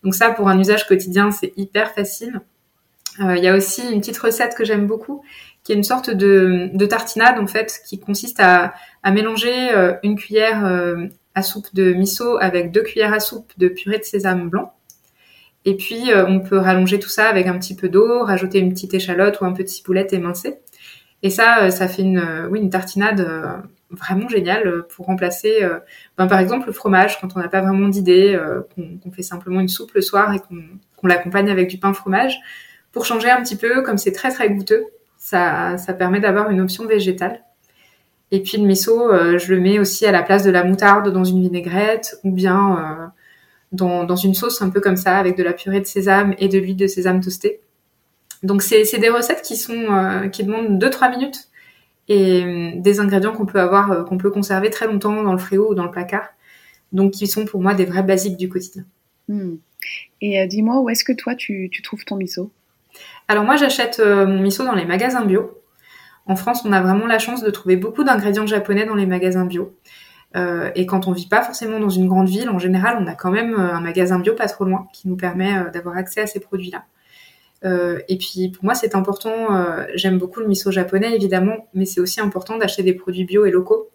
Donc 0.02 0.14
ça, 0.14 0.30
pour 0.30 0.48
un 0.48 0.58
usage 0.58 0.86
quotidien, 0.86 1.30
c'est 1.30 1.52
hyper 1.58 1.92
facile. 1.92 2.40
Euh, 3.20 3.36
il 3.36 3.44
y 3.44 3.48
a 3.48 3.54
aussi 3.54 3.82
une 3.92 4.00
petite 4.00 4.18
recette 4.18 4.54
que 4.54 4.64
j'aime 4.64 4.86
beaucoup, 4.86 5.22
qui 5.64 5.72
est 5.72 5.74
une 5.74 5.84
sorte 5.84 6.10
de, 6.10 6.70
de, 6.72 6.86
tartinade 6.86 7.38
en 7.38 7.46
fait, 7.46 7.80
qui 7.86 8.00
consiste 8.00 8.40
à, 8.40 8.74
à 9.02 9.10
mélanger 9.10 9.70
euh, 9.74 9.94
une 10.02 10.16
cuillère 10.16 10.64
euh, 10.64 11.06
à 11.34 11.42
soupe 11.42 11.68
de 11.74 11.92
miso 11.92 12.38
avec 12.40 12.72
deux 12.72 12.82
cuillères 12.82 13.12
à 13.12 13.20
soupe 13.20 13.52
de 13.58 13.68
purée 13.68 13.98
de 13.98 14.04
sésame 14.04 14.48
blanc. 14.48 14.72
Et 15.64 15.76
puis 15.76 16.10
on 16.12 16.40
peut 16.40 16.58
rallonger 16.58 16.98
tout 16.98 17.08
ça 17.08 17.28
avec 17.28 17.46
un 17.46 17.56
petit 17.56 17.76
peu 17.76 17.88
d'eau, 17.88 18.24
rajouter 18.24 18.58
une 18.58 18.72
petite 18.72 18.94
échalote 18.94 19.40
ou 19.40 19.44
un 19.44 19.52
peu 19.52 19.62
de 19.62 19.68
ciboulette 19.68 20.12
émincée. 20.12 20.58
Et 21.22 21.30
ça, 21.30 21.70
ça 21.70 21.86
fait 21.86 22.02
une, 22.02 22.48
oui, 22.50 22.58
une 22.58 22.68
tartinade 22.68 23.24
vraiment 23.88 24.28
géniale 24.28 24.82
pour 24.88 25.06
remplacer, 25.06 25.60
ben, 26.18 26.26
par 26.26 26.40
exemple, 26.40 26.66
le 26.66 26.72
fromage 26.72 27.20
quand 27.20 27.28
on 27.36 27.38
n'a 27.38 27.46
pas 27.46 27.60
vraiment 27.60 27.86
d'idée, 27.86 28.36
qu'on 28.74 29.12
fait 29.12 29.22
simplement 29.22 29.60
une 29.60 29.68
soupe 29.68 29.92
le 29.94 30.00
soir 30.00 30.34
et 30.34 30.40
qu'on 30.40 31.06
l'accompagne 31.06 31.48
avec 31.48 31.70
du 31.70 31.78
pain 31.78 31.92
fromage 31.92 32.40
pour 32.92 33.04
changer 33.04 33.30
un 33.30 33.42
petit 33.42 33.56
peu, 33.56 33.82
comme 33.82 33.98
c'est 33.98 34.12
très 34.12 34.30
très 34.30 34.50
goûteux, 34.50 34.84
Ça, 35.18 35.78
ça 35.78 35.92
permet 35.92 36.20
d'avoir 36.20 36.50
une 36.50 36.60
option 36.60 36.86
végétale. 36.86 37.42
Et 38.30 38.40
puis 38.42 38.58
le 38.58 38.64
miso, 38.64 39.10
je 39.38 39.54
le 39.54 39.60
mets 39.60 39.78
aussi 39.78 40.06
à 40.06 40.12
la 40.12 40.22
place 40.22 40.42
de 40.42 40.50
la 40.50 40.64
moutarde 40.64 41.12
dans 41.12 41.24
une 41.24 41.42
vinaigrette 41.42 42.16
ou 42.24 42.32
bien 42.32 43.12
dans, 43.72 44.04
dans, 44.04 44.16
une 44.16 44.34
sauce 44.34 44.62
un 44.62 44.70
peu 44.70 44.80
comme 44.80 44.96
ça 44.96 45.18
avec 45.18 45.36
de 45.36 45.42
la 45.42 45.52
purée 45.52 45.80
de 45.80 45.86
sésame 45.86 46.34
et 46.38 46.48
de 46.48 46.58
l'huile 46.58 46.76
de 46.76 46.86
sésame 46.86 47.20
toastée. 47.20 47.60
Donc 48.42 48.62
c'est 48.62 48.98
des 48.98 49.10
recettes 49.10 49.42
qui 49.42 49.56
sont 49.56 50.28
qui 50.32 50.44
demandent 50.44 50.82
2-3 50.82 51.10
minutes 51.10 51.50
et 52.08 52.44
euh, 52.44 52.70
des 52.76 53.00
ingrédients 53.00 53.32
qu'on 53.32 53.46
peut 53.46 53.60
avoir, 53.60 53.90
euh, 53.90 54.04
qu'on 54.04 54.18
peut 54.18 54.30
conserver 54.30 54.70
très 54.70 54.86
longtemps 54.86 55.22
dans 55.22 55.32
le 55.32 55.38
frigo 55.38 55.70
ou 55.70 55.74
dans 55.74 55.84
le 55.84 55.90
placard. 55.90 56.28
Donc, 56.92 57.12
qui 57.12 57.26
sont 57.26 57.44
pour 57.44 57.62
moi 57.62 57.74
des 57.74 57.84
vrais 57.84 58.02
basiques 58.02 58.36
du 58.36 58.48
quotidien. 58.48 58.84
Hmm. 59.28 59.56
Et 60.20 60.40
euh, 60.40 60.46
dis-moi, 60.46 60.80
où 60.80 60.90
est-ce 60.90 61.04
que 61.04 61.12
toi 61.12 61.34
tu, 61.34 61.70
trouves 61.82 62.04
ton 62.04 62.16
miso? 62.16 62.50
Alors 63.28 63.44
moi, 63.44 63.56
j'achète 63.56 64.00
mon 64.00 64.40
miso 64.40 64.64
dans 64.64 64.74
les 64.74 64.84
magasins 64.84 65.24
bio. 65.24 65.62
En 66.26 66.36
France, 66.36 66.62
on 66.64 66.72
a 66.72 66.80
vraiment 66.80 67.06
la 67.06 67.18
chance 67.18 67.42
de 67.42 67.50
trouver 67.50 67.76
beaucoup 67.76 68.04
d'ingrédients 68.04 68.46
japonais 68.46 68.84
dans 68.84 68.94
les 68.94 69.06
magasins 69.06 69.44
bio. 69.44 69.76
et 70.34 70.86
quand 70.86 71.08
on 71.08 71.12
vit 71.12 71.28
pas 71.28 71.42
forcément 71.42 71.80
dans 71.80 71.88
une 71.88 72.08
grande 72.08 72.28
ville, 72.28 72.50
en 72.50 72.58
général, 72.58 72.98
on 73.00 73.06
a 73.06 73.14
quand 73.14 73.30
même 73.30 73.54
un 73.54 73.80
magasin 73.80 74.18
bio 74.18 74.34
pas 74.34 74.48
trop 74.48 74.64
loin 74.64 74.86
qui 74.92 75.08
nous 75.08 75.16
permet 75.16 75.70
d'avoir 75.72 75.96
accès 75.96 76.20
à 76.20 76.26
ces 76.26 76.40
produits-là. 76.40 76.84
Euh, 77.64 78.00
et 78.08 78.18
puis 78.18 78.48
pour 78.48 78.64
moi 78.64 78.74
c'est 78.74 78.94
important, 78.94 79.54
euh, 79.54 79.84
j'aime 79.94 80.18
beaucoup 80.18 80.40
le 80.40 80.46
miso 80.46 80.70
japonais 80.70 81.14
évidemment, 81.14 81.68
mais 81.74 81.84
c'est 81.84 82.00
aussi 82.00 82.20
important 82.20 82.58
d'acheter 82.58 82.82
des 82.82 82.94
produits 82.94 83.24
bio 83.24 83.46
et 83.46 83.50
locaux. 83.50 83.90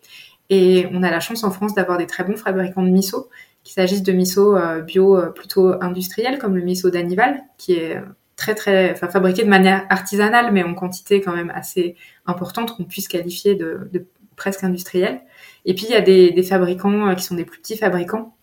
Et 0.49 0.87
on 0.93 1.03
a 1.03 1.11
la 1.11 1.19
chance 1.19 1.43
en 1.43 1.51
France 1.51 1.75
d'avoir 1.75 1.97
des 1.97 2.07
très 2.07 2.23
bons 2.23 2.37
fabricants 2.37 2.83
de 2.83 2.89
miso, 2.89 3.29
qu'il 3.63 3.73
s'agisse 3.73 4.03
de 4.03 4.13
miso 4.13 4.55
euh, 4.55 4.81
bio 4.81 5.19
plutôt 5.33 5.73
industriel 5.81 6.39
comme 6.39 6.55
le 6.55 6.61
miso 6.61 6.89
d'Anival, 6.89 7.43
qui 7.57 7.73
est 7.73 8.01
très 8.37 8.55
très, 8.55 8.91
enfin 8.91 9.09
fabriqué 9.09 9.43
de 9.43 9.49
manière 9.49 9.85
artisanale, 9.89 10.53
mais 10.53 10.63
en 10.63 10.73
quantité 10.73 11.19
quand 11.19 11.35
même 11.35 11.51
assez 11.53 11.95
importante 12.25 12.77
qu'on 12.77 12.85
puisse 12.85 13.09
qualifier 13.09 13.55
de, 13.55 13.89
presque 14.37 14.63
industriel. 14.63 15.21
Et 15.65 15.73
puis 15.73 15.87
il 15.89 15.91
y 15.91 15.95
a 15.95 16.01
des, 16.01 16.43
fabricants 16.43 17.13
qui 17.15 17.23
sont 17.23 17.35
des 17.35 17.43
plus 17.43 17.59
petits 17.59 17.77
fabricants 17.77 18.37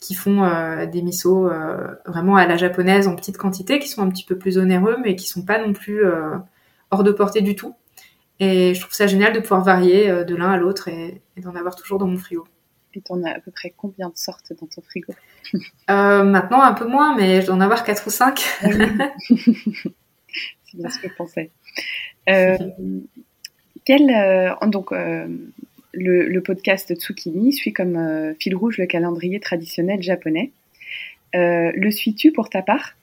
qui 0.00 0.14
font 0.14 0.44
euh, 0.44 0.86
des 0.86 1.02
misos 1.02 1.46
euh, 1.46 1.94
vraiment 2.06 2.36
à 2.36 2.46
la 2.46 2.56
japonaise 2.56 3.06
en 3.06 3.14
petite 3.14 3.36
quantité, 3.36 3.78
qui 3.78 3.88
sont 3.88 4.02
un 4.02 4.08
petit 4.08 4.24
peu 4.24 4.36
plus 4.36 4.58
onéreux, 4.58 4.96
mais 5.02 5.14
qui 5.14 5.28
sont 5.28 5.42
pas 5.42 5.64
non 5.64 5.74
plus 5.74 6.04
euh, 6.04 6.36
hors 6.90 7.04
de 7.04 7.12
portée 7.12 7.42
du 7.42 7.54
tout. 7.54 7.74
Et 8.40 8.74
je 8.74 8.80
trouve 8.80 8.94
ça 8.94 9.06
génial 9.06 9.34
de 9.34 9.40
pouvoir 9.40 9.62
varier 9.62 10.24
de 10.24 10.34
l'un 10.34 10.50
à 10.50 10.56
l'autre 10.56 10.88
et, 10.88 11.20
d'en 11.36 11.54
avoir 11.54 11.76
toujours 11.76 11.98
dans 11.98 12.06
mon 12.06 12.16
frigo. 12.16 12.46
Et 12.94 13.00
t'en 13.00 13.22
as 13.22 13.30
à 13.30 13.40
peu 13.40 13.50
près 13.50 13.72
combien 13.76 14.08
de 14.08 14.16
sortes 14.16 14.52
dans 14.60 14.66
ton 14.66 14.82
frigo? 14.82 15.14
Maintenant 15.88 16.62
un 16.62 16.72
peu 16.72 16.86
moins, 16.86 17.16
mais 17.16 17.40
je 17.40 17.46
dois 17.46 17.54
en 17.54 17.60
avoir 17.60 17.84
4 17.84 18.06
ou 18.06 18.10
5. 18.10 18.42
Ah 18.62 18.68
C'est 19.28 20.76
bien 20.76 20.88
ce 20.88 20.98
que 20.98 21.08
je 21.08 21.14
pensais. 21.14 21.50
quel, 23.84 24.56
donc, 24.66 24.92
le, 25.92 26.40
podcast 26.40 26.94
Tsukimi 26.94 27.52
suit 27.52 27.72
comme 27.72 27.96
euh, 27.96 28.34
fil 28.38 28.54
rouge 28.54 28.78
le 28.78 28.86
calendrier 28.86 29.40
traditionnel 29.40 30.02
japonais. 30.02 30.50
Euh, 31.34 31.72
le 31.74 31.90
suis-tu 31.90 32.32
pour 32.32 32.50
ta 32.50 32.62
part? 32.62 32.94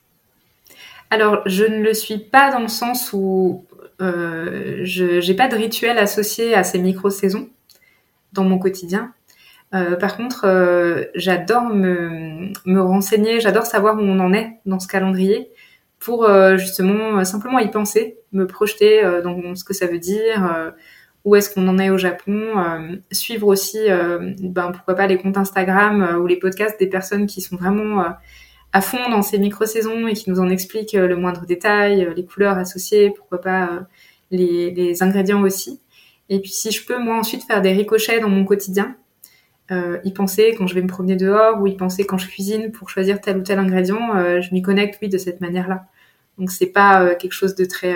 Alors, 1.10 1.41
je 1.47 1.63
ne 1.63 1.82
le 1.82 1.93
suis 1.93 2.17
pas 2.17 2.52
dans 2.52 2.60
le 2.60 2.67
sens 2.67 3.13
où 3.13 3.63
euh, 4.02 4.80
je 4.84 5.26
n'ai 5.26 5.36
pas 5.36 5.47
de 5.47 5.56
rituel 5.56 5.97
associé 5.97 6.54
à 6.54 6.63
ces 6.63 6.80
micro-saisons 6.80 7.50
dans 8.34 8.43
mon 8.43 8.60
quotidien. 8.60 9.13
Par 9.71 10.15
contre, 10.15 11.10
j'adore 11.15 11.65
me, 11.65 12.80
renseigner, 12.80 13.41
j'adore 13.41 13.65
savoir 13.65 13.97
où 13.97 14.01
on 14.01 14.19
en 14.19 14.34
est 14.34 14.60
dans 14.65 14.80
ce 14.80 14.88
calendrier 14.88 15.51
pour 15.99 16.27
justement 16.58 17.23
simplement 17.25 17.60
y 17.60 17.69
penser, 17.69 18.17
me 18.32 18.47
projeter 18.47 19.01
dans 19.23 19.56
ce 19.56 19.63
que 19.63 19.73
ça 19.73 19.88
veut 19.88 19.99
dire 19.99 20.73
où 21.27 21.36
est-ce 21.36 21.53
qu'on 21.53 21.67
en 21.67 21.77
est 21.77 21.89
au 21.89 21.97
Japon, 21.97 22.58
euh, 22.58 22.95
suivre 23.12 23.47
aussi, 23.47 23.77
euh, 23.89 24.34
ben, 24.39 24.71
pourquoi 24.71 24.95
pas 24.95 25.08
les 25.08 25.17
comptes 25.17 25.36
Instagram 25.36 26.01
euh, 26.01 26.17
ou 26.19 26.25
les 26.25 26.38
podcasts 26.38 26.80
des 26.80 26.88
personnes 26.88 27.27
qui 27.27 27.41
sont 27.41 27.58
vraiment 27.58 28.01
à 28.71 28.82
fond 28.82 29.10
dans 29.10 29.21
ces 29.21 29.38
micro-saisons 29.38 30.08
et 30.08 30.13
qui 30.13 30.30
nous 30.30 30.39
en 30.39 30.49
expliquent 30.49 30.93
le 30.93 31.17
moindre 31.17 31.45
détail, 31.45 32.08
les 32.15 32.25
couleurs 32.25 32.58
associées, 32.58 33.12
pourquoi 33.12 33.41
pas 33.41 33.88
les, 34.32 35.03
ingrédients 35.03 35.41
aussi. 35.41 35.82
Et 36.30 36.39
puis 36.39 36.51
si 36.51 36.71
je 36.71 36.86
peux 36.86 36.97
moi 36.97 37.17
ensuite 37.17 37.43
faire 37.43 37.62
des 37.62 37.73
ricochets 37.73 38.21
dans 38.21 38.30
mon 38.30 38.45
quotidien, 38.45 38.95
y 39.69 40.12
penser 40.13 40.56
quand 40.58 40.65
je 40.67 40.75
vais 40.75 40.82
me 40.82 40.88
promener 40.88 41.15
dehors 41.15 41.62
ou 41.62 41.67
y 41.67 41.75
penser 41.75 42.06
quand 42.06 42.17
je 42.17 42.27
cuisine 42.27 42.71
pour 42.71 42.89
choisir 42.89 43.19
tel 43.19 43.38
ou 43.38 43.41
tel 43.41 43.60
ingrédient, 43.60 44.39
je 44.41 44.53
m'y 44.53 44.62
connecte 44.62 44.97
oui 45.01 45.10
de 45.10 45.17
cette 45.17 45.41
manière-là. 45.41 45.86
Donc 46.38 46.51
c'est 46.51 46.67
pas 46.67 47.15
quelque 47.15 47.34
chose 47.34 47.56
de 47.56 47.65
très 47.65 47.95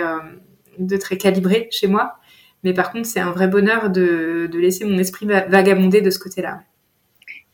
de 0.78 0.96
très 0.96 1.16
calibré 1.16 1.68
chez 1.70 1.86
moi, 1.86 2.18
mais 2.62 2.72
par 2.72 2.92
contre, 2.92 3.06
c'est 3.06 3.20
un 3.20 3.32
vrai 3.32 3.48
bonheur 3.48 3.90
de, 3.90 4.48
de, 4.50 4.58
laisser 4.58 4.84
mon 4.84 4.98
esprit 4.98 5.26
vagabonder 5.26 6.00
de 6.00 6.10
ce 6.10 6.18
côté-là. 6.18 6.62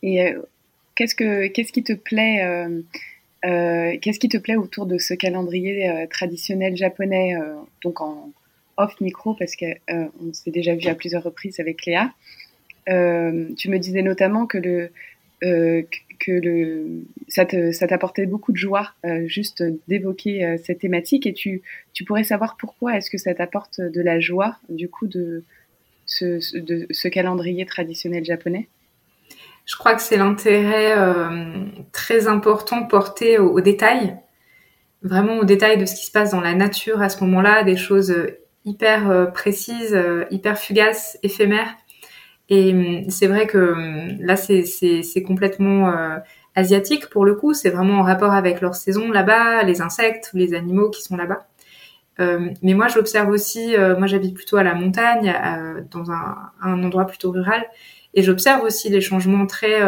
Et 0.03 0.23
euh, 0.23 0.41
qu'est-ce, 0.95 1.15
que, 1.15 1.47
qu'est-ce 1.49 1.73
qui 1.73 1.83
te 1.83 1.95
plaît 1.95 2.45
euh, 2.45 2.83
euh, 3.45 3.97
Qu'est-ce 4.01 4.19
qui 4.19 4.29
te 4.29 4.37
plaît 4.37 4.57
autour 4.57 4.87
de 4.87 4.99
ce 4.99 5.15
calendrier 5.15 6.07
traditionnel 6.11 6.77
japonais, 6.77 7.37
donc 7.83 8.01
en 8.01 8.33
off 8.77 9.01
micro, 9.01 9.35
parce 9.35 9.57
qu'on 9.57 10.33
s'est 10.33 10.51
déjà 10.51 10.75
vu 10.75 10.87
à 10.89 10.95
plusieurs 10.95 11.23
reprises 11.23 11.59
avec 11.61 11.85
Léa. 11.87 12.13
Tu 12.89 13.71
me 13.71 13.79
disais 13.79 14.03
notamment 14.03 14.47
que 14.47 14.59
le, 14.59 14.91
que 16.19 16.33
le, 16.33 17.05
ça, 17.29 17.45
t'apportait 17.47 18.27
beaucoup 18.27 18.53
de 18.53 18.57
joie 18.57 18.93
euh, 19.05 19.27
juste 19.27 19.63
d'évoquer 19.87 20.45
euh, 20.45 20.57
cette 20.63 20.81
thématique. 20.81 21.27
Et 21.27 21.33
tu, 21.33 21.63
tu 21.93 22.05
pourrais 22.05 22.25
savoir 22.25 22.57
pourquoi 22.57 22.97
est-ce 22.97 23.11
que 23.11 23.19
ça 23.19 23.35
t'apporte 23.35 23.81
de 23.81 24.01
la 24.01 24.21
joie 24.21 24.57
du 24.69 24.89
coup 24.89 25.07
de 25.07 25.45
ce, 26.07 27.09
calendrier 27.09 27.67
traditionnel 27.67 28.25
japonais? 28.25 28.69
Je 29.67 29.77
crois 29.77 29.95
que 29.95 30.03
c'est 30.03 30.17
l'intérêt 30.17 30.97
euh, 30.97 31.65
très 31.93 32.27
important 32.27 32.85
porté 32.85 33.39
aux, 33.39 33.61
détails, 33.61 34.17
vraiment 35.03 35.39
aux 35.39 35.45
détails 35.45 35.77
de 35.77 35.85
ce 35.85 35.95
qui 35.95 36.07
se 36.07 36.11
passe 36.11 36.31
dans 36.31 36.41
la 36.41 36.55
nature 36.55 37.03
à 37.03 37.11
ce 37.11 37.23
moment-là, 37.25 37.65
des 37.65 37.77
choses 37.77 38.15
hyper 38.65 39.31
précises, 39.35 39.99
hyper 40.31 40.59
fugaces, 40.59 41.19
éphémères 41.23 41.77
et 42.49 42.73
hum, 42.73 43.11
c'est 43.11 43.27
vrai 43.27 43.47
que 43.47 43.59
hum, 43.59 44.19
là, 44.21 44.37
c'est 44.37 45.23
complètement 45.27 45.91
euh, 45.91 46.19
asiatique 46.55 47.09
pour 47.11 47.25
le 47.25 47.35
coup. 47.35 47.55
C'est 47.55 47.71
vraiment 47.71 48.01
en 48.01 48.03
rapport 48.03 48.33
avec 48.33 48.61
leur 48.61 48.75
saison 48.75 49.11
là-bas, 49.11 49.63
les 49.65 49.81
insectes, 49.81 50.31
les 50.35 50.55
animaux 50.55 50.91
qui 50.91 51.03
sont 51.03 51.17
là-bas. 51.17 51.47
Euh, 52.21 52.51
mais 52.63 52.75
moi, 52.75 52.89
j'observe 52.89 53.29
aussi, 53.31 53.77
euh, 53.77 53.97
moi 53.97 54.09
j'habite 54.09 54.35
plutôt 54.35 54.57
à 54.57 54.65
la 54.65 54.75
montagne, 54.75 55.33
dans 55.91 56.11
un, 56.11 56.37
un, 56.61 56.83
endroit 56.83 57.07
plutôt 57.07 57.31
rural, 57.31 57.65
et 58.15 58.23
j'observe 58.23 58.65
aussi 58.65 58.89
les 58.89 59.01
changements 59.01 59.47
très, 59.47 59.81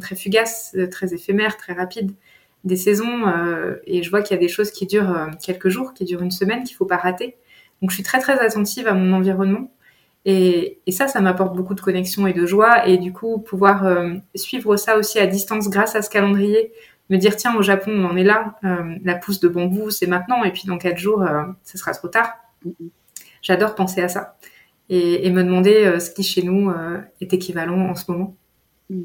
très 0.00 0.16
fugaces, 0.16 0.76
très 0.90 1.14
éphémères, 1.14 1.56
très 1.56 1.72
rapides 1.72 2.12
des 2.64 2.76
saisons, 2.76 3.24
et 3.86 4.02
je 4.02 4.10
vois 4.10 4.20
qu'il 4.20 4.34
y 4.36 4.38
a 4.38 4.40
des 4.40 4.48
choses 4.48 4.70
qui 4.70 4.86
durent 4.86 5.30
quelques 5.42 5.68
jours, 5.70 5.94
qui 5.94 6.04
durent 6.04 6.22
une 6.22 6.30
semaine, 6.30 6.64
qu'il 6.64 6.76
faut 6.76 6.84
pas 6.84 6.98
rater. 6.98 7.36
Donc 7.80 7.90
je 7.90 7.94
suis 7.94 8.04
très 8.04 8.20
très 8.20 8.38
attentive 8.38 8.86
à 8.86 8.92
mon 8.92 9.12
environnement. 9.14 9.70
Et, 10.24 10.78
et, 10.86 10.92
ça, 10.92 11.08
ça 11.08 11.20
m'apporte 11.20 11.56
beaucoup 11.56 11.74
de 11.74 11.80
connexion 11.80 12.26
et 12.26 12.32
de 12.32 12.46
joie. 12.46 12.86
Et 12.86 12.96
du 12.96 13.12
coup, 13.12 13.38
pouvoir 13.38 13.84
euh, 13.84 14.14
suivre 14.34 14.76
ça 14.76 14.96
aussi 14.96 15.18
à 15.18 15.26
distance 15.26 15.68
grâce 15.68 15.96
à 15.96 16.02
ce 16.02 16.10
calendrier, 16.10 16.72
me 17.10 17.16
dire 17.16 17.36
tiens, 17.36 17.56
au 17.56 17.62
Japon, 17.62 17.90
on 17.92 18.04
en 18.04 18.16
est 18.16 18.24
là, 18.24 18.56
euh, 18.64 18.96
la 19.04 19.16
pousse 19.16 19.40
de 19.40 19.48
bambou, 19.48 19.90
c'est 19.90 20.06
maintenant, 20.06 20.44
et 20.44 20.52
puis 20.52 20.62
dans 20.66 20.78
quatre 20.78 20.98
jours, 20.98 21.22
euh, 21.22 21.42
ce 21.64 21.76
sera 21.76 21.92
trop 21.92 22.08
tard. 22.08 22.32
J'adore 23.42 23.74
penser 23.74 24.00
à 24.00 24.08
ça 24.08 24.36
et, 24.88 25.26
et 25.26 25.30
me 25.30 25.42
demander 25.42 25.98
ce 25.98 26.10
qui 26.10 26.22
chez 26.22 26.42
nous 26.42 26.72
est 27.20 27.32
équivalent 27.32 27.88
en 27.90 27.96
ce 27.96 28.08
moment. 28.10 28.36
Mm. 28.88 29.02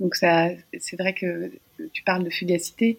Donc 0.00 0.14
ça, 0.14 0.48
c'est 0.78 0.96
vrai 0.96 1.12
que 1.12 1.50
tu 1.92 2.02
parles 2.02 2.24
de 2.24 2.30
fugacité. 2.30 2.98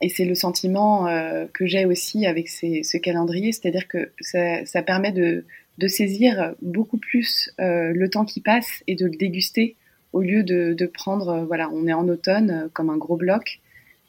Et 0.00 0.08
c'est 0.08 0.24
le 0.24 0.34
sentiment 0.34 1.06
que 1.52 1.66
j'ai 1.66 1.86
aussi 1.86 2.26
avec 2.26 2.48
ces, 2.48 2.82
ce 2.82 2.96
calendrier, 2.96 3.52
c'est-à-dire 3.52 3.86
que 3.86 4.10
ça, 4.20 4.66
ça 4.66 4.82
permet 4.82 5.12
de, 5.12 5.44
de 5.78 5.88
saisir 5.88 6.54
beaucoup 6.62 6.98
plus 6.98 7.52
euh, 7.60 7.92
le 7.94 8.08
temps 8.08 8.24
qui 8.24 8.40
passe 8.40 8.82
et 8.86 8.94
de 8.94 9.06
le 9.06 9.16
déguster 9.16 9.76
au 10.12 10.22
lieu 10.22 10.42
de, 10.42 10.86
prendre, 10.86 11.28
euh, 11.28 11.44
voilà, 11.44 11.68
on 11.70 11.86
est 11.86 11.92
en 11.92 12.08
automne 12.08 12.50
euh, 12.50 12.68
comme 12.72 12.88
un 12.88 12.96
gros 12.96 13.16
bloc, 13.16 13.60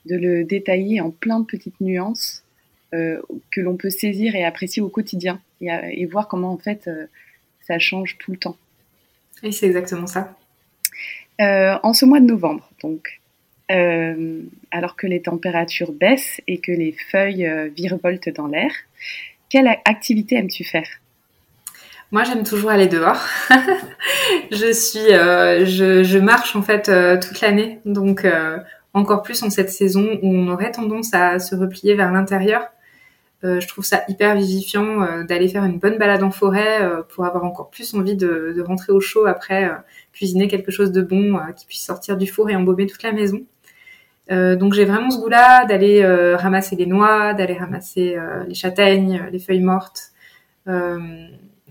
de 0.05 0.15
le 0.15 0.45
détailler 0.45 1.01
en 1.01 1.11
plein 1.11 1.39
de 1.39 1.45
petites 1.45 1.79
nuances 1.81 2.43
que 2.93 3.59
l'on 3.59 3.75
peut 3.75 3.89
saisir 3.89 4.33
et 4.33 4.45
apprécier 4.45 4.81
au 4.81 4.87
quotidien 4.87 5.41
et, 5.59 6.05
voir 6.05 6.29
comment 6.29 6.53
en 6.53 6.57
fait 6.57 6.89
ça 7.59 7.79
change 7.79 8.17
tout 8.17 8.31
le 8.31 8.37
temps. 8.37 8.55
Et 9.43 9.51
c'est 9.51 9.67
exactement 9.67 10.07
ça. 10.07 10.37
en 11.37 11.93
ce 11.93 12.05
mois 12.05 12.21
de 12.21 12.25
novembre, 12.25 12.71
donc, 12.81 13.19
alors 13.67 14.95
que 14.95 15.05
les 15.05 15.21
températures 15.21 15.91
baissent 15.91 16.39
et 16.47 16.59
que 16.59 16.71
les 16.71 16.93
feuilles 17.11 17.69
virevoltent 17.75 18.29
dans 18.29 18.47
l'air, 18.47 18.71
quelle 19.49 19.67
activité 19.83 20.37
aimes-tu 20.37 20.63
faire? 20.63 20.87
Moi, 22.11 22.23
j'aime 22.23 22.43
toujours 22.43 22.69
aller 22.69 22.87
dehors. 22.87 23.19
je 24.51 24.71
suis, 24.71 25.13
euh, 25.13 25.65
je, 25.65 26.03
je, 26.03 26.17
marche 26.17 26.55
en 26.55 26.61
fait 26.61 26.87
euh, 26.87 27.19
toute 27.19 27.41
l'année, 27.41 27.81
donc 27.83 28.23
euh, 28.23 28.59
encore 28.93 29.23
plus 29.23 29.43
en 29.43 29.49
cette 29.49 29.69
saison 29.69 30.17
où 30.23 30.33
on 30.33 30.47
aurait 30.47 30.71
tendance 30.71 31.13
à 31.13 31.39
se 31.39 31.53
replier 31.53 31.95
vers 31.95 32.11
l'intérieur. 32.13 32.65
je 33.43 33.67
trouve 33.67 33.85
ça 33.85 34.03
hyper 34.07 34.35
vivifiant 34.35 35.23
d'aller 35.25 35.47
faire 35.47 35.63
une 35.63 35.77
bonne 35.77 35.97
balade 35.97 36.23
en 36.23 36.31
forêt 36.31 36.79
pour 37.09 37.25
avoir 37.25 37.43
encore 37.43 37.69
plus 37.69 37.93
envie 37.93 38.15
de, 38.15 38.53
de 38.55 38.61
rentrer 38.61 38.91
au 38.91 38.99
chaud 38.99 39.27
après 39.27 39.69
cuisiner 40.11 40.47
quelque 40.47 40.71
chose 40.71 40.91
de 40.91 41.01
bon 41.01 41.39
qui 41.55 41.67
puisse 41.67 41.85
sortir 41.85 42.17
du 42.17 42.25
four 42.25 42.49
et 42.49 42.55
embaumer 42.55 42.87
toute 42.87 43.03
la 43.03 43.11
maison. 43.11 43.41
donc 44.29 44.73
j'ai 44.73 44.85
vraiment 44.85 45.11
ce 45.11 45.19
goût-là 45.19 45.65
d'aller 45.65 46.03
ramasser 46.35 46.75
les 46.75 46.87
noix, 46.87 47.35
d'aller 47.35 47.57
ramasser 47.57 48.17
les 48.47 48.55
châtaignes, 48.55 49.27
les 49.31 49.39
feuilles 49.39 49.61
mortes 49.61 50.13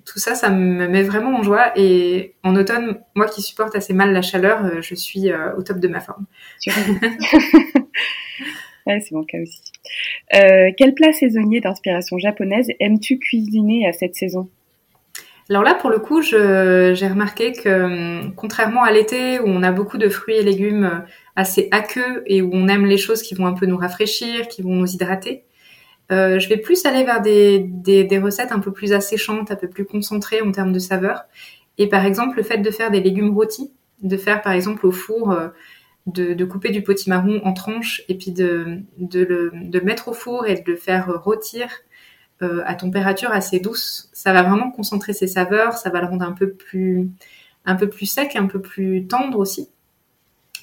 tout 0.07 0.18
ça, 0.20 0.34
ça 0.34 0.48
me 0.50 0.88
met 0.88 1.02
vraiment 1.02 1.36
en 1.36 1.42
joie. 1.42 1.72
Et 1.76 2.34
en 2.42 2.57
automne, 2.57 3.00
moi 3.14 3.26
qui 3.26 3.42
supporte 3.42 3.74
assez 3.74 3.92
mal 3.92 4.12
la 4.12 4.22
chaleur, 4.22 4.64
euh, 4.64 4.80
je 4.80 4.94
suis 4.94 5.30
euh, 5.30 5.54
au 5.57 5.62
top 5.62 5.78
de 5.78 5.88
ma 5.88 6.00
forme. 6.00 6.24
ouais, 8.86 9.00
c'est 9.00 9.12
mon 9.12 9.24
cas 9.24 9.38
aussi. 9.42 9.61
Euh, 10.34 10.70
quel 10.76 10.94
plat 10.94 11.12
saisonnier 11.12 11.61
d'inspiration 11.61 12.18
japonaise 12.18 12.68
aimes-tu 12.80 13.18
cuisiner 13.18 13.86
à 13.86 13.92
cette 13.92 14.14
saison? 14.14 14.48
Alors 15.50 15.62
là, 15.62 15.74
pour 15.74 15.90
le 15.90 15.98
coup, 16.00 16.22
j'ai 16.22 17.07
remarqué 17.07 17.52
que 17.52 18.28
contrairement 18.34 18.82
à 18.82 18.90
l'été 18.90 19.38
où 19.38 19.46
on 19.46 19.62
a 19.62 19.70
beaucoup 19.70 19.96
de 19.96 20.09
fruits 20.09 20.34
et 20.34 20.42
légumes 20.42 21.04
assez 21.36 21.68
aqueux 21.70 22.24
et 22.26 22.42
où 22.42 22.50
on 22.52 22.66
aime 22.66 22.84
les 22.84 22.96
choses 22.96 23.22
qui 23.22 23.36
vont 23.36 23.46
un 23.46 23.52
peu 23.52 23.66
nous 23.66 23.76
rafraîchir, 23.76 24.48
qui 24.48 24.62
vont 24.62 24.74
nous 24.74 24.92
hydrater, 24.92 25.44
euh, 26.12 26.38
je 26.38 26.48
vais 26.48 26.57
plus 26.57 26.84
aller 26.86 27.04
vers 27.04 27.20
des, 27.20 27.59
des, 27.59 28.04
des, 28.04 28.18
recettes 28.18 28.52
un 28.52 28.61
peu 28.61 28.72
plus 28.72 28.92
asséchantes, 28.92 29.50
un 29.50 29.57
peu 29.57 29.68
plus 29.68 29.84
concentrées 29.84 30.40
en 30.40 30.52
termes 30.52 30.72
de 30.72 30.78
saveur. 30.78 31.24
Et 31.78 31.88
par 31.88 32.04
exemple, 32.04 32.36
le 32.36 32.42
fait 32.42 32.59
de 32.59 32.70
faire 32.70 32.90
des 32.90 33.00
légumes 33.00 33.34
rôtis, 33.34 33.72
de 34.02 34.16
faire 34.16 34.42
par 34.42 34.52
exemple 34.52 34.86
au 34.86 34.92
four, 34.92 35.32
euh, 35.32 35.48
de, 36.07 36.34
de, 36.34 36.44
couper 36.44 36.70
du 36.70 36.82
potimarron 36.82 37.40
en 37.44 37.52
tranches 37.52 38.02
et 38.09 38.16
puis 38.16 38.30
de, 38.30 38.80
de, 38.98 39.24
le, 39.24 39.50
de, 39.54 39.80
mettre 39.80 40.09
au 40.09 40.12
four 40.12 40.46
et 40.46 40.54
de 40.54 40.62
le 40.70 40.76
faire 40.76 41.12
rôtir 41.24 41.68
euh, 42.42 42.62
à 42.66 42.74
température 42.74 43.32
assez 43.32 43.59
douce, 43.59 44.09
ça 44.12 44.32
va 44.32 44.42
vraiment 44.42 44.70
concentrer 44.70 45.12
ses 45.12 45.26
saveurs, 45.26 45.72
ça 45.72 45.90
va 45.90 46.00
le 46.00 46.07
rendre 46.07 46.24
un 46.24 46.32
peu 46.32 46.50
plus, 46.50 47.11
un 47.64 47.74
peu 47.74 47.88
plus 47.88 48.07
sec, 48.07 48.36
un 48.36 48.46
peu 48.46 48.61
plus 48.61 49.07
tendre 49.09 49.38
aussi. 49.38 49.68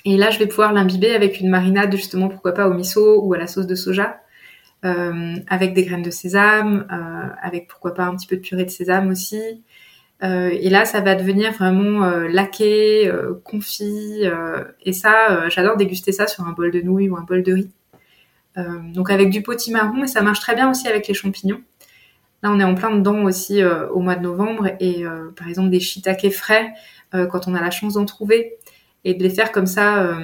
Et 0.06 0.16
là, 0.18 0.30
je 0.30 0.40
vais 0.40 0.48
pouvoir 0.48 0.72
l'imbiber 0.72 1.14
avec 1.14 1.40
une 1.40 1.50
marinade 1.50 1.92
justement, 1.94 2.30
pourquoi 2.30 2.54
pas 2.54 2.70
au 2.70 2.74
miso 2.74 3.22
ou 3.22 3.34
à 3.34 3.38
la 3.38 3.48
sauce 3.48 3.68
de 3.68 3.76
soja 3.76 4.23
avec 4.84 5.74
des 5.74 5.86
graines 5.86 6.02
de 6.02 6.12
sésame, 6.12 6.86
euh, 6.92 7.30
avec 7.42 7.68
pourquoi 7.68 7.94
pas 7.94 8.04
un 8.04 8.16
petit 8.16 8.28
peu 8.28 8.36
de 8.36 8.42
purée 8.42 8.66
de 8.66 8.70
sésame 8.70 9.10
aussi. 9.10 9.64
Euh, 10.24 10.50
et 10.52 10.70
là, 10.70 10.86
ça 10.86 11.02
va 11.02 11.16
devenir 11.16 11.54
vraiment 11.54 12.06
laqué, 12.28 13.12
confit. 13.44 14.24
et 14.86 14.94
ça, 14.94 15.50
j'adore 15.50 15.78
déguster 15.78 16.12
ça 16.12 16.28
sur 16.28 16.46
un 16.46 16.52
bol 16.52 16.72
de 16.72 16.82
nouilles 16.82 17.10
ou 17.10 17.18
un 17.18 17.24
bol 17.24 17.44
de 17.44 17.54
riz. 17.54 17.72
donc 18.94 19.10
avec 19.10 19.30
du 19.30 19.42
potimarron, 19.42 20.04
et 20.04 20.08
ça 20.08 20.22
marche 20.22 20.40
très 20.40 20.56
bien 20.56 20.70
aussi 20.70 20.88
avec 20.88 21.08
les 21.08 21.14
champignons. 21.14 21.62
Là, 22.42 22.52
on 22.52 22.60
est 22.60 22.64
en 22.64 22.76
plein 22.76 22.92
dedans 22.96 23.24
aussi 23.24 23.64
au 23.64 24.00
mois 24.00 24.16
de 24.16 24.22
novembre. 24.22 24.70
Et 24.80 25.04
par 25.36 25.48
exemple, 25.48 25.70
des 25.70 25.80
shiitake 25.80 26.30
frais, 26.30 26.74
quand 27.12 27.48
on 27.48 27.56
a 27.56 27.62
la 27.62 27.72
chance 27.72 27.94
d'en 27.94 28.06
trouver, 28.06 28.58
et 29.06 29.14
de 29.14 29.24
les 29.24 29.30
faire 29.30 29.52
comme 29.52 29.68
ça, 29.68 30.18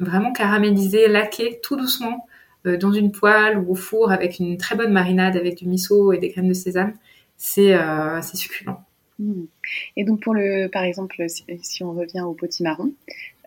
vraiment 0.00 0.32
caraméliser, 0.32 1.06
laquer 1.08 1.60
tout 1.62 1.76
doucement, 1.76 2.26
euh, 2.26 2.33
dans 2.66 2.92
une 2.92 3.12
poêle 3.12 3.58
ou 3.58 3.72
au 3.72 3.74
four 3.74 4.10
avec 4.10 4.38
une 4.38 4.56
très 4.56 4.76
bonne 4.76 4.92
marinade 4.92 5.36
avec 5.36 5.56
du 5.56 5.68
miso 5.68 6.12
et 6.12 6.18
des 6.18 6.28
graines 6.28 6.48
de 6.48 6.54
sésame, 6.54 6.94
c'est 7.36 7.74
euh, 7.74 8.20
succulent. 8.22 8.78
Hmm. 9.18 9.44
Et 9.96 10.04
donc 10.04 10.22
pour 10.22 10.34
le, 10.34 10.68
par 10.68 10.82
exemple, 10.82 11.22
si, 11.28 11.84
on 11.84 11.92
revient 11.92 12.22
au 12.22 12.32
potimarron, 12.32 12.92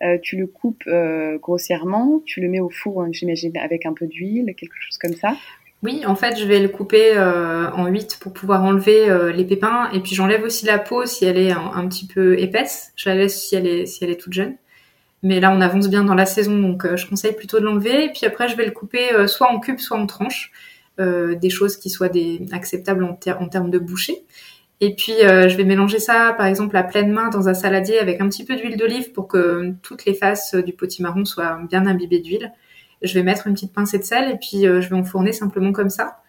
euh, 0.02 0.16
tu 0.22 0.36
le 0.36 0.46
coupes 0.46 0.84
euh, 0.86 1.38
grossièrement, 1.38 2.22
tu 2.24 2.40
le 2.40 2.48
mets 2.48 2.60
au 2.60 2.70
four, 2.70 3.06
j'imagine, 3.12 3.56
avec 3.58 3.84
un 3.84 3.92
peu 3.92 4.06
d'huile, 4.06 4.54
quelque 4.56 4.76
chose 4.80 4.98
comme 4.98 5.14
ça? 5.14 5.36
Oui, 5.82 6.04
en 6.06 6.16
fait, 6.16 6.36
je 6.36 6.44
vais 6.44 6.58
le 6.58 6.68
couper 6.68 7.16
euh, 7.16 7.70
en 7.70 7.86
8 7.86 8.18
pour 8.20 8.32
pouvoir 8.32 8.64
enlever 8.64 9.08
euh, 9.08 9.30
les 9.30 9.44
pépins, 9.44 9.88
et 9.92 10.00
puis 10.00 10.14
j'enlève 10.14 10.42
aussi 10.42 10.66
la 10.66 10.78
peau 10.78 11.06
si 11.06 11.24
elle 11.24 11.38
est 11.38 11.52
un, 11.52 11.70
un, 11.72 11.86
petit 11.86 12.06
peu 12.06 12.38
épaisse. 12.38 12.92
Je 12.96 13.08
la 13.08 13.14
laisse 13.14 13.40
si 13.40 13.54
elle 13.54 13.66
est 13.66 13.86
si 13.86 14.02
elle 14.02 14.10
est 14.10 14.20
toute 14.20 14.32
jeune. 14.32 14.56
Mais 15.22 15.40
là, 15.40 15.52
on 15.52 15.60
avance 15.60 15.88
bien 15.88 16.04
dans 16.04 16.14
la 16.14 16.26
saison, 16.26 16.56
donc 16.58 16.84
euh, 16.84 16.96
je 16.96 17.08
conseille 17.08 17.34
plutôt 17.34 17.58
de 17.58 17.64
l'enlever. 17.64 18.04
Et 18.04 18.08
puis 18.10 18.24
après, 18.26 18.48
je 18.48 18.56
vais 18.56 18.64
le 18.64 18.70
couper 18.70 19.12
euh, 19.12 19.26
soit 19.26 19.50
en 19.50 19.58
cubes, 19.58 19.80
soit 19.80 19.98
en 19.98 20.06
tranches, 20.06 20.52
euh, 21.00 21.34
des 21.34 21.50
choses 21.50 21.76
qui 21.76 21.90
soient 21.90 22.10
acceptables 22.52 23.04
en, 23.04 23.14
termes 23.14 23.70
de 23.70 23.78
boucher. 23.78 24.24
Et 24.80 24.94
puis, 24.94 25.14
je 25.20 25.56
vais 25.56 25.64
mélanger 25.64 25.98
ça, 25.98 26.34
par 26.38 26.46
exemple, 26.46 26.76
à 26.76 26.84
pleine 26.84 27.10
main 27.10 27.30
dans 27.30 27.48
un 27.48 27.54
saladier 27.54 27.98
avec 27.98 28.20
un 28.20 28.28
petit 28.28 28.44
peu 28.44 28.54
d'huile 28.54 28.76
d'olive 28.76 29.10
pour 29.10 29.26
que 29.26 29.72
toutes 29.82 30.04
les 30.04 30.14
faces 30.14 30.54
du 30.54 30.72
potimarron 30.72 31.24
soient 31.24 31.58
bien 31.68 31.84
imbibées 31.88 32.20
d'huile. 32.20 32.52
Je 33.02 33.12
vais 33.14 33.24
mettre 33.24 33.48
une 33.48 33.54
petite 33.54 33.72
pincée 33.72 33.98
de 33.98 34.04
sel 34.04 34.30
et 34.30 34.36
puis 34.36 34.62
je 34.62 34.88
vais 34.88 34.94
enfourner 34.94 35.32
simplement 35.32 35.72
comme 35.72 35.90
ça, 35.90 36.20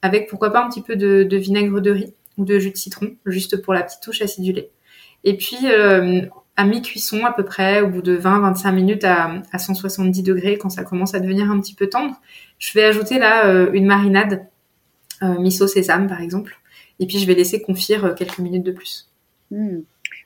avec 0.00 0.30
pourquoi 0.30 0.50
pas 0.50 0.64
un 0.64 0.70
petit 0.70 0.80
peu 0.80 0.96
de, 0.96 1.36
vinaigre 1.36 1.82
de 1.82 1.90
riz 1.90 2.14
ou 2.38 2.46
de 2.46 2.58
jus 2.58 2.70
de 2.70 2.78
citron, 2.78 3.08
juste 3.26 3.60
pour 3.60 3.74
la 3.74 3.82
petite 3.82 4.00
touche 4.00 4.22
acidulée. 4.22 4.70
Et 5.24 5.36
puis, 5.36 5.58
à 6.58 6.64
mi-cuisson 6.64 7.24
à 7.24 7.32
peu 7.32 7.44
près, 7.44 7.82
au 7.82 7.88
bout 7.88 8.02
de 8.02 8.18
20-25 8.18 8.74
minutes 8.74 9.04
à, 9.04 9.40
170 9.56 10.24
degrés, 10.24 10.58
quand 10.58 10.70
ça 10.70 10.82
commence 10.82 11.14
à 11.14 11.20
devenir 11.20 11.48
un 11.52 11.60
petit 11.60 11.72
peu 11.72 11.86
tendre, 11.88 12.20
je 12.58 12.72
vais 12.72 12.84
ajouter 12.84 13.20
là 13.20 13.46
euh, 13.46 13.70
une 13.72 13.86
marinade 13.86 14.44
euh, 15.22 15.38
miso 15.38 15.68
sésame 15.68 16.08
par 16.08 16.20
exemple, 16.20 16.58
et 16.98 17.06
puis 17.06 17.20
je 17.20 17.26
vais 17.28 17.34
laisser 17.34 17.62
confire 17.62 18.06
euh, 18.06 18.12
quelques 18.12 18.40
minutes 18.40 18.64
de 18.64 18.72
plus. 18.72 19.08
Hmm. 19.52 19.82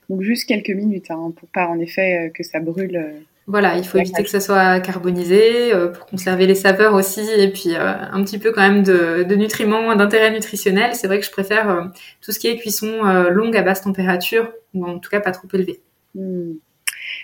Donc 0.09 0.23
juste 0.23 0.47
quelques 0.47 0.71
minutes, 0.71 1.11
hein, 1.11 1.31
pour 1.37 1.47
pas 1.49 1.67
en 1.67 1.79
effet 1.79 2.31
que 2.33 2.41
ça 2.41 2.59
brûle. 2.59 3.13
Voilà, 3.45 3.77
il 3.77 3.83
faut 3.83 3.99
éviter 3.99 4.23
que 4.23 4.29
ça 4.29 4.39
soit 4.39 4.79
carbonisé 4.79 5.71
pour 5.93 6.07
conserver 6.07 6.47
les 6.47 6.55
saveurs 6.55 6.93
aussi 6.93 7.21
et 7.37 7.49
puis 7.51 7.75
un 7.75 8.23
petit 8.23 8.39
peu 8.39 8.51
quand 8.51 8.61
même 8.61 8.83
de, 8.83 9.23
de 9.23 9.35
nutriments, 9.35 9.95
d'intérêt 9.95 10.31
nutritionnel. 10.31 10.95
C'est 10.95 11.07
vrai 11.07 11.19
que 11.19 11.25
je 11.25 11.31
préfère 11.31 11.91
tout 12.21 12.31
ce 12.31 12.39
qui 12.39 12.47
est 12.47 12.57
cuisson 12.57 13.03
longue 13.29 13.55
à 13.55 13.61
basse 13.61 13.81
température 13.81 14.51
ou 14.73 14.85
en 14.85 14.99
tout 14.99 15.09
cas 15.09 15.19
pas 15.19 15.31
trop 15.31 15.47
élevé. 15.53 15.81
Hmm. 16.15 16.53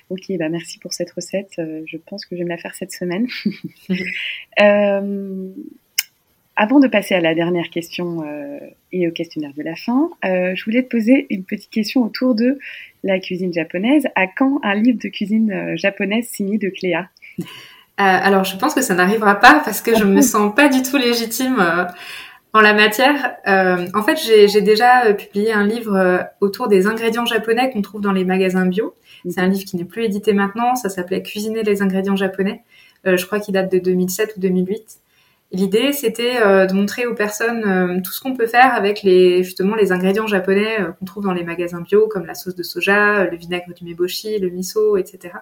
Ok, 0.09 0.25
bah 0.37 0.49
merci 0.49 0.79
pour 0.79 0.93
cette 0.93 1.11
recette. 1.11 1.53
Euh, 1.59 1.81
je 1.85 1.97
pense 1.97 2.25
que 2.25 2.35
je 2.35 2.39
vais 2.39 2.43
me 2.43 2.49
la 2.49 2.57
faire 2.57 2.75
cette 2.75 2.91
semaine. 2.91 3.27
euh, 4.61 5.49
avant 6.55 6.79
de 6.79 6.87
passer 6.87 7.15
à 7.15 7.21
la 7.21 7.33
dernière 7.35 7.69
question 7.69 8.23
euh, 8.25 8.59
et 8.91 9.07
au 9.07 9.11
questionnaire 9.11 9.53
de 9.55 9.63
la 9.63 9.75
fin, 9.75 10.09
je 10.23 10.63
voulais 10.65 10.83
te 10.83 10.89
poser 10.89 11.27
une 11.29 11.43
petite 11.43 11.69
question 11.69 12.03
autour 12.03 12.35
de 12.35 12.59
la 13.03 13.19
cuisine 13.19 13.53
japonaise. 13.53 14.07
À 14.15 14.27
quand 14.27 14.59
un 14.63 14.75
livre 14.75 14.99
de 15.01 15.07
cuisine 15.07 15.77
japonaise 15.77 16.27
signé 16.27 16.57
de 16.57 16.69
Cléa? 16.69 17.07
Alors, 17.95 18.43
je 18.43 18.57
pense 18.57 18.73
que 18.73 18.81
ça 18.81 18.93
n'arrivera 18.93 19.39
pas 19.39 19.61
parce 19.63 19.81
que 19.81 19.95
je 19.97 20.03
me 20.03 20.21
sens 20.33 20.53
pas 20.53 20.67
du 20.67 20.81
tout 20.81 20.97
légitime 20.97 21.87
en 22.51 22.61
la 22.61 22.73
matière, 22.73 23.35
euh, 23.47 23.87
en 23.93 24.01
fait, 24.01 24.17
j'ai 24.17 24.61
déjà 24.61 25.05
euh, 25.05 25.13
publié 25.13 25.53
un 25.53 25.67
livre 25.67 25.95
euh, 25.95 26.17
autour 26.41 26.67
des 26.67 26.87
ingrédients 26.87 27.25
japonais 27.25 27.69
qu'on 27.69 27.83
trouve 27.83 28.01
dans 28.01 28.11
les 28.11 28.25
magasins 28.25 28.65
bio. 28.65 28.95
C'est 29.29 29.39
un 29.39 29.47
livre 29.47 29.65
qui 29.65 29.75
n'est 29.75 29.85
plus 29.85 30.05
édité 30.05 30.33
maintenant. 30.33 30.75
Ça 30.75 30.89
s'appelait 30.89 31.21
Cuisiner 31.21 31.61
les 31.61 31.83
ingrédients 31.83 32.15
japonais. 32.15 32.63
je 33.05 33.23
crois 33.25 33.39
qu'il 33.39 33.53
date 33.53 33.71
de 33.71 33.77
2007 33.77 34.37
ou 34.37 34.39
2008. 34.39 34.99
L'idée, 35.51 35.93
c'était 35.93 36.39
de 36.39 36.73
montrer 36.73 37.05
aux 37.05 37.15
personnes 37.15 38.01
tout 38.01 38.13
ce 38.13 38.21
qu'on 38.21 38.33
peut 38.33 38.47
faire 38.47 38.73
avec 38.73 39.03
les 39.03 39.43
justement 39.43 39.75
les 39.75 39.91
ingrédients 39.91 40.25
japonais 40.25 40.77
qu'on 40.97 41.05
trouve 41.05 41.23
dans 41.25 41.33
les 41.33 41.43
magasins 41.43 41.81
bio, 41.81 42.07
comme 42.07 42.25
la 42.25 42.33
sauce 42.33 42.55
de 42.55 42.63
soja, 42.63 43.25
le 43.25 43.35
vinaigre 43.35 43.73
du 43.75 43.83
meboshi, 43.83 44.39
le 44.39 44.49
miso, 44.49 44.95
etc. 44.95 45.33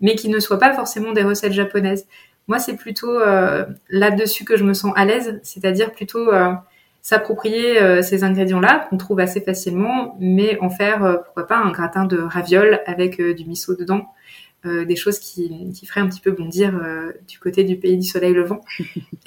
Mais 0.00 0.16
qui 0.16 0.28
ne 0.28 0.40
soient 0.40 0.58
pas 0.58 0.74
forcément 0.74 1.12
des 1.12 1.22
recettes 1.22 1.52
japonaises. 1.52 2.08
Moi, 2.48 2.58
c'est 2.58 2.76
plutôt 2.76 3.18
euh, 3.20 3.64
là-dessus 3.88 4.44
que 4.44 4.56
je 4.56 4.64
me 4.64 4.74
sens 4.74 4.92
à 4.96 5.04
l'aise, 5.04 5.40
c'est-à-dire 5.42 5.92
plutôt 5.92 6.32
euh, 6.32 6.52
s'approprier 7.00 7.80
euh, 7.80 8.02
ces 8.02 8.24
ingrédients-là 8.24 8.86
qu'on 8.90 8.96
trouve 8.96 9.20
assez 9.20 9.40
facilement, 9.40 10.16
mais 10.20 10.58
en 10.60 10.70
faire, 10.70 11.20
pourquoi 11.24 11.46
pas, 11.46 11.58
un 11.58 11.70
gratin 11.70 12.04
de 12.04 12.18
ravioles 12.18 12.80
avec 12.86 13.20
du 13.20 13.44
miso 13.44 13.76
dedans, 13.76 14.08
des 14.64 14.94
choses 14.94 15.18
qui, 15.18 15.72
qui, 15.72 15.86
feraient 15.86 16.02
un 16.02 16.06
petit 16.06 16.20
peu 16.20 16.30
bondir 16.30 16.80
du 17.26 17.40
côté 17.40 17.64
du 17.64 17.76
pays 17.76 17.98
du 17.98 18.06
soleil 18.06 18.32
levant, 18.32 18.60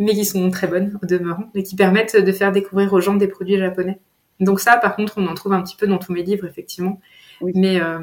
mais 0.00 0.12
qui 0.12 0.24
sont 0.24 0.50
très 0.50 0.66
bonnes 0.66 0.98
au 1.00 1.06
demeurant, 1.06 1.48
et 1.54 1.62
qui 1.62 1.76
permettent 1.76 2.16
de 2.16 2.32
faire 2.32 2.50
découvrir 2.50 2.92
aux 2.92 3.00
gens 3.00 3.14
des 3.14 3.28
produits 3.28 3.58
japonais. 3.58 4.00
Donc 4.40 4.58
ça, 4.58 4.76
par 4.76 4.96
contre, 4.96 5.18
on 5.18 5.26
en 5.28 5.34
trouve 5.34 5.52
un 5.52 5.62
petit 5.62 5.76
peu 5.76 5.86
dans 5.86 5.98
tous 5.98 6.12
mes 6.12 6.24
livres, 6.24 6.46
effectivement. 6.46 7.00
Mais, 7.54 7.80
euh, 7.80 7.98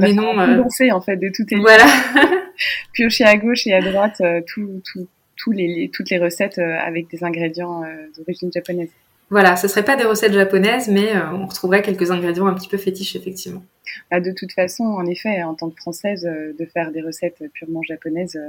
mais 0.00 0.12
non. 0.12 0.38
Euh... 0.38 0.62
en 0.92 1.00
fait 1.00 1.16
de 1.16 1.30
les 1.50 1.56
voilà. 1.58 1.84
piocher 2.92 3.24
à 3.24 3.36
gauche 3.36 3.66
et 3.66 3.74
à 3.74 3.80
droite 3.80 4.20
euh, 4.20 4.40
tout, 4.46 4.82
tout, 4.84 5.06
tout 5.36 5.52
les, 5.52 5.90
toutes 5.92 6.10
les 6.10 6.18
recettes 6.18 6.58
euh, 6.58 6.78
avec 6.78 7.08
des 7.10 7.24
ingrédients 7.24 7.84
euh, 7.84 8.06
d'origine 8.16 8.50
japonaise. 8.52 8.90
Voilà, 9.28 9.56
ce 9.56 9.66
serait 9.66 9.84
pas 9.84 9.96
des 9.96 10.04
recettes 10.04 10.32
japonaises, 10.32 10.88
mais 10.88 11.10
on 11.32 11.46
retrouverait 11.46 11.82
quelques 11.82 12.12
ingrédients 12.12 12.46
un 12.46 12.54
petit 12.54 12.68
peu 12.68 12.76
fétiches 12.76 13.16
effectivement. 13.16 13.64
Bah, 14.08 14.20
de 14.20 14.30
toute 14.30 14.52
façon, 14.52 14.84
en 14.84 15.04
effet, 15.04 15.42
en 15.42 15.54
tant 15.54 15.68
que 15.68 15.76
française, 15.76 16.22
de 16.22 16.64
faire 16.66 16.92
des 16.92 17.02
recettes 17.02 17.42
purement 17.52 17.82
japonaises, 17.82 18.40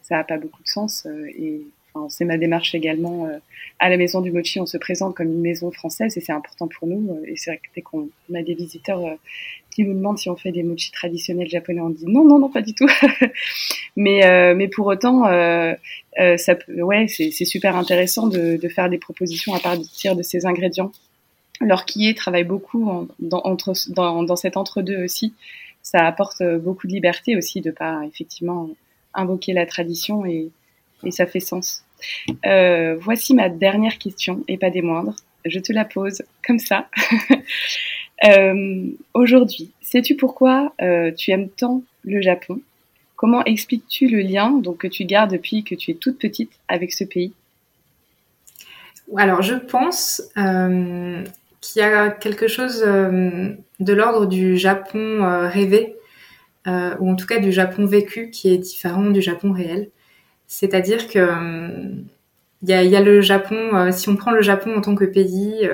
ça 0.00 0.16
n'a 0.16 0.24
pas 0.24 0.38
beaucoup 0.38 0.62
de 0.62 0.68
sens 0.68 1.06
et 1.36 1.60
c'est 2.08 2.24
ma 2.24 2.38
démarche 2.38 2.74
également. 2.74 3.26
Euh, 3.26 3.38
à 3.78 3.88
la 3.88 3.96
maison 3.96 4.20
du 4.20 4.32
mochi, 4.32 4.60
on 4.60 4.66
se 4.66 4.76
présente 4.76 5.14
comme 5.14 5.28
une 5.28 5.40
maison 5.40 5.70
française 5.70 6.16
et 6.16 6.20
c'est 6.20 6.32
important 6.32 6.68
pour 6.68 6.88
nous. 6.88 7.12
Euh, 7.12 7.26
et 7.26 7.36
c'est 7.36 7.50
vrai 7.50 7.58
que 7.58 7.68
dès 7.74 7.82
qu'on 7.82 8.08
a 8.34 8.42
des 8.42 8.54
visiteurs 8.54 9.04
euh, 9.04 9.14
qui 9.70 9.84
nous 9.84 9.94
demandent 9.94 10.18
si 10.18 10.28
on 10.28 10.36
fait 10.36 10.52
des 10.52 10.62
mochi 10.62 10.90
traditionnels 10.90 11.48
japonais, 11.48 11.80
on 11.80 11.90
dit 11.90 12.06
non, 12.06 12.24
non, 12.24 12.38
non, 12.38 12.50
pas 12.50 12.62
du 12.62 12.74
tout. 12.74 12.88
mais, 13.96 14.54
mais 14.54 14.66
pour 14.66 14.86
autant, 14.86 15.22
ouais, 15.28 17.06
c'est 17.08 17.44
super 17.44 17.76
intéressant 17.76 18.26
de, 18.26 18.58
faire 18.68 18.90
des 18.90 18.98
propositions 18.98 19.54
à 19.54 19.60
partir 19.60 20.16
de 20.16 20.22
ces 20.22 20.46
ingrédients. 20.46 20.90
L'orquier 21.60 22.14
travaille 22.14 22.44
beaucoup 22.44 23.08
dans, 23.20 24.36
cet 24.36 24.56
entre-deux 24.56 25.04
aussi. 25.04 25.34
Ça 25.82 26.04
apporte 26.04 26.42
beaucoup 26.60 26.88
de 26.88 26.92
liberté 26.92 27.36
aussi 27.36 27.60
de 27.60 27.70
pas 27.70 28.00
effectivement 28.04 28.70
invoquer 29.14 29.52
la 29.52 29.66
tradition 29.66 30.26
et 30.26 30.50
ça 31.10 31.26
fait 31.26 31.40
sens. 31.40 31.84
Euh, 32.46 32.96
voici 33.00 33.34
ma 33.34 33.48
dernière 33.48 33.98
question 33.98 34.44
et 34.48 34.56
pas 34.56 34.70
des 34.70 34.82
moindres. 34.82 35.16
Je 35.44 35.58
te 35.58 35.72
la 35.72 35.84
pose 35.84 36.22
comme 36.46 36.58
ça. 36.58 36.88
euh, 38.24 38.86
Aujourd'hui, 39.14 39.70
sais-tu 39.80 40.16
pourquoi 40.16 40.74
euh, 40.80 41.12
tu 41.12 41.30
aimes 41.30 41.48
tant 41.48 41.82
le 42.04 42.20
Japon? 42.20 42.60
Comment 43.16 43.44
expliques-tu 43.44 44.08
le 44.08 44.20
lien 44.20 44.50
donc, 44.50 44.78
que 44.78 44.86
tu 44.86 45.04
gardes 45.04 45.32
depuis 45.32 45.64
que 45.64 45.74
tu 45.74 45.90
es 45.90 45.94
toute 45.94 46.18
petite 46.18 46.52
avec 46.68 46.92
ce 46.92 47.04
pays? 47.04 47.32
Alors, 49.16 49.42
je 49.42 49.54
pense 49.54 50.22
qu'il 50.36 51.82
y 51.82 51.84
a 51.84 52.10
quelque 52.10 52.46
chose 52.46 52.80
de 52.80 53.92
l'ordre 53.92 54.26
du 54.26 54.56
Japon 54.56 55.48
rêvé, 55.48 55.96
ou 56.66 57.10
en 57.10 57.16
tout 57.16 57.26
cas 57.26 57.40
du 57.40 57.50
Japon 57.50 57.86
vécu, 57.86 58.30
qui 58.30 58.52
est 58.52 58.58
différent 58.58 59.10
du 59.10 59.22
Japon 59.22 59.50
réel. 59.50 59.90
C'est-à-dire 60.48 61.08
que 61.08 61.20
il 62.62 62.68
y 62.70 62.96
a, 62.96 63.00
le 63.00 63.20
Japon, 63.20 63.92
si 63.92 64.08
on 64.08 64.16
prend 64.16 64.32
le 64.32 64.42
Japon 64.42 64.74
en 64.76 64.80
tant 64.80 64.96
que 64.96 65.04
pays, 65.04 65.68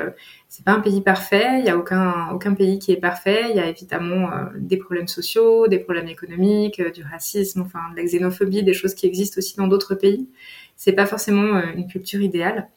c'est 0.56 0.64
pas 0.64 0.70
un 0.70 0.80
pays 0.80 1.00
parfait, 1.00 1.58
il 1.58 1.64
y 1.64 1.68
a 1.68 1.76
aucun 1.76 2.30
aucun 2.30 2.54
pays 2.54 2.78
qui 2.78 2.92
est 2.92 2.96
parfait, 2.96 3.46
il 3.50 3.56
y 3.56 3.58
a 3.58 3.66
évidemment 3.66 4.30
euh, 4.30 4.44
des 4.54 4.76
problèmes 4.76 5.08
sociaux, 5.08 5.66
des 5.66 5.80
problèmes 5.80 6.06
économiques, 6.06 6.78
euh, 6.78 6.92
du 6.92 7.02
racisme, 7.02 7.62
enfin 7.62 7.80
de 7.90 7.96
la 7.96 8.04
xénophobie, 8.04 8.62
des 8.62 8.72
choses 8.72 8.94
qui 8.94 9.06
existent 9.06 9.38
aussi 9.38 9.56
dans 9.56 9.66
d'autres 9.66 9.96
pays. 9.96 10.28
C'est 10.76 10.92
pas 10.92 11.06
forcément 11.06 11.56
euh, 11.56 11.62
une 11.74 11.88
culture 11.88 12.20
idéale. 12.20 12.68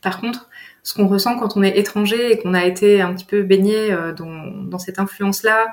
Par 0.00 0.18
contre, 0.18 0.48
ce 0.82 0.94
qu'on 0.94 1.08
ressent 1.08 1.38
quand 1.38 1.58
on 1.58 1.62
est 1.62 1.76
étranger 1.76 2.32
et 2.32 2.38
qu'on 2.38 2.54
a 2.54 2.64
été 2.64 3.02
un 3.02 3.12
petit 3.12 3.26
peu 3.26 3.42
baigné 3.42 3.94
dans, 4.16 4.46
dans 4.46 4.78
cette 4.78 4.98
influence-là, 4.98 5.66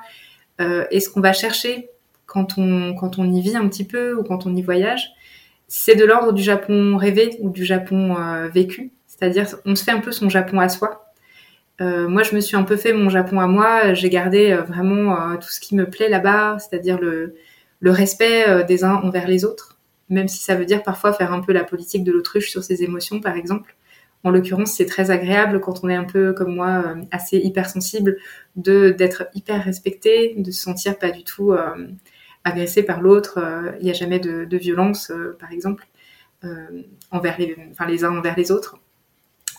et 0.91 0.99
ce 0.99 1.09
qu'on 1.09 1.21
va 1.21 1.31
chercher 1.31 1.89
quand 2.25 2.57
on 2.57 2.95
quand 2.95 3.19
on 3.19 3.31
y 3.31 3.39
vit 3.39 3.55
un 3.55 3.67
petit 3.69 3.85
peu 3.85 4.15
ou 4.15 4.23
quand 4.23 4.47
on 4.47 4.55
y 4.55 4.63
voyage, 4.63 5.11
c'est 5.77 5.95
de 5.95 6.05
l'ordre 6.05 6.31
du 6.31 6.41
Japon 6.41 6.97
rêvé 6.97 7.37
ou 7.39 7.49
du 7.49 7.65
Japon 7.65 8.15
vécu. 8.53 8.91
C'est-à-dire, 9.07 9.47
on 9.65 9.75
se 9.75 9.83
fait 9.83 9.91
un 9.91 9.99
peu 9.99 10.11
son 10.11 10.29
Japon 10.29 10.59
à 10.59 10.69
soi. 10.69 11.05
Euh, 11.81 12.07
moi, 12.07 12.23
je 12.23 12.35
me 12.35 12.39
suis 12.39 12.55
un 12.55 12.63
peu 12.63 12.77
fait 12.77 12.93
mon 12.93 13.09
Japon 13.09 13.39
à 13.39 13.47
moi. 13.47 13.93
J'ai 13.93 14.09
gardé 14.09 14.51
euh, 14.51 14.61
vraiment 14.61 15.31
euh, 15.31 15.35
tout 15.35 15.49
ce 15.49 15.59
qui 15.59 15.75
me 15.75 15.89
plaît 15.89 16.09
là-bas, 16.09 16.57
c'est-à-dire 16.59 16.99
le, 16.99 17.35
le 17.79 17.91
respect 17.91 18.63
des 18.65 18.83
uns 18.83 18.95
envers 18.95 19.27
les 19.27 19.45
autres, 19.45 19.77
même 20.09 20.27
si 20.27 20.39
ça 20.43 20.55
veut 20.55 20.65
dire 20.65 20.83
parfois 20.83 21.13
faire 21.13 21.33
un 21.33 21.41
peu 21.41 21.53
la 21.53 21.63
politique 21.63 22.03
de 22.03 22.11
l'autruche 22.11 22.49
sur 22.49 22.63
ses 22.63 22.83
émotions, 22.83 23.19
par 23.19 23.35
exemple. 23.35 23.75
En 24.23 24.31
l'occurrence, 24.31 24.73
c'est 24.73 24.87
très 24.87 25.11
agréable 25.11 25.59
quand 25.59 25.83
on 25.83 25.89
est 25.89 25.95
un 25.95 26.03
peu 26.03 26.33
comme 26.33 26.55
moi, 26.55 26.95
assez 27.11 27.37
hypersensible, 27.37 28.17
de 28.55 28.89
d'être 28.89 29.27
hyper 29.35 29.63
respecté, 29.63 30.33
de 30.37 30.49
se 30.49 30.63
sentir 30.63 30.97
pas 30.97 31.11
du 31.11 31.23
tout 31.23 31.53
agressé 32.45 32.83
par 32.83 33.01
l'autre. 33.01 33.39
Il 33.79 33.83
n'y 33.83 33.91
a 33.91 33.93
jamais 33.93 34.19
de, 34.19 34.45
de 34.45 34.57
violence, 34.57 35.11
par 35.39 35.51
exemple, 35.51 35.85
envers 37.11 37.37
les, 37.37 37.57
enfin 37.71 37.85
les 37.85 38.05
uns 38.05 38.15
envers 38.15 38.37
les 38.37 38.51
autres. 38.51 38.79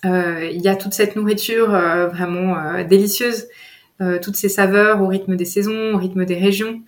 Euh, 0.04 0.48
il 0.52 0.60
y 0.60 0.68
a 0.68 0.76
toute 0.76 0.92
cette 0.92 1.16
nourriture 1.16 1.74
euh, 1.74 2.06
vraiment 2.06 2.58
euh, 2.58 2.84
délicieuse, 2.84 3.48
toutes 4.20 4.36
ces 4.36 4.50
saveurs 4.50 5.00
au 5.00 5.06
rythme 5.06 5.36
des 5.36 5.46
saisons, 5.46 5.94
au 5.94 5.96
rythme 5.96 6.26
des 6.26 6.34
régions. 6.34 6.82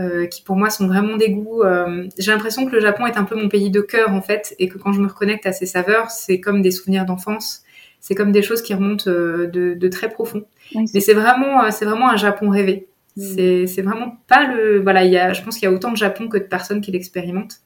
Euh, 0.00 0.26
qui 0.26 0.42
pour 0.42 0.56
moi 0.56 0.70
sont 0.70 0.88
vraiment 0.88 1.16
des 1.16 1.30
goûts. 1.30 1.62
Euh, 1.62 2.08
j'ai 2.18 2.32
l'impression 2.32 2.66
que 2.66 2.72
le 2.72 2.80
Japon 2.80 3.06
est 3.06 3.16
un 3.16 3.22
peu 3.22 3.36
mon 3.36 3.48
pays 3.48 3.70
de 3.70 3.80
cœur 3.80 4.10
en 4.10 4.20
fait, 4.22 4.56
et 4.58 4.68
que 4.68 4.76
quand 4.76 4.92
je 4.92 5.00
me 5.00 5.06
reconnecte 5.06 5.46
à 5.46 5.52
ces 5.52 5.66
saveurs, 5.66 6.10
c'est 6.10 6.40
comme 6.40 6.62
des 6.62 6.72
souvenirs 6.72 7.04
d'enfance, 7.04 7.62
c'est 8.00 8.16
comme 8.16 8.32
des 8.32 8.42
choses 8.42 8.60
qui 8.60 8.74
remontent 8.74 9.08
euh, 9.08 9.46
de, 9.46 9.74
de, 9.74 9.88
très 9.88 10.08
profond. 10.08 10.46
Mais 10.92 10.98
c'est 10.98 11.14
vraiment, 11.14 11.70
c'est 11.70 11.84
vraiment 11.84 12.10
un 12.10 12.16
Japon 12.16 12.50
rêvé. 12.50 12.88
C'est, 13.16 13.66
c'est 13.66 13.82
vraiment 13.82 14.16
pas 14.26 14.46
le, 14.52 14.80
voilà, 14.80 15.04
il 15.04 15.12
y 15.12 15.16
a, 15.16 15.32
je 15.32 15.42
pense 15.42 15.56
qu'il 15.56 15.68
y 15.68 15.72
a 15.72 15.74
autant 15.74 15.92
de 15.92 15.96
Japon 15.96 16.28
que 16.28 16.36
de 16.36 16.44
personnes 16.44 16.80
qui 16.80 16.90
l'expérimentent. 16.90 17.60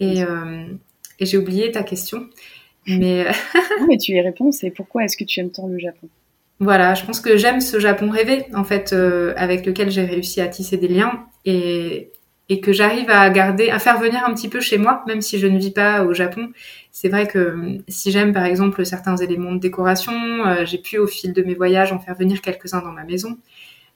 Et, 0.00 0.22
et 1.20 1.26
j'ai 1.26 1.38
oublié 1.38 1.70
ta 1.72 1.82
question. 1.82 2.28
Mais, 2.86 3.24
mais 3.88 3.96
tu 3.96 4.12
y 4.12 4.20
réponds, 4.20 4.52
c'est 4.52 4.70
pourquoi 4.70 5.04
est-ce 5.04 5.16
que 5.16 5.24
tu 5.24 5.40
aimes 5.40 5.50
tant 5.50 5.66
le 5.66 5.78
Japon? 5.78 6.06
Voilà, 6.60 6.94
je 6.94 7.04
pense 7.04 7.20
que 7.20 7.38
j'aime 7.38 7.62
ce 7.62 7.80
Japon 7.80 8.10
rêvé, 8.10 8.44
en 8.54 8.62
fait, 8.64 8.92
euh, 8.92 9.32
avec 9.36 9.64
lequel 9.64 9.90
j'ai 9.90 10.04
réussi 10.04 10.40
à 10.42 10.48
tisser 10.48 10.76
des 10.76 10.88
liens 10.88 11.26
et, 11.46 12.10
et 12.50 12.60
que 12.60 12.72
j'arrive 12.74 13.08
à 13.08 13.28
garder, 13.30 13.70
à 13.70 13.78
faire 13.78 13.98
venir 13.98 14.22
un 14.26 14.34
petit 14.34 14.48
peu 14.48 14.60
chez 14.60 14.76
moi, 14.78 15.02
même 15.06 15.22
si 15.22 15.38
je 15.38 15.46
ne 15.46 15.58
vis 15.58 15.72
pas 15.72 16.04
au 16.04 16.12
Japon. 16.12 16.50
C'est 16.92 17.08
vrai 17.08 17.26
que 17.26 17.38
euh, 17.38 17.78
si 17.88 18.12
j'aime 18.12 18.32
par 18.32 18.44
exemple 18.44 18.84
certains 18.84 19.16
éléments 19.16 19.52
de 19.52 19.60
décoration, 19.60 20.12
euh, 20.46 20.64
j'ai 20.66 20.78
pu 20.78 20.98
au 20.98 21.06
fil 21.06 21.32
de 21.32 21.42
mes 21.42 21.54
voyages 21.54 21.90
en 21.90 21.98
faire 21.98 22.14
venir 22.14 22.40
quelques-uns 22.42 22.82
dans 22.82 22.92
ma 22.92 23.04
maison. 23.04 23.38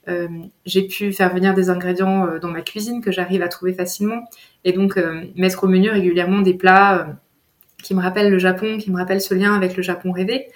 Euh, 0.09 0.27
j'ai 0.65 0.87
pu 0.87 1.13
faire 1.13 1.33
venir 1.33 1.53
des 1.53 1.69
ingrédients 1.69 2.27
dans 2.41 2.49
ma 2.49 2.61
cuisine 2.61 3.01
que 3.01 3.11
j'arrive 3.11 3.41
à 3.41 3.47
trouver 3.47 3.73
facilement 3.73 4.27
et 4.65 4.73
donc 4.73 4.99
mettre 5.35 5.63
au 5.63 5.67
menu 5.67 5.89
régulièrement 5.89 6.41
des 6.41 6.53
plats 6.53 7.15
qui 7.83 7.95
me 7.95 8.01
rappelle 8.01 8.29
le 8.29 8.39
Japon, 8.39 8.77
qui 8.77 8.91
me 8.91 8.97
rappelle 8.97 9.21
ce 9.21 9.33
lien 9.33 9.55
avec 9.55 9.77
le 9.77 9.83
Japon 9.83 10.11
rêvé. 10.11 10.47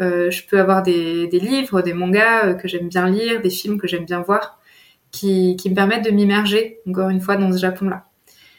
Euh, 0.00 0.30
je 0.30 0.42
peux 0.46 0.60
avoir 0.60 0.82
des, 0.82 1.26
des 1.26 1.40
livres, 1.40 1.82
des 1.82 1.92
mangas 1.92 2.46
euh, 2.46 2.54
que 2.54 2.68
j'aime 2.68 2.88
bien 2.88 3.08
lire, 3.08 3.42
des 3.42 3.50
films 3.50 3.78
que 3.78 3.88
j'aime 3.88 4.04
bien 4.04 4.20
voir, 4.20 4.60
qui, 5.10 5.56
qui 5.56 5.70
me 5.70 5.74
permettent 5.74 6.04
de 6.04 6.10
m'immerger 6.10 6.78
encore 6.88 7.08
une 7.08 7.20
fois 7.20 7.36
dans 7.36 7.52
ce 7.52 7.58
Japon-là. 7.58 8.04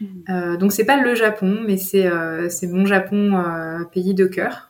Mmh. 0.01 0.05
Euh, 0.29 0.57
donc 0.57 0.71
c'est 0.73 0.85
pas 0.85 1.01
le 1.01 1.15
Japon, 1.15 1.59
mais 1.65 1.77
c'est 1.77 2.07
euh, 2.07 2.49
mon 2.63 2.85
Japon 2.85 3.37
euh, 3.37 3.85
pays 3.85 4.13
de 4.13 4.25
cœur. 4.25 4.68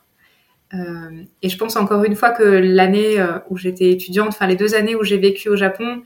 Euh, 0.74 1.24
et 1.42 1.50
je 1.50 1.58
pense 1.58 1.76
encore 1.76 2.04
une 2.04 2.16
fois 2.16 2.32
que 2.32 2.44
l'année 2.44 3.18
où 3.50 3.58
j'étais 3.58 3.92
étudiante, 3.92 4.30
enfin 4.30 4.48
les 4.48 4.56
deux 4.56 4.76
années 4.76 4.96
où 4.96 5.04
j'ai 5.04 5.18
vécu 5.18 5.50
au 5.50 5.56
Japon, 5.56 6.04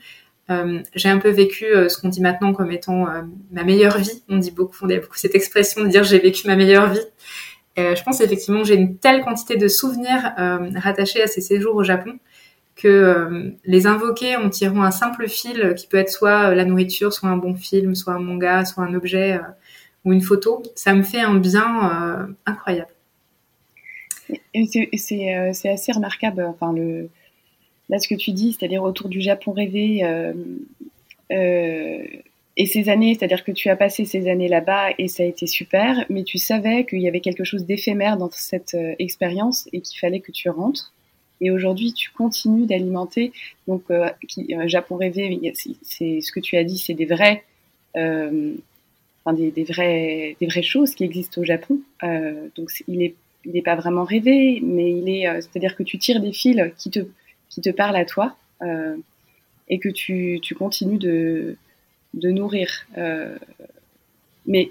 j'ai 0.94 1.08
un 1.08 1.18
peu 1.18 1.30
vécu 1.30 1.64
ce 1.88 1.98
qu'on 1.98 2.08
dit 2.08 2.20
maintenant 2.20 2.52
comme 2.52 2.70
étant 2.70 3.06
ma 3.50 3.64
meilleure 3.64 3.98
vie. 3.98 4.22
On 4.28 4.38
dit 4.38 4.50
beaucoup, 4.50 4.76
on 4.82 4.86
dit 4.86 4.98
beaucoup 4.98 5.16
cette 5.16 5.34
expression 5.34 5.82
de 5.82 5.88
dire 5.88 6.04
j'ai 6.04 6.18
vécu 6.18 6.46
ma 6.46 6.56
meilleure 6.56 6.90
vie. 6.90 7.06
Euh, 7.78 7.94
je 7.96 8.02
pense 8.04 8.20
effectivement 8.20 8.60
que 8.60 8.68
j'ai 8.68 8.76
une 8.76 8.98
telle 8.98 9.22
quantité 9.22 9.56
de 9.56 9.68
souvenirs 9.68 10.32
euh, 10.38 10.70
rattachés 10.76 11.22
à 11.22 11.26
ces 11.26 11.40
séjours 11.40 11.74
au 11.74 11.82
Japon 11.82 12.18
que 12.76 12.88
euh, 12.88 13.50
les 13.64 13.86
invoquer 13.86 14.36
en 14.36 14.48
tirant 14.50 14.82
un 14.82 14.90
simple 14.90 15.28
fil 15.28 15.74
qui 15.76 15.86
peut 15.86 15.96
être 15.96 16.10
soit 16.10 16.54
la 16.54 16.64
nourriture, 16.64 17.12
soit 17.12 17.28
un 17.28 17.36
bon 17.36 17.54
film, 17.54 17.94
soit 17.94 18.14
un 18.14 18.20
manga, 18.20 18.64
soit 18.64 18.84
un 18.84 18.94
objet 18.94 19.40
ou 20.04 20.12
une 20.12 20.20
photo, 20.20 20.62
ça 20.74 20.94
me 20.94 21.02
fait 21.02 21.20
un 21.20 21.36
bien 21.36 22.28
incroyable. 22.46 22.93
C'est 24.54 25.68
assez 25.68 25.92
remarquable, 25.92 26.44
enfin 26.44 26.72
le, 26.72 27.08
là 27.88 27.98
ce 27.98 28.08
que 28.08 28.14
tu 28.14 28.32
dis, 28.32 28.52
c'est-à-dire 28.52 28.82
autour 28.82 29.08
du 29.08 29.20
Japon 29.20 29.52
rêvé, 29.52 30.02
et 32.56 32.66
ces 32.66 32.88
années, 32.88 33.14
c'est-à-dire 33.14 33.42
que 33.42 33.52
tu 33.52 33.68
as 33.68 33.76
passé 33.76 34.04
ces 34.04 34.28
années 34.28 34.48
là-bas 34.48 34.90
et 34.98 35.08
ça 35.08 35.24
a 35.24 35.26
été 35.26 35.46
super, 35.46 36.04
mais 36.08 36.22
tu 36.22 36.38
savais 36.38 36.84
qu'il 36.84 37.00
y 37.00 37.08
avait 37.08 37.20
quelque 37.20 37.42
chose 37.42 37.64
d'éphémère 37.66 38.16
dans 38.16 38.30
cette 38.30 38.74
euh, 38.74 38.94
expérience 38.98 39.68
et 39.72 39.80
qu'il 39.80 39.98
fallait 39.98 40.20
que 40.20 40.30
tu 40.30 40.48
rentres. 40.48 40.92
Et 41.40 41.50
aujourd'hui, 41.50 41.92
tu 41.92 42.12
continues 42.12 42.66
d'alimenter. 42.66 43.32
Donc, 43.66 43.82
euh, 43.90 44.08
euh, 44.38 44.68
Japon 44.68 44.96
rêvé, 44.96 45.52
c'est 45.82 46.20
ce 46.20 46.30
que 46.30 46.38
tu 46.38 46.56
as 46.56 46.62
dit, 46.62 46.78
c'est 46.78 46.94
des 46.94 47.06
vrais, 47.06 47.42
euh, 47.96 48.54
enfin 49.24 49.34
des, 49.34 49.50
des, 49.50 49.64
vrais, 49.64 50.36
des 50.40 50.46
vraies 50.46 50.62
choses 50.62 50.94
qui 50.94 51.02
existent 51.02 51.40
au 51.40 51.44
Japon. 51.44 51.80
Euh, 52.04 52.48
donc, 52.54 52.70
il 52.86 53.02
est, 53.02 53.14
il 53.44 53.52
n'est 53.52 53.62
pas 53.62 53.76
vraiment 53.76 54.04
rêvé, 54.04 54.60
mais 54.62 54.90
il 54.90 55.08
est, 55.08 55.26
c'est-à-dire 55.42 55.76
que 55.76 55.82
tu 55.82 55.98
tires 55.98 56.20
des 56.20 56.32
fils 56.32 56.60
qui 56.78 56.90
te, 56.90 57.00
qui 57.48 57.60
te 57.60 57.70
parlent 57.70 57.96
à 57.96 58.04
toi 58.04 58.36
et 59.68 59.78
que 59.78 59.88
tu, 59.88 60.38
tu 60.42 60.54
continues 60.54 60.98
de 60.98 61.56
de 62.14 62.30
nourrir. 62.30 62.70
Euh, 62.96 63.36
mais 64.46 64.70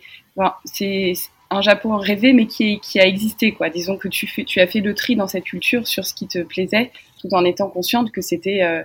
c'est 0.65 1.13
un 1.49 1.61
Japon 1.61 1.97
rêvé, 1.97 2.33
mais 2.33 2.47
qui, 2.47 2.79
qui, 2.79 2.99
a 2.99 3.05
existé, 3.05 3.51
quoi. 3.51 3.69
Disons 3.69 3.97
que 3.97 4.07
tu, 4.07 4.27
fais, 4.27 4.43
tu 4.43 4.59
as 4.59 4.67
fait 4.67 4.79
le 4.79 4.95
tri 4.95 5.15
dans 5.15 5.27
cette 5.27 5.43
culture 5.43 5.87
sur 5.87 6.05
ce 6.05 6.13
qui 6.13 6.27
te 6.27 6.39
plaisait, 6.43 6.91
tout 7.21 7.29
en 7.33 7.45
étant 7.45 7.69
consciente 7.69 8.11
que 8.11 8.21
c'était 8.21 8.63
euh, 8.63 8.81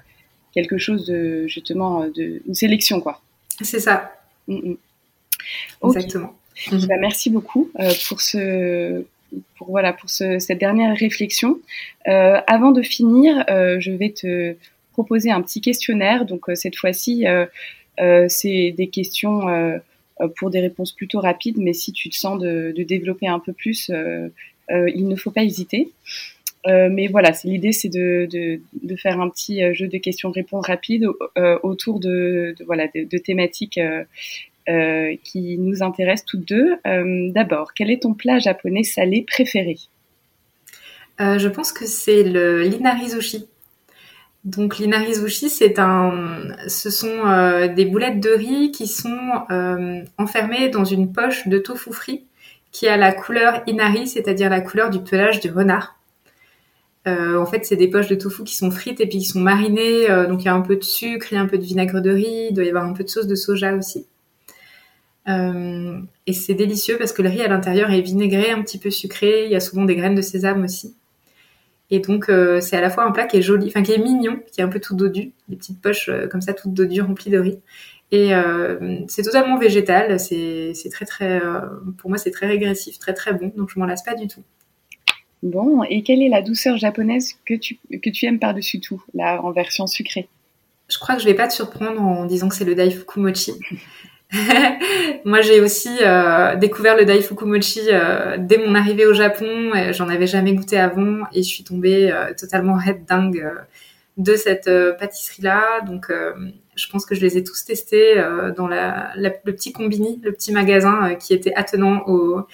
quelque 0.53 0.79
chose 0.79 1.07
de, 1.07 1.47
justement, 1.47 2.03
euh, 2.03 2.11
de, 2.15 2.43
une 2.47 2.55
sélection, 2.55 3.01
quoi. 3.01 3.23
C'est 3.63 3.81
ça. 3.81 4.13
Mm, 4.49 4.71
mm. 4.71 4.77
Exactement. 5.85 6.35
Bah, 6.73 6.97
merci 6.99 7.31
beaucoup 7.31 7.71
pour 8.09 8.21
ce, 8.21 9.05
pour 9.57 9.69
voilà, 9.69 9.93
pour 9.93 10.11
ce, 10.11 10.39
cette 10.39 10.59
dernière 10.59 10.97
réflexion. 10.97 11.59
avant 12.05 12.73
de 12.73 12.83
finir, 12.83 13.45
je 13.49 13.91
vais 13.91 14.11
te 14.11 14.55
proposer 14.93 15.31
un 15.31 15.43
petit 15.43 15.61
questionnaire. 15.61 16.25
Donc 16.25 16.47
cette 16.55 16.77
fois-ci, 16.77 17.27
euh, 18.01 18.27
c'est 18.29 18.73
des 18.77 18.89
questions 18.89 19.49
euh, 19.49 19.79
euh, 20.21 20.29
pour 20.39 20.51
des 20.51 20.61
réponses 20.61 20.93
plutôt 20.93 21.21
rapides, 21.21 21.59
mais 21.59 21.73
si 21.73 21.93
tu 21.93 22.09
te 22.11 22.17
sens 22.17 22.39
de, 22.39 22.75
développer 22.77 23.27
un 23.27 23.39
peu 23.39 23.53
plus, 23.53 23.91
il 24.71 25.09
ne 25.09 25.17
faut 25.17 25.31
pas 25.31 25.43
hésiter. 25.43 25.91
mais 26.67 27.07
voilà, 27.09 27.33
l'idée, 27.45 27.73
c'est 27.73 27.89
de, 27.89 28.29
de, 28.31 28.97
faire 28.97 29.21
un 29.21 29.29
petit 29.29 29.75
jeu 29.75 29.89
de 29.89 29.99
questions-réponses 29.99 30.67
rapides 30.67 31.07
autour 31.63 32.01
de, 32.01 32.55
voilà 32.67 32.89
de, 32.95 33.19
thématiques 33.19 33.81
qui 35.25 35.57
nous 35.59 35.83
intéressent 35.83 36.27
toutes 36.27 36.47
deux. 36.47 36.77
D'abord, 37.33 37.73
quel 37.75 37.91
est 37.91 38.03
ton 38.03 38.15
plat 38.15 38.39
japonais 38.39 38.83
salé 38.83 39.25
préféré? 39.27 39.77
Je 41.19 41.49
pense 41.49 41.73
que 41.73 41.87
c'est 41.87 42.23
le 42.23 42.63
l'inarizushi. 42.63 43.49
Donc 44.45 44.79
l'inarizushi, 44.79 45.51
ce 45.51 46.91
sont 46.91 47.27
euh, 47.27 47.69
des 47.69 47.85
boulettes 47.85 48.21
de 48.21 48.31
riz 48.31 48.71
qui 48.71 48.87
sont 48.87 49.19
euh, 49.51 50.03
enfermées 50.17 50.69
dans 50.69 50.85
une 50.85 51.13
poche 51.13 51.49
de 51.49 51.59
tofu 51.59 51.93
frit 51.93 52.25
qui 52.71 52.87
a 52.87 52.97
la 52.97 53.13
couleur 53.13 53.63
inari, 53.67 54.07
c'est-à-dire 54.07 54.49
la 54.49 54.61
couleur 54.61 54.91
du 54.91 55.01
pelage 55.01 55.41
du 55.41 55.51
renard. 55.51 55.99
Euh, 57.07 57.39
en 57.39 57.47
fait, 57.47 57.65
c'est 57.65 57.77
des 57.77 57.89
poches 57.89 58.09
de 58.09 58.15
tofu 58.15 58.45
qui 58.45 58.57
sont 58.57 58.71
frites 58.71 59.01
et 59.01 59.07
puis 59.07 59.19
qui 59.19 59.25
sont 59.25 59.41
marinées. 59.41 60.07
donc 60.29 60.43
il 60.43 60.47
y 60.47 60.49
a 60.49 60.55
un 60.55 60.61
peu 60.61 60.77
de 60.77 60.85
sucre, 60.85 61.27
il 61.31 61.35
y 61.35 61.39
a 61.39 61.41
un 61.43 61.47
peu 61.47 61.59
de 61.59 61.65
vinaigre 61.65 62.01
de 62.01 62.11
riz, 62.11 62.49
il 62.51 62.55
doit 62.55 62.65
y 62.65 62.69
avoir 62.69 62.85
un 62.85 62.93
peu 62.93 63.05
de 63.05 63.09
sauce 63.09 63.27
de 63.27 63.35
soja 63.35 63.75
aussi. 63.75 64.07
Et 65.29 66.33
c'est 66.33 66.55
délicieux 66.55 66.97
parce 66.99 67.13
que 67.13 67.23
le 67.23 67.29
riz 67.29 67.43
à 67.43 67.49
l'intérieur 67.49 67.91
est 67.91 68.01
vinaigré, 68.01 68.51
un 68.51 68.63
petit 68.63 68.79
peu 68.79 68.91
sucré. 68.91 69.45
Il 69.45 69.51
y 69.51 69.57
a 69.57 69.61
souvent 69.61 69.85
des 69.85 69.95
graines 69.95 70.15
de 70.15 70.23
sésame 70.23 70.65
aussi. 70.65 70.95
Et 71.91 72.01
donc, 72.01 72.29
euh, 72.29 72.61
c'est 72.61 72.77
à 72.77 72.81
la 72.81 72.91
fois 72.91 73.05
un 73.05 73.13
plat 73.13 73.27
qui 73.27 73.39
est 73.39 73.43
joli, 73.43 73.67
enfin 73.69 73.83
qui 73.83 73.93
est 73.93 73.99
mignon, 73.99 74.41
qui 74.53 74.61
est 74.61 74.65
un 74.65 74.69
peu 74.69 74.81
tout 74.81 74.95
dodu, 74.95 75.33
des 75.49 75.57
petites 75.57 75.81
poches 75.81 76.09
euh, 76.09 76.29
comme 76.29 76.43
ça, 76.43 76.53
toutes 76.53 76.75
dodues, 76.75 77.01
remplies 77.01 77.31
de 77.31 77.39
riz. 77.39 77.59
Et 78.11 78.35
euh, 78.35 79.01
c'est 79.07 79.23
totalement 79.23 79.59
végétal, 79.59 80.19
c'est 80.19 80.73
très 80.91 81.05
très, 81.05 81.43
pour 81.99 82.09
moi 82.09 82.17
c'est 82.17 82.31
très 82.31 82.47
régressif, 82.47 82.99
très 82.99 83.13
très 83.13 83.35
bon, 83.35 83.53
donc 83.55 83.69
je 83.69 83.79
m'en 83.79 83.85
lasse 83.85 84.03
pas 84.03 84.15
du 84.15 84.27
tout. 84.27 84.43
Bon, 85.43 85.83
et 85.83 86.03
quelle 86.03 86.23
est 86.23 86.31
la 86.31 86.41
douceur 86.41 86.79
japonaise 86.79 87.35
que 87.45 87.53
tu, 87.53 87.79
que 88.03 88.09
tu 88.09 88.25
aimes 88.25 88.39
par-dessus 88.39 88.81
tout, 88.81 89.03
là 89.13 89.43
en 89.43 89.51
version 89.51 89.87
sucrée? 89.87 90.27
Je 90.89 90.99
crois 90.99 91.17
que 91.17 91.21
je 91.21 91.27
vais 91.27 91.35
pas 91.35 91.49
te 91.49 91.53
surprendre 91.53 92.01
en 92.01 92.25
disant 92.25 92.49
que 92.49 92.55
c'est 92.55 92.65
le 92.65 92.75
Daifuku 92.75 93.21
Mochi. 93.21 93.53
Moi, 95.25 95.41
j'ai 95.41 95.61
aussi 95.61 95.91
euh, 96.03 96.57
découvert 96.57 96.97
le 96.97 97.05
Daifuku 97.05 97.47
Mochi 97.47 97.81
euh, 97.89 98.37
dès 98.39 98.59
mon 98.59 98.75
arrivée 98.75 99.07
au 99.07 99.15
Japon. 99.15 99.73
J'en 99.93 100.09
avais 100.09 100.27
jamais 100.27 100.53
goûté 100.55 100.79
avant 100.79 101.25
et 101.33 101.43
je 101.43 101.49
suis 101.49 101.65
tombée 101.65 102.11
euh, 102.13 102.35
totalement 102.35 102.75
red 102.75 103.05
dingue 103.07 103.51
de 104.19 104.35
cette 104.35 104.69
pâtisserie-là. 104.99 105.81
Donc, 105.87 106.13
je 106.75 106.89
pense 106.91 107.07
que 107.07 107.15
je 107.15 107.21
les 107.21 107.39
ai 107.39 107.45
tous 107.45 107.65
testés 107.65 108.17
dans 108.57 108.67
la, 108.67 109.13
le 109.15 109.31
petit 109.53 109.73
combini, 109.73 110.21
le 110.25 110.33
petit 110.33 110.51
magasin 110.51 111.15
qui 111.15 111.35
était 111.35 111.55
attenant 111.55 112.03
au, 112.09 112.45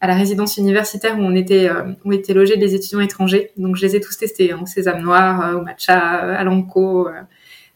à 0.00 0.08
la 0.08 0.14
résidence 0.14 0.56
universitaire 0.56 1.16
où 1.16 1.22
on 1.22 1.36
était 1.36 1.70
où 2.04 2.12
étaient 2.12 2.34
logés 2.34 2.56
des 2.56 2.74
étudiants 2.74 2.98
étrangers. 2.98 3.52
Donc, 3.56 3.76
je 3.76 3.86
les 3.86 3.94
ai 3.94 4.00
tous 4.00 4.18
testés, 4.18 4.50
hein, 4.50 4.58
au 4.60 4.66
sésame 4.66 5.02
noir, 5.02 5.56
au 5.56 5.62
matcha, 5.62 5.96
à 5.96 6.42
l'anko, 6.42 7.08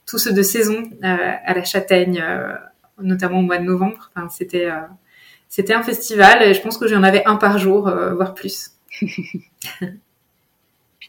tous 0.05 0.19
ceux 0.19 0.33
de 0.33 0.43
saison, 0.43 0.83
à 1.03 1.55
la 1.55 1.63
châtaigne 1.63 2.21
notamment 3.01 3.39
au 3.41 3.43
mois 3.43 3.59
de 3.59 3.65
novembre. 3.65 4.11
Enfin, 4.15 4.29
c'était 4.29 4.67
euh, 4.67 4.81
c'était 5.49 5.75
un 5.75 5.83
festival 5.83 6.43
et 6.43 6.55
je 6.55 6.61
pense 6.61 6.79
que 6.79 6.87
j'en 6.87 7.03
avais 7.03 7.25
un 7.25 7.37
par 7.37 7.59
jour, 7.59 7.89
euh, 7.89 8.15
voire 8.15 8.35
plus. 8.35 8.73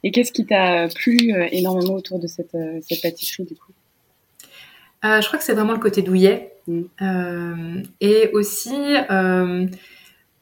et 0.03 0.11
qu'est-ce 0.11 0.31
qui 0.31 0.45
t'a 0.45 0.87
plu 0.87 1.33
euh, 1.33 1.47
énormément 1.51 1.95
autour 1.95 2.19
de 2.19 2.27
cette, 2.27 2.55
cette 2.81 3.01
pâtisserie 3.01 3.45
du 3.45 3.55
coup? 3.55 3.73
Je 5.01 5.25
crois 5.27 5.39
que 5.39 5.45
c'est 5.45 5.53
vraiment 5.53 5.71
le 5.71 5.79
côté 5.79 6.01
douillet 6.01 6.53
mm. 6.67 7.83
et 8.01 8.29
aussi 8.33 8.75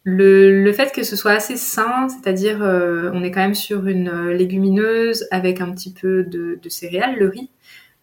le, 0.03 0.63
le, 0.63 0.73
fait 0.73 0.91
que 0.91 1.03
ce 1.03 1.15
soit 1.15 1.33
assez 1.33 1.57
sain, 1.57 2.07
c'est-à-dire 2.09 2.61
on 2.61 3.23
est 3.23 3.29
quand 3.29 3.41
même 3.41 3.53
sur 3.53 3.85
une 3.85 4.29
légumineuse 4.29 5.27
avec 5.29 5.61
un 5.61 5.71
petit 5.73 5.93
peu 5.93 6.23
de, 6.23 6.57
de 6.59 6.69
céréales, 6.69 7.17
le 7.19 7.29
riz. 7.29 7.51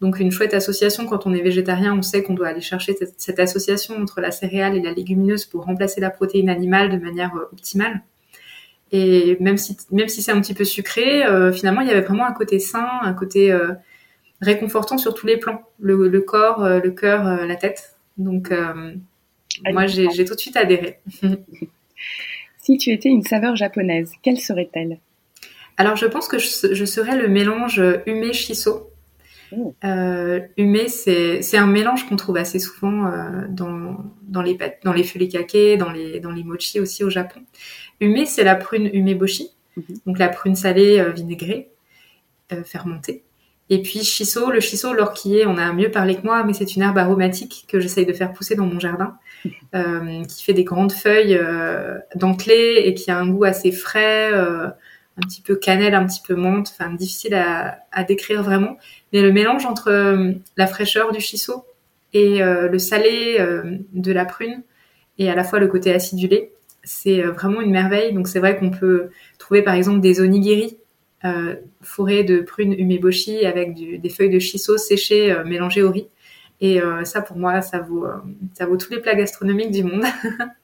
Donc 0.00 0.18
une 0.18 0.30
chouette 0.30 0.54
association, 0.54 1.06
quand 1.06 1.26
on 1.26 1.34
est 1.34 1.42
végétarien, 1.42 1.96
on 1.96 2.02
sait 2.02 2.22
qu'on 2.22 2.34
doit 2.34 2.48
aller 2.48 2.60
chercher 2.60 2.94
cette, 3.16 3.38
association 3.38 3.96
entre 3.96 4.20
la 4.20 4.30
céréale 4.30 4.76
et 4.76 4.82
la 4.82 4.92
légumineuse 4.92 5.44
pour 5.44 5.64
remplacer 5.64 6.00
la 6.00 6.10
protéine 6.10 6.50
animale 6.50 6.90
de 6.90 7.02
manière 7.02 7.34
euh, 7.36 7.48
optimale. 7.52 8.02
Et 8.92 9.36
même 9.40 9.56
si, 9.56 9.76
même 9.90 10.08
si 10.08 10.22
c'est 10.22 10.32
un 10.32 10.40
petit 10.40 10.54
peu 10.54 10.64
sucré, 10.64 11.24
euh, 11.24 11.52
finalement, 11.52 11.80
il 11.80 11.88
y 11.88 11.90
avait 11.90 12.02
vraiment 12.02 12.26
un 12.26 12.32
côté 12.32 12.58
sain, 12.58 12.86
un 13.02 13.14
côté 13.14 13.50
euh, 13.50 13.72
réconfortant 14.40 14.98
sur 14.98 15.14
tous 15.14 15.26
les 15.26 15.36
plans, 15.36 15.62
le, 15.80 16.20
corps, 16.20 16.68
le 16.68 16.90
cœur, 16.90 17.46
la 17.46 17.56
tête. 17.56 17.96
Donc 18.18 18.52
moi, 19.72 19.86
j'ai 19.86 20.24
tout 20.24 20.34
de 20.34 20.38
suite 20.38 20.56
adhéré. 20.56 21.00
si 22.58 22.76
tu 22.78 22.90
étais 22.90 23.08
une 23.08 23.22
saveur 23.22 23.56
japonaise, 23.56 24.12
quelle 24.22 24.38
serait-elle? 24.38 24.98
Alors 25.76 25.96
je 25.96 26.06
pense 26.06 26.28
que 26.28 26.38
je, 26.38 26.72
je 26.72 26.84
serais 26.84 27.16
le 27.16 27.26
mélange 27.26 27.82
ume-shiso. 28.06 28.93
Euh, 29.84 30.40
humé, 30.56 30.88
c'est 30.88 31.56
un 31.56 31.66
mélange 31.66 32.08
qu'on 32.08 32.16
trouve 32.16 32.36
assez 32.36 32.58
souvent 32.58 33.06
euh, 33.06 33.46
dans, 33.48 33.98
dans, 34.22 34.42
les, 34.42 34.58
dans 34.84 34.92
les 34.92 35.04
furikake, 35.04 35.78
dans 35.78 35.90
les, 35.90 36.20
dans 36.20 36.30
les 36.30 36.44
mochi 36.44 36.80
aussi 36.80 37.04
au 37.04 37.10
Japon. 37.10 37.40
Humé, 38.00 38.26
c'est 38.26 38.44
la 38.44 38.56
prune 38.56 38.90
umeboshi, 38.92 39.50
mhm. 39.76 39.84
donc 40.06 40.18
la 40.18 40.28
prune 40.28 40.56
salée 40.56 40.98
euh, 40.98 41.10
vinaigrée, 41.10 41.70
fermentée. 42.64 43.24
Et 43.70 43.82
puis 43.82 44.04
shiso, 44.04 44.50
le 44.50 44.60
shiso, 44.60 44.92
l'orchidée, 44.92 45.44
on 45.46 45.56
a 45.56 45.72
mieux 45.72 45.90
parlé 45.90 46.14
que 46.14 46.22
moi, 46.22 46.44
mais 46.44 46.52
c'est 46.52 46.76
une 46.76 46.82
herbe 46.82 46.98
aromatique 46.98 47.64
que 47.66 47.80
j'essaye 47.80 48.06
de 48.06 48.12
faire 48.12 48.32
pousser 48.32 48.54
dans 48.54 48.66
mon 48.66 48.78
jardin, 48.78 49.16
qui 50.28 50.44
fait 50.44 50.52
des 50.52 50.62
grandes 50.62 50.92
feuilles 50.92 51.40
dentelées 52.14 52.82
et 52.84 52.94
qui 52.94 53.10
a 53.10 53.18
un 53.18 53.26
goût 53.28 53.44
assez 53.44 53.72
frais, 53.72 54.30
un 55.16 55.26
petit 55.26 55.40
peu 55.40 55.56
cannelle, 55.56 55.94
un 55.94 56.06
petit 56.06 56.22
peu 56.26 56.34
menthe, 56.34 56.72
enfin 56.72 56.92
difficile 56.92 57.34
à, 57.34 57.78
à, 57.92 58.04
décrire 58.04 58.42
vraiment. 58.42 58.76
Mais 59.12 59.22
le 59.22 59.32
mélange 59.32 59.64
entre 59.66 59.88
euh, 59.88 60.32
la 60.56 60.66
fraîcheur 60.66 61.12
du 61.12 61.20
shiso 61.20 61.64
et 62.12 62.42
euh, 62.42 62.68
le 62.68 62.78
salé 62.78 63.36
euh, 63.38 63.78
de 63.92 64.12
la 64.12 64.24
prune 64.24 64.62
et 65.18 65.30
à 65.30 65.34
la 65.34 65.44
fois 65.44 65.60
le 65.60 65.68
côté 65.68 65.92
acidulé, 65.92 66.50
c'est 66.82 67.22
vraiment 67.22 67.60
une 67.60 67.70
merveille. 67.70 68.12
Donc 68.12 68.28
c'est 68.28 68.40
vrai 68.40 68.58
qu'on 68.58 68.70
peut 68.70 69.10
trouver 69.38 69.62
par 69.62 69.74
exemple 69.74 70.00
des 70.00 70.20
onigiri 70.20 70.78
fourrés 71.80 72.22
de 72.22 72.40
prunes 72.40 72.74
umeboshi 72.74 73.46
avec 73.46 73.72
du, 73.72 73.96
des 73.96 74.10
feuilles 74.10 74.28
de 74.28 74.38
shiso 74.38 74.76
séchées 74.76 75.34
mélangées 75.46 75.82
au 75.82 75.90
riz. 75.90 76.08
Et 76.60 76.80
ça 77.04 77.22
pour 77.22 77.38
moi, 77.38 77.62
ça 77.62 77.78
vaut, 77.78 78.06
ça 78.52 78.66
vaut 78.66 78.76
tous 78.76 78.90
les 78.90 79.00
plats 79.00 79.14
gastronomiques 79.14 79.70
du 79.70 79.84
monde. 79.84 80.04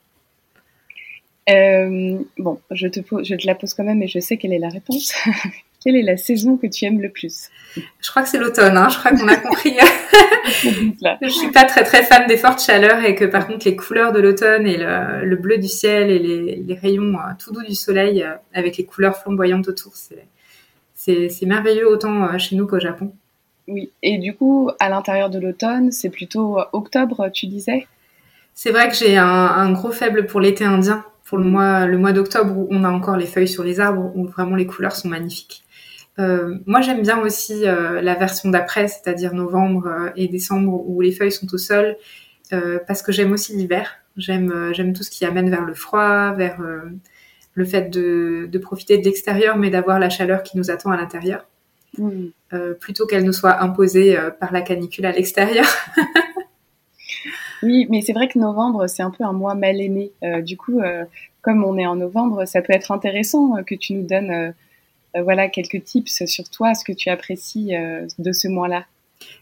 Euh, 1.51 2.19
bon, 2.39 2.61
je 2.71 2.87
te, 2.87 3.01
je 3.23 3.35
te 3.35 3.47
la 3.47 3.55
pose 3.55 3.75
quand 3.75 3.85
même, 3.85 3.99
mais 3.99 4.09
je 4.09 4.19
sais 4.21 4.37
quelle 4.37 4.53
est 4.53 4.59
la 4.59 4.69
réponse. 4.69 5.13
quelle 5.85 5.97
est 5.97 6.03
la 6.03 6.17
saison 6.17 6.57
que 6.57 6.67
tu 6.67 6.85
aimes 6.85 7.01
le 7.01 7.11
plus? 7.11 7.49
Je 7.77 8.11
crois 8.11 8.23
que 8.23 8.29
c'est 8.29 8.39
l'automne. 8.39 8.77
Hein. 8.77 8.89
Je 8.89 8.99
crois 8.99 9.13
qu'on 9.13 9.29
a 9.29 9.37
compris. 9.37 9.75
je 11.23 11.29
suis 11.29 11.51
pas 11.51 11.65
très 11.65 11.85
très 11.85 12.03
fan 12.03 12.27
des 12.27 12.37
fortes 12.37 12.63
chaleurs 12.63 13.05
et 13.05 13.15
que 13.15 13.25
par 13.25 13.47
contre 13.47 13.67
les 13.67 13.77
couleurs 13.77 14.13
de 14.13 14.21
l'automne 14.21 14.67
et 14.67 14.77
le, 14.77 15.37
bleu 15.37 15.59
du 15.59 15.69
ciel 15.69 16.11
et 16.11 16.19
les, 16.19 16.75
rayons 16.75 17.15
euh, 17.15 17.33
tout 17.39 17.53
doux 17.53 17.63
du 17.63 17.75
soleil 17.75 18.23
euh, 18.23 18.35
avec 18.55 18.77
les 18.77 18.85
couleurs 18.85 19.17
flamboyantes 19.17 19.69
autour, 19.69 19.93
c'est 19.95 21.47
merveilleux 21.47 21.89
autant 21.89 22.39
chez 22.39 22.57
nous 22.57 22.67
qu'au 22.67 22.81
Japon. 22.81 23.13
Oui, 23.69 23.91
et 24.03 24.19
du 24.19 24.35
coup, 24.35 24.71
à 24.81 24.89
l'intérieur 24.89 25.31
de 25.31 25.39
l'automne, 25.39 25.93
c'est 25.93 26.11
plutôt 26.11 26.59
octobre, 26.73 27.31
tu 27.33 27.47
disais? 27.47 27.87
C'est 28.53 28.73
vrai 28.73 28.89
que 28.89 28.97
j'ai 28.97 29.17
un, 29.17 29.25
un, 29.25 29.73
gros 29.73 29.93
faible 29.93 30.27
pour 30.27 30.41
l'été 30.41 30.65
indien 30.65 31.05
pour 31.31 31.39
le 31.39 31.45
mois, 31.45 31.87
le 31.87 31.97
mois 31.97 32.13
d'octobre 32.13 32.59
où 32.59 32.67
on 32.73 32.83
a 32.83 32.91
encore 32.91 33.17
les 33.17 33.25
feuilles 33.25 33.47
sur 33.47 33.63
les 33.63 33.79
arbres, 33.79 34.11
où 34.17 34.27
vraiment 34.27 34.57
les 34.57 34.67
couleurs 34.67 34.97
sont 34.97 35.09
magnifiques. 35.09 35.63
Euh, 36.19 36.57
moi, 36.67 36.81
j'aime 36.81 37.03
bien 37.03 37.21
aussi 37.21 37.69
euh, 37.69 38.03
la 38.03 38.17
version 38.17 38.51
d'après, 38.51 38.89
c'est-à-dire 38.89 39.33
novembre 39.33 39.87
euh, 39.87 40.11
et 40.17 40.27
décembre, 40.27 40.83
où 40.89 41.01
les 41.01 41.13
feuilles 41.13 41.31
sont 41.31 41.47
au 41.55 41.57
sol, 41.57 41.97
parce 42.89 43.01
que 43.03 43.13
j'aime 43.13 43.31
aussi 43.31 43.57
l'hiver. 43.57 43.93
J'aime, 44.17 44.73
j'aime 44.73 44.93
tout 44.93 45.05
ce 45.05 45.11
qui 45.11 45.25
amène 45.25 45.49
vers 45.51 45.65
le 45.65 45.73
froid, 45.73 46.33
vers 46.33 46.61
le 47.55 47.65
fait 47.65 47.91
de, 47.91 48.49
de 48.51 48.59
profiter 48.59 48.99
de 48.99 49.05
l'extérieur, 49.05 49.57
mais 49.57 49.71
d'avoir 49.71 50.01
la 50.01 50.11
chaleur 50.11 50.43
qui 50.43 50.59
nous 50.59 50.69
attend 50.69 50.91
à 50.91 50.97
l'intérieur, 50.97 51.47
mmh. 51.97 52.25
plutôt 52.81 53.07
qu'elle 53.07 53.23
nous 53.23 53.33
soit 53.33 53.63
imposée 53.63 54.19
par 54.41 54.53
la 54.53 54.63
canicule 54.63 55.07
à 55.07 55.13
l'extérieur. 55.13 55.65
Oui, 57.63 57.87
mais 57.91 58.01
c'est 58.01 58.13
vrai 58.13 58.29
que 58.29 58.39
novembre, 58.39 58.87
c'est 58.87 59.03
un 59.03 59.11
peu 59.11 59.25
un 59.25 59.33
mois 59.33 59.55
mal 59.55 59.81
aimé. 59.81 60.13
Euh, 60.23 60.41
du 60.41 60.57
coup, 60.57 60.81
euh, 60.81 61.05
comme 61.43 61.65
on 61.65 61.77
est 61.77 61.87
en 61.87 61.97
novembre, 61.97 62.47
ça 62.47 62.63
peut 62.63 62.73
être 62.73 62.91
intéressant 62.91 63.57
euh, 63.57 63.63
que 63.63 63.75
tu 63.75 63.95
nous 63.95 64.07
donnes 64.07 64.55
voilà, 65.13 65.49
quelques 65.49 65.83
tips 65.83 66.25
sur 66.27 66.49
toi, 66.51 66.73
ce 66.75 66.85
que 66.85 66.93
tu 66.93 67.09
apprécies 67.09 67.73
de 68.21 68.33
ce 68.33 68.47
mois-là. 68.47 68.85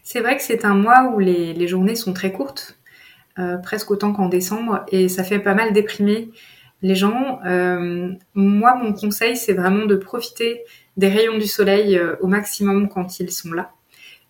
C'est 0.01 0.19
vrai 0.19 0.35
que 0.35 0.41
c'est 0.41 0.65
un 0.65 0.73
mois 0.73 1.13
où 1.13 1.19
les, 1.19 1.53
les, 1.53 1.67
journées 1.67 1.95
sont 1.95 2.11
très 2.11 2.31
courtes, 2.31 2.79
presque 3.61 3.91
autant 3.91 4.11
qu'en 4.11 4.29
décembre, 4.29 4.83
et 4.91 5.09
ça 5.09 5.23
fait 5.23 5.37
pas 5.37 5.53
mal 5.53 5.71
déprimer 5.71 6.29
les 6.81 6.95
gens. 6.95 7.39
moi, 8.33 8.75
mon 8.81 8.93
conseil, 8.93 9.37
c'est 9.37 9.53
vraiment 9.53 9.85
de 9.85 9.95
profiter 9.95 10.63
des 10.97 11.07
rayons 11.07 11.37
du 11.37 11.45
soleil 11.45 12.01
au 12.19 12.25
maximum 12.25 12.89
quand 12.89 13.19
ils 13.19 13.29
sont 13.29 13.51
là. 13.51 13.71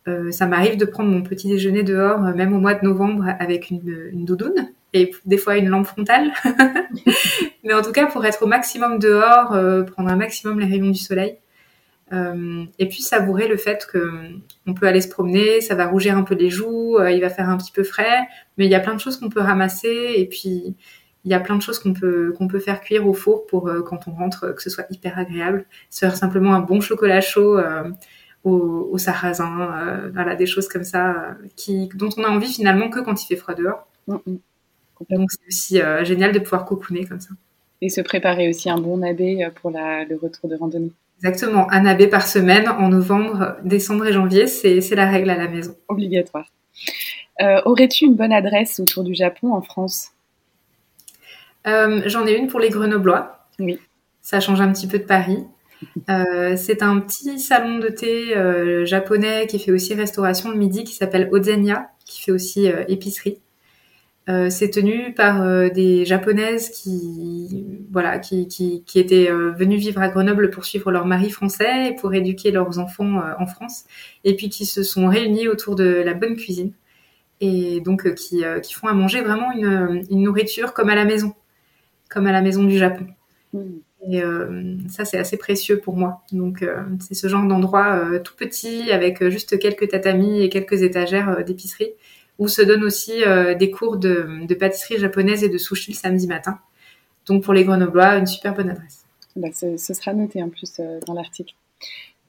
Euh, 0.09 0.31
ça 0.31 0.47
m'arrive 0.47 0.77
de 0.77 0.85
prendre 0.85 1.09
mon 1.09 1.21
petit 1.21 1.47
déjeuner 1.47 1.83
dehors, 1.83 2.25
euh, 2.25 2.33
même 2.33 2.53
au 2.53 2.59
mois 2.59 2.73
de 2.73 2.85
novembre, 2.85 3.25
avec 3.39 3.69
une, 3.69 4.25
doudoune 4.25 4.71
et 4.93 5.11
des 5.25 5.37
fois 5.37 5.57
une 5.57 5.69
lampe 5.69 5.85
frontale. 5.85 6.31
Mais 7.63 7.73
en 7.73 7.81
tout 7.81 7.91
cas, 7.91 8.07
pour 8.07 8.25
être 8.25 8.41
au 8.41 8.47
maximum 8.47 8.97
dehors, 8.97 9.53
euh, 9.53 9.83
prendre 9.83 10.09
un 10.09 10.15
maximum 10.15 10.59
les 10.59 10.65
rayons 10.65 10.89
du 10.89 10.99
soleil. 10.99 11.37
et 12.11 12.87
puis 12.87 13.03
savourer 13.03 13.47
le 13.47 13.55
fait 13.55 13.87
que 13.91 14.01
on 14.65 14.73
peut 14.73 14.87
aller 14.87 15.01
se 15.01 15.09
promener, 15.09 15.61
ça 15.61 15.75
va 15.75 15.85
rougir 15.85 16.17
un 16.17 16.23
peu 16.23 16.33
les 16.33 16.49
joues, 16.49 16.97
il 17.07 17.21
va 17.21 17.29
faire 17.29 17.47
un 17.49 17.57
petit 17.57 17.71
peu 17.71 17.83
frais, 17.83 18.27
mais 18.57 18.65
il 18.65 18.71
y 18.71 18.75
a 18.75 18.79
plein 18.79 18.95
de 18.95 18.99
choses 18.99 19.17
qu'on 19.17 19.29
peut 19.29 19.41
ramasser 19.41 20.13
et 20.17 20.25
puis 20.25 20.75
il 21.25 21.31
y 21.31 21.35
a 21.35 21.39
plein 21.39 21.55
de 21.55 21.61
choses 21.61 21.77
qu'on 21.77 21.93
peut 21.93 22.33
qu'on 22.35 22.47
peut 22.47 22.57
faire 22.57 22.81
cuire 22.81 23.05
au 23.07 23.13
four 23.13 23.45
pour 23.45 23.69
quand 23.85 24.07
on 24.07 24.11
rentre 24.13 24.55
que 24.55 24.63
ce 24.63 24.71
soit 24.71 24.85
hyper 24.89 25.19
agréable. 25.19 25.65
Se 25.91 25.99
faire 25.99 26.15
simplement 26.15 26.55
un 26.55 26.61
bon 26.61 26.81
chocolat 26.81 27.21
chaud 27.21 27.59
au, 28.43 28.97
sarrasin, 28.97 30.09
voilà 30.13 30.35
des 30.35 30.45
choses 30.45 30.67
comme 30.67 30.83
ça 30.83 31.35
qui 31.55 31.89
dont 31.95 32.09
on 32.17 32.23
a 32.23 32.29
envie 32.29 32.51
finalement 32.51 32.89
que 32.89 32.99
quand 32.99 33.21
il 33.21 33.27
fait 33.27 33.35
froid 33.35 33.53
dehors. 33.53 33.87
Mm, 34.07 34.15
mm. 34.25 34.37
Donc 35.09 35.31
c'est 35.31 35.47
aussi 35.47 35.81
euh, 35.81 36.03
génial 36.03 36.31
de 36.31 36.39
pouvoir 36.39 36.65
cocooner 36.65 37.05
comme 37.05 37.19
ça. 37.19 37.31
Et 37.81 37.89
se 37.89 38.01
préparer 38.01 38.49
aussi 38.49 38.69
un 38.69 38.77
bon 38.77 39.01
euh, 39.01 39.49
pour 39.55 39.71
le 39.71 40.15
retour 40.21 40.49
de 40.49 40.55
randonnée. 40.55 40.91
Exactement, 41.19 41.69
un 41.71 41.81
nabé 41.81 42.07
par 42.07 42.25
semaine 42.25 42.67
en 42.69 42.89
novembre, 42.89 43.57
décembre 43.63 44.07
et 44.07 44.13
janvier, 44.13 44.47
c'est 44.47 44.95
la 44.95 45.09
règle 45.09 45.29
à 45.29 45.37
la 45.37 45.47
maison. 45.47 45.75
Obligatoire. 45.87 46.45
Euh, 47.41 47.61
aurais-tu 47.65 48.05
une 48.05 48.15
bonne 48.15 48.31
adresse 48.31 48.79
autour 48.79 49.03
du 49.03 49.13
Japon 49.13 49.53
en 49.53 49.61
France? 49.61 50.11
J'en 51.65 52.25
ai 52.25 52.35
une 52.35 52.47
pour 52.47 52.59
les 52.59 52.69
Grenoblois. 52.69 53.45
Oui. 53.59 53.77
Ça 54.21 54.39
change 54.39 54.59
un 54.59 54.71
petit 54.71 54.87
peu 54.87 54.97
de 54.97 55.03
Paris. 55.03 55.43
C'est 56.07 56.83
un 56.83 56.99
petit 56.99 57.39
salon 57.39 57.79
de 57.79 57.87
thé 57.87 58.85
japonais 58.85 59.47
qui 59.47 59.59
fait 59.59 59.71
aussi 59.71 59.93
restauration 59.93 60.49
le 60.51 60.57
midi 60.57 60.83
qui 60.83 60.93
s'appelle 60.93 61.29
Ozenya, 61.31 61.91
qui 62.05 62.21
fait 62.23 62.31
aussi 62.31 62.67
épicerie. 62.87 63.39
Euh, 64.29 64.49
c'est 64.51 64.69
tenu 64.69 65.13
par 65.15 65.41
euh, 65.41 65.69
des 65.69 66.05
japonaises 66.05 66.69
qui, 66.69 67.65
voilà, 67.91 68.19
qui, 68.19 68.47
qui, 68.47 68.83
étaient 68.99 69.31
euh, 69.31 69.51
venues 69.51 69.77
vivre 69.77 70.01
à 70.01 70.09
Grenoble 70.09 70.51
pour 70.51 70.65
suivre 70.65 70.91
leur 70.91 71.07
mari 71.07 71.31
français 71.31 71.89
et 71.89 71.95
pour 71.95 72.13
éduquer 72.13 72.51
leurs 72.51 72.77
enfants 72.77 73.21
en 73.39 73.47
France, 73.47 73.85
et 74.23 74.35
puis 74.35 74.49
qui 74.49 74.67
se 74.67 74.83
sont 74.83 75.07
réunies 75.07 75.47
autour 75.47 75.75
de 75.75 76.03
la 76.05 76.13
bonne 76.13 76.35
cuisine 76.35 76.73
et 77.41 77.79
donc 77.79 78.13
qui, 78.15 78.43
qui 78.61 78.73
font 78.73 78.87
à 78.87 78.93
manger 78.93 79.21
vraiment 79.21 79.51
une, 79.53 80.03
une, 80.11 80.21
nourriture 80.23 80.73
comme 80.73 80.89
à 80.89 80.95
la 80.95 81.05
maison, 81.05 81.33
comme 82.09 82.27
à 82.27 82.31
la 82.31 82.41
maison 82.41 82.63
du 82.63 82.77
Japon. 82.77 83.07
Mm. 83.53 83.79
Et 84.11 84.21
ça, 84.89 85.05
c'est 85.05 85.17
assez 85.17 85.37
précieux 85.37 85.79
pour 85.79 85.95
moi. 85.95 86.21
Donc, 86.31 86.65
c'est 86.99 87.13
ce 87.13 87.27
genre 87.27 87.45
d'endroit 87.45 88.19
tout 88.23 88.35
petit 88.35 88.91
avec 88.91 89.27
juste 89.29 89.59
quelques 89.59 89.89
tatamis 89.89 90.41
et 90.41 90.49
quelques 90.49 90.81
étagères 90.83 91.43
d'épicerie 91.45 91.91
où 92.39 92.47
se 92.47 92.61
donnent 92.61 92.85
aussi 92.85 93.23
euh, 93.23 93.53
des 93.53 93.69
cours 93.69 93.97
de, 93.97 94.47
pâtisserie 94.57 94.97
japonaise 94.97 95.43
et 95.43 95.49
de 95.49 95.57
sushi 95.57 95.91
le 95.91 95.97
samedi 95.97 96.25
matin. 96.25 96.57
Donc 97.27 97.43
pour 97.43 97.53
les 97.53 97.65
Grenoblois, 97.65 98.15
une 98.15 98.25
super 98.25 98.55
bonne 98.55 98.69
adresse. 98.69 99.05
Bah, 99.35 99.49
ce, 99.53 99.77
sera 99.77 100.13
noté 100.13 100.41
en 100.41 100.49
plus 100.49 100.79
euh, 100.79 100.99
dans 101.05 101.13
l'article. 101.13 101.53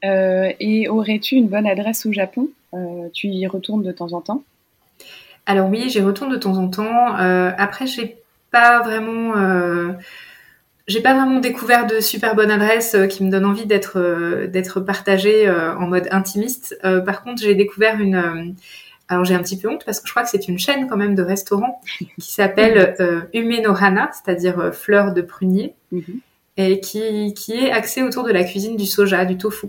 Euh, 0.05 0.53
et 0.59 0.89
aurais-tu 0.89 1.37
une 1.37 1.49
bonne 1.49 1.67
adresse 1.67 2.05
au 2.05 2.13
Japon? 2.13 2.49
Tu 3.13 3.27
y 3.27 3.47
retournes 3.49 3.83
de 3.83 3.91
temps 3.91 4.13
en 4.13 4.21
temps? 4.21 4.45
Alors 5.45 5.69
oui, 5.69 5.89
j'y 5.89 6.01
retourne 6.01 6.31
de 6.31 6.37
temps 6.37 6.57
en 6.57 6.69
temps. 6.69 7.15
après, 7.17 7.89
j'ai 7.89 8.19
pas 8.53 8.81
vraiment 8.83 9.33
j'ai 10.87 11.01
pas 11.01 11.15
vraiment 11.15 11.41
découvert 11.41 11.87
de 11.87 12.01
super 12.01 12.35
bonne 12.35 12.51
adresse 12.51 12.97
qui 13.09 13.25
me 13.25 13.31
donne 13.31 13.45
envie 13.45 13.67
d'être 13.67 14.47
d'être 14.47 14.81
partagée 14.81 15.49
en 15.49 15.87
mode 15.87 16.09
intimiste. 16.11 16.79
par 16.83 17.23
contre, 17.23 17.43
j'ai 17.43 17.55
découvert 17.55 18.01
une 18.01 18.55
alors 19.11 19.25
j'ai 19.25 19.35
un 19.35 19.43
petit 19.43 19.59
peu 19.59 19.69
honte 19.69 19.85
parce 19.85 20.01
que 20.01 20.07
je 20.07 20.13
crois 20.13 20.23
que 20.23 20.31
c'est 20.31 20.47
une 20.47 20.59
chaîne 20.59 20.87
quand 20.89 20.97
même 20.97 21.17
de 21.17 21.23
restaurants 21.23 21.81
qui 22.21 22.33
s'appelle 22.33 22.95
euh, 23.01 23.23
Umenohana, 23.35 24.11
c'est-à-dire 24.13 24.59
euh, 24.61 24.73
fleur 24.73 25.13
de 25.13 25.21
prunier, 25.21 25.75
mhm. 25.91 26.21
et 26.57 26.81
qui, 26.81 27.35
qui 27.35 27.55
est 27.55 27.73
axée 27.73 28.03
autour 28.03 28.23
de 28.23 28.31
la 28.31 28.45
cuisine 28.45 28.77
du 28.77 28.87
soja, 28.87 29.25
du 29.25 29.37
tofu. 29.37 29.67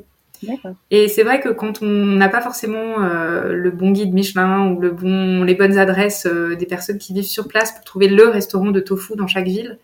Et 0.89 1.07
c'est 1.07 1.21
vrai 1.23 1.39
que 1.39 1.49
quand 1.49 1.83
on 1.83 1.85
n'a 1.85 2.29
pas 2.29 2.41
forcément 2.41 3.03
euh, 3.03 3.53
le 3.53 3.69
bon 3.69 3.91
guide 3.91 4.13
Michelin 4.13 4.71
ou 4.71 4.79
le 4.79 4.89
bon, 4.89 5.43
les 5.43 5.53
bonnes 5.53 5.77
adresses 5.77 6.25
euh, 6.25 6.55
des 6.55 6.65
personnes 6.65 6.97
qui 6.97 7.13
vivent 7.13 7.23
sur 7.23 7.47
place 7.47 7.73
pour 7.73 7.83
trouver 7.83 8.07
le 8.07 8.27
restaurant 8.27 8.71
de 8.71 8.79
tofu 8.79 9.15
dans 9.15 9.27
chaque 9.27 9.45
ville, 9.45 9.77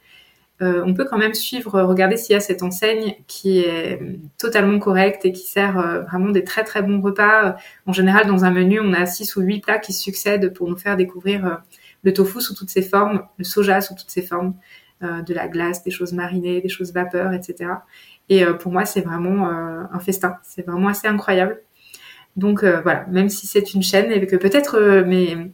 euh, 0.61 0.83
on 0.85 0.93
peut 0.95 1.05
quand 1.05 1.19
même 1.19 1.35
suivre, 1.35 1.81
regarder 1.83 2.17
s'il 2.17 2.33
y 2.33 2.35
a 2.35 2.39
cette 2.39 2.63
enseigne 2.63 3.15
qui 3.27 3.59
est 3.59 3.99
totalement 4.39 4.79
correcte 4.79 5.23
et 5.25 5.31
qui 5.31 5.47
sert 5.47 5.77
euh, 5.77 6.01
vraiment 6.01 6.29
des 6.29 6.43
très 6.43 6.63
très 6.63 6.81
bons 6.81 6.99
repas. 6.99 7.57
En 7.85 7.93
général, 7.93 8.25
dans 8.25 8.43
un 8.43 8.49
menu, 8.49 8.79
on 8.79 8.93
a 8.93 9.05
six 9.05 9.35
ou 9.35 9.41
huit 9.41 9.59
plats 9.59 9.77
qui 9.77 9.93
succèdent 9.93 10.53
pour 10.53 10.67
nous 10.67 10.77
faire 10.77 10.97
découvrir 10.97 11.45
euh, 11.45 11.55
le 12.03 12.13
tofu 12.13 12.41
sous 12.41 12.55
toutes 12.55 12.71
ses 12.71 12.81
formes, 12.81 13.23
le 13.37 13.43
soja 13.43 13.81
sous 13.81 13.93
toutes 13.95 14.09
ses 14.09 14.21
formes, 14.21 14.55
de 15.01 15.31
la 15.31 15.47
glace, 15.47 15.83
des 15.83 15.91
choses 15.91 16.11
marinées, 16.11 16.59
des 16.59 16.69
choses 16.69 16.91
vapeur, 16.91 17.31
etc. 17.31 17.69
Et 18.29 18.43
pour 18.59 18.71
moi, 18.71 18.83
c'est 18.85 19.01
vraiment 19.01 19.47
un 19.47 19.99
festin. 19.99 20.37
C'est 20.41 20.65
vraiment 20.65 20.87
assez 20.87 21.07
incroyable. 21.07 21.61
Donc 22.35 22.63
voilà, 22.63 23.05
même 23.07 23.29
si 23.29 23.45
c'est 23.45 23.73
une 23.73 23.83
chaîne 23.83 24.11
et 24.11 24.25
que 24.25 24.35
peut-être 24.35 25.03
mes 25.05 25.51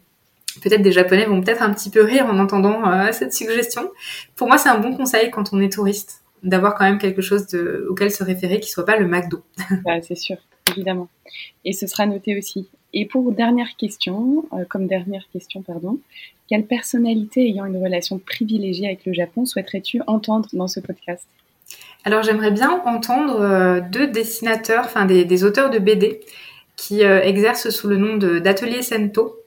peut-être 0.64 0.82
des 0.82 0.92
Japonais 0.92 1.26
vont 1.26 1.42
peut-être 1.42 1.62
un 1.62 1.74
petit 1.74 1.90
peu 1.90 2.04
rire 2.04 2.26
en 2.26 2.40
entendant 2.40 2.90
euh, 2.90 3.12
cette 3.12 3.34
suggestion. 3.34 3.90
Pour 4.36 4.48
moi, 4.48 4.58
c'est 4.58 4.70
un 4.70 4.80
bon 4.80 4.96
conseil 4.96 5.30
quand 5.30 5.54
on 5.54 5.62
est 5.62 5.72
touriste 5.72 6.22
d'avoir 6.42 6.76
quand 6.76 6.86
même 6.86 6.98
quelque 6.98 7.22
chose 7.22 7.48
de, 7.48 7.86
auquel 7.90 8.12
se 8.12 8.24
référer 8.24 8.60
qui 8.60 8.70
soit 8.70 8.86
pas 8.86 8.98
le 8.98 9.08
McDo. 9.08 9.42
c'est 10.02 10.16
sûr, 10.16 10.38
évidemment. 10.72 11.10
Et 11.66 11.74
ce 11.74 11.88
sera 11.88 12.06
noté 12.06 12.38
aussi. 12.38 12.68
Et 12.94 13.06
pour 13.06 13.32
dernière 13.32 13.76
question, 13.78 14.46
euh, 14.54 14.66
comme 14.70 14.88
dernière 14.88 15.24
question, 15.32 15.62
pardon, 15.62 16.00
quelle 16.50 16.66
personnalité 16.66 17.48
ayant 17.48 17.66
une 17.66 17.82
relation 17.82 18.20
privilégiée 18.20 18.88
avec 18.88 19.06
le 19.06 19.14
Japon 19.14 19.46
souhaiterais-tu 19.46 20.02
entendre 20.08 20.48
dans 20.54 20.68
ce 20.68 20.80
podcast? 20.80 21.26
Alors 22.06 22.24
j'aimerais 22.24 22.52
bien 22.52 22.82
entendre 22.86 23.40
euh, 23.40 23.80
deux 23.80 24.08
dessinateurs, 24.08 24.84
enfin 24.86 25.06
des, 25.06 25.24
des, 25.24 25.44
auteurs 25.46 25.70
de 25.70 25.80
BD 25.80 26.20
qui 26.76 27.02
exercent 27.02 27.70
sous 27.70 27.88
le 27.88 27.98
nom 27.98 28.18
d'Atelier 28.18 28.82
Sento. 28.82 29.43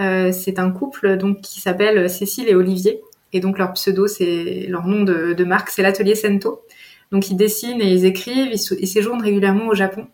Euh, 0.00 0.32
c'est 0.32 0.58
un 0.58 0.70
couple 0.70 1.16
donc 1.16 1.40
qui 1.40 1.60
s'appelle 1.60 2.08
Cécile 2.10 2.48
et 2.48 2.54
Olivier. 2.54 3.00
Et 3.32 3.40
donc 3.40 3.58
leur 3.58 3.72
pseudo, 3.72 4.06
c'est 4.06 4.66
leur 4.68 4.86
nom 4.86 5.02
de, 5.02 5.44
marque, 5.44 5.70
c'est 5.70 5.82
l'atelier 5.82 6.14
Sento. 6.14 6.62
Donc 7.10 7.30
ils 7.30 7.36
dessinent 7.36 7.80
et 7.80 7.92
ils 7.92 8.04
écrivent, 8.04 8.52
ils, 8.52 8.88
séjournent 8.88 9.22
régulièrement 9.22 9.66
au 9.66 9.74
Japon. 9.74 10.06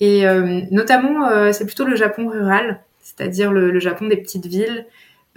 Et 0.00 0.26
euh, 0.26 0.60
notamment, 0.70 1.28
euh, 1.28 1.52
c'est 1.52 1.66
plutôt 1.66 1.84
le 1.84 1.96
Japon 1.96 2.28
rural, 2.28 2.82
c'est-à-dire 3.00 3.52
le, 3.52 3.78
Japon 3.78 4.06
des 4.08 4.16
petites 4.16 4.46
villes, 4.46 4.86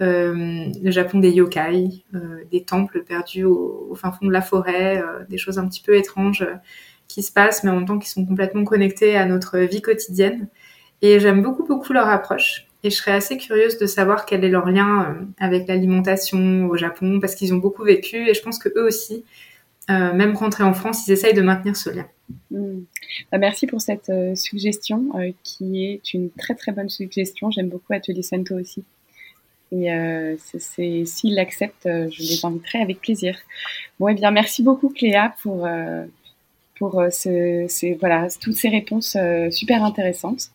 le 0.00 0.90
Japon 0.90 1.18
des 1.18 1.30
yokai, 1.30 2.04
des 2.50 2.64
temples 2.64 3.04
perdus 3.04 3.44
au, 3.44 3.94
fin 3.94 4.12
fond 4.12 4.26
de 4.26 4.32
la 4.32 4.42
forêt, 4.42 5.02
des 5.28 5.38
choses 5.38 5.58
un 5.58 5.66
petit 5.68 5.82
peu 5.82 5.96
étranges 5.96 6.46
qui 7.08 7.22
se 7.22 7.32
passent, 7.32 7.62
mais 7.64 7.70
en 7.70 7.76
même 7.76 7.86
temps 7.86 7.98
qui 7.98 8.10
sont 8.10 8.26
complètement 8.26 8.64
connectées 8.64 9.16
à 9.16 9.24
notre 9.24 9.58
vie 9.58 9.82
quotidienne. 9.82 10.48
Et 11.00 11.20
j'aime 11.20 11.42
beaucoup, 11.42 11.64
beaucoup 11.64 11.92
leur 11.92 12.08
approche. 12.08 12.66
Et 12.84 12.90
je 12.90 12.96
serais 12.96 13.12
assez 13.12 13.38
curieuse 13.38 13.78
de 13.78 13.86
savoir 13.86 14.26
quel 14.26 14.44
est 14.44 14.50
leur 14.50 14.66
lien 14.66 15.04
euh, 15.04 15.24
avec 15.38 15.66
l'alimentation 15.66 16.66
au 16.66 16.76
Japon, 16.76 17.18
parce 17.18 17.34
qu'ils 17.34 17.54
ont 17.54 17.56
beaucoup 17.56 17.82
vécu 17.82 18.28
et 18.28 18.34
je 18.34 18.42
pense 18.42 18.58
que 18.58 18.68
eux 18.76 18.84
aussi, 18.84 19.24
euh, 19.88 20.12
même 20.12 20.36
rentrés 20.36 20.64
en 20.64 20.74
France, 20.74 21.08
ils 21.08 21.12
essayent 21.12 21.32
de 21.32 21.40
maintenir 21.40 21.76
ce 21.76 21.88
lien. 21.88 22.06
Hmm. 22.50 22.82
Bah, 23.32 23.38
merci 23.38 23.66
pour 23.66 23.80
cette 23.80 24.10
euh, 24.10 24.34
suggestion, 24.34 25.12
qui 25.42 25.86
est 25.86 26.12
une 26.12 26.30
très 26.30 26.54
très 26.54 26.72
bonne 26.72 26.90
suggestion. 26.90 27.50
J'aime 27.50 27.70
beaucoup 27.70 27.94
Atelier 27.94 28.22
Sento 28.22 28.54
aussi. 28.54 28.84
Et 29.72 29.88
s'ils 30.38 31.34
l'acceptent, 31.34 31.88
je 31.88 32.22
les 32.22 32.44
inviterai 32.44 32.80
avec 32.80 33.00
plaisir. 33.00 33.36
Bon, 33.98 34.08
et 34.08 34.12
eh 34.12 34.14
bien, 34.14 34.30
merci 34.30 34.62
beaucoup 34.62 34.88
Cléa 34.88 35.34
pour, 35.42 35.66
pour 36.78 37.02
ce, 37.10 37.98
voilà, 37.98 38.28
toutes 38.40 38.54
ces 38.54 38.68
réponses 38.68 39.16
super 39.50 39.82
intéressantes. 39.82 40.50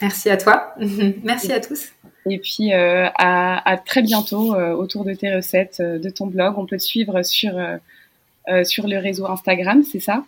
Merci 0.00 0.30
à 0.30 0.36
toi. 0.36 0.74
Merci 1.22 1.52
à 1.52 1.60
tous. 1.60 1.92
Et 2.26 2.38
puis 2.38 2.72
euh, 2.72 3.06
à, 3.16 3.76
très 3.84 4.02
bientôt 4.02 4.54
euh, 4.54 4.72
autour 4.72 5.04
de 5.04 5.12
tes 5.12 5.34
recettes, 5.34 5.78
euh, 5.80 5.98
de 5.98 6.08
ton 6.10 6.26
blog. 6.26 6.54
On 6.56 6.66
peut 6.66 6.76
te 6.76 6.82
suivre 6.82 7.22
sur, 7.22 7.52
sur 8.64 8.86
le 8.86 8.98
réseau 8.98 9.26
Instagram, 9.26 9.82
c'est 9.82 10.00
ça? 10.00 10.24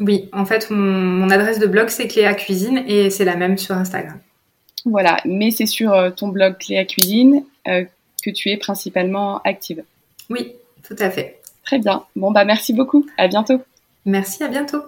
Oui, 0.00 0.28
en 0.32 0.44
fait, 0.44 0.70
mon, 0.70 1.30
adresse 1.30 1.60
de 1.60 1.66
blog, 1.66 1.88
c'est 1.88 2.08
Cléa 2.08 2.34
Cuisine 2.34 2.82
et 2.88 3.10
c'est 3.10 3.24
la 3.24 3.36
même 3.36 3.58
sur 3.58 3.76
Instagram. 3.76 4.18
Voilà, 4.84 5.18
mais 5.24 5.50
c'est 5.50 5.66
sur 5.66 6.14
ton 6.16 6.28
blog 6.28 6.58
Cléa 6.58 6.84
Cuisine 6.84 7.44
que 7.64 8.30
tu 8.30 8.50
es 8.50 8.56
principalement 8.56 9.40
active. 9.42 9.84
Oui, 10.30 10.52
tout 10.86 10.96
à 10.98 11.10
fait. 11.10 11.40
Très 11.64 11.78
bien. 11.78 12.04
Bon, 12.16 12.32
bah 12.32 12.44
merci 12.44 12.72
beaucoup. 12.72 13.06
À 13.16 13.28
bientôt. 13.28 13.62
Merci, 14.04 14.42
à 14.42 14.48
bientôt. 14.48 14.82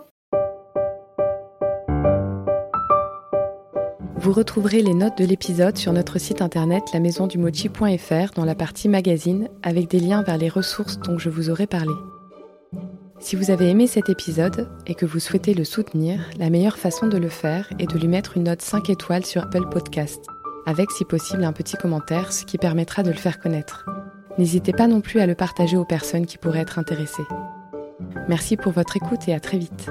Vous 4.26 4.32
retrouverez 4.32 4.82
les 4.82 4.92
notes 4.92 5.18
de 5.18 5.24
l'épisode 5.24 5.76
sur 5.76 5.92
notre 5.92 6.18
site 6.18 6.42
internet 6.42 6.82
lamaisondumochi.fr 6.92 8.32
dans 8.34 8.44
la 8.44 8.56
partie 8.56 8.88
magazine 8.88 9.48
avec 9.62 9.88
des 9.88 10.00
liens 10.00 10.24
vers 10.24 10.36
les 10.36 10.48
ressources 10.48 10.98
dont 10.98 11.16
je 11.16 11.30
vous 11.30 11.48
aurai 11.48 11.68
parlé. 11.68 11.92
Si 13.20 13.36
vous 13.36 13.52
avez 13.52 13.70
aimé 13.70 13.86
cet 13.86 14.08
épisode 14.08 14.68
et 14.88 14.96
que 14.96 15.06
vous 15.06 15.20
souhaitez 15.20 15.54
le 15.54 15.62
soutenir, 15.62 16.28
la 16.40 16.50
meilleure 16.50 16.76
façon 16.76 17.06
de 17.06 17.18
le 17.18 17.28
faire 17.28 17.72
est 17.78 17.88
de 17.88 17.96
lui 17.96 18.08
mettre 18.08 18.36
une 18.36 18.42
note 18.42 18.62
5 18.62 18.90
étoiles 18.90 19.24
sur 19.24 19.44
Apple 19.44 19.68
Podcast, 19.70 20.26
avec 20.66 20.90
si 20.90 21.04
possible 21.04 21.44
un 21.44 21.52
petit 21.52 21.76
commentaire, 21.76 22.32
ce 22.32 22.44
qui 22.44 22.58
permettra 22.58 23.04
de 23.04 23.10
le 23.10 23.16
faire 23.16 23.38
connaître. 23.38 23.86
N'hésitez 24.38 24.72
pas 24.72 24.88
non 24.88 25.02
plus 25.02 25.20
à 25.20 25.26
le 25.26 25.36
partager 25.36 25.76
aux 25.76 25.84
personnes 25.84 26.26
qui 26.26 26.36
pourraient 26.36 26.62
être 26.62 26.80
intéressées. 26.80 27.28
Merci 28.28 28.56
pour 28.56 28.72
votre 28.72 28.96
écoute 28.96 29.28
et 29.28 29.34
à 29.34 29.38
très 29.38 29.58
vite. 29.58 29.88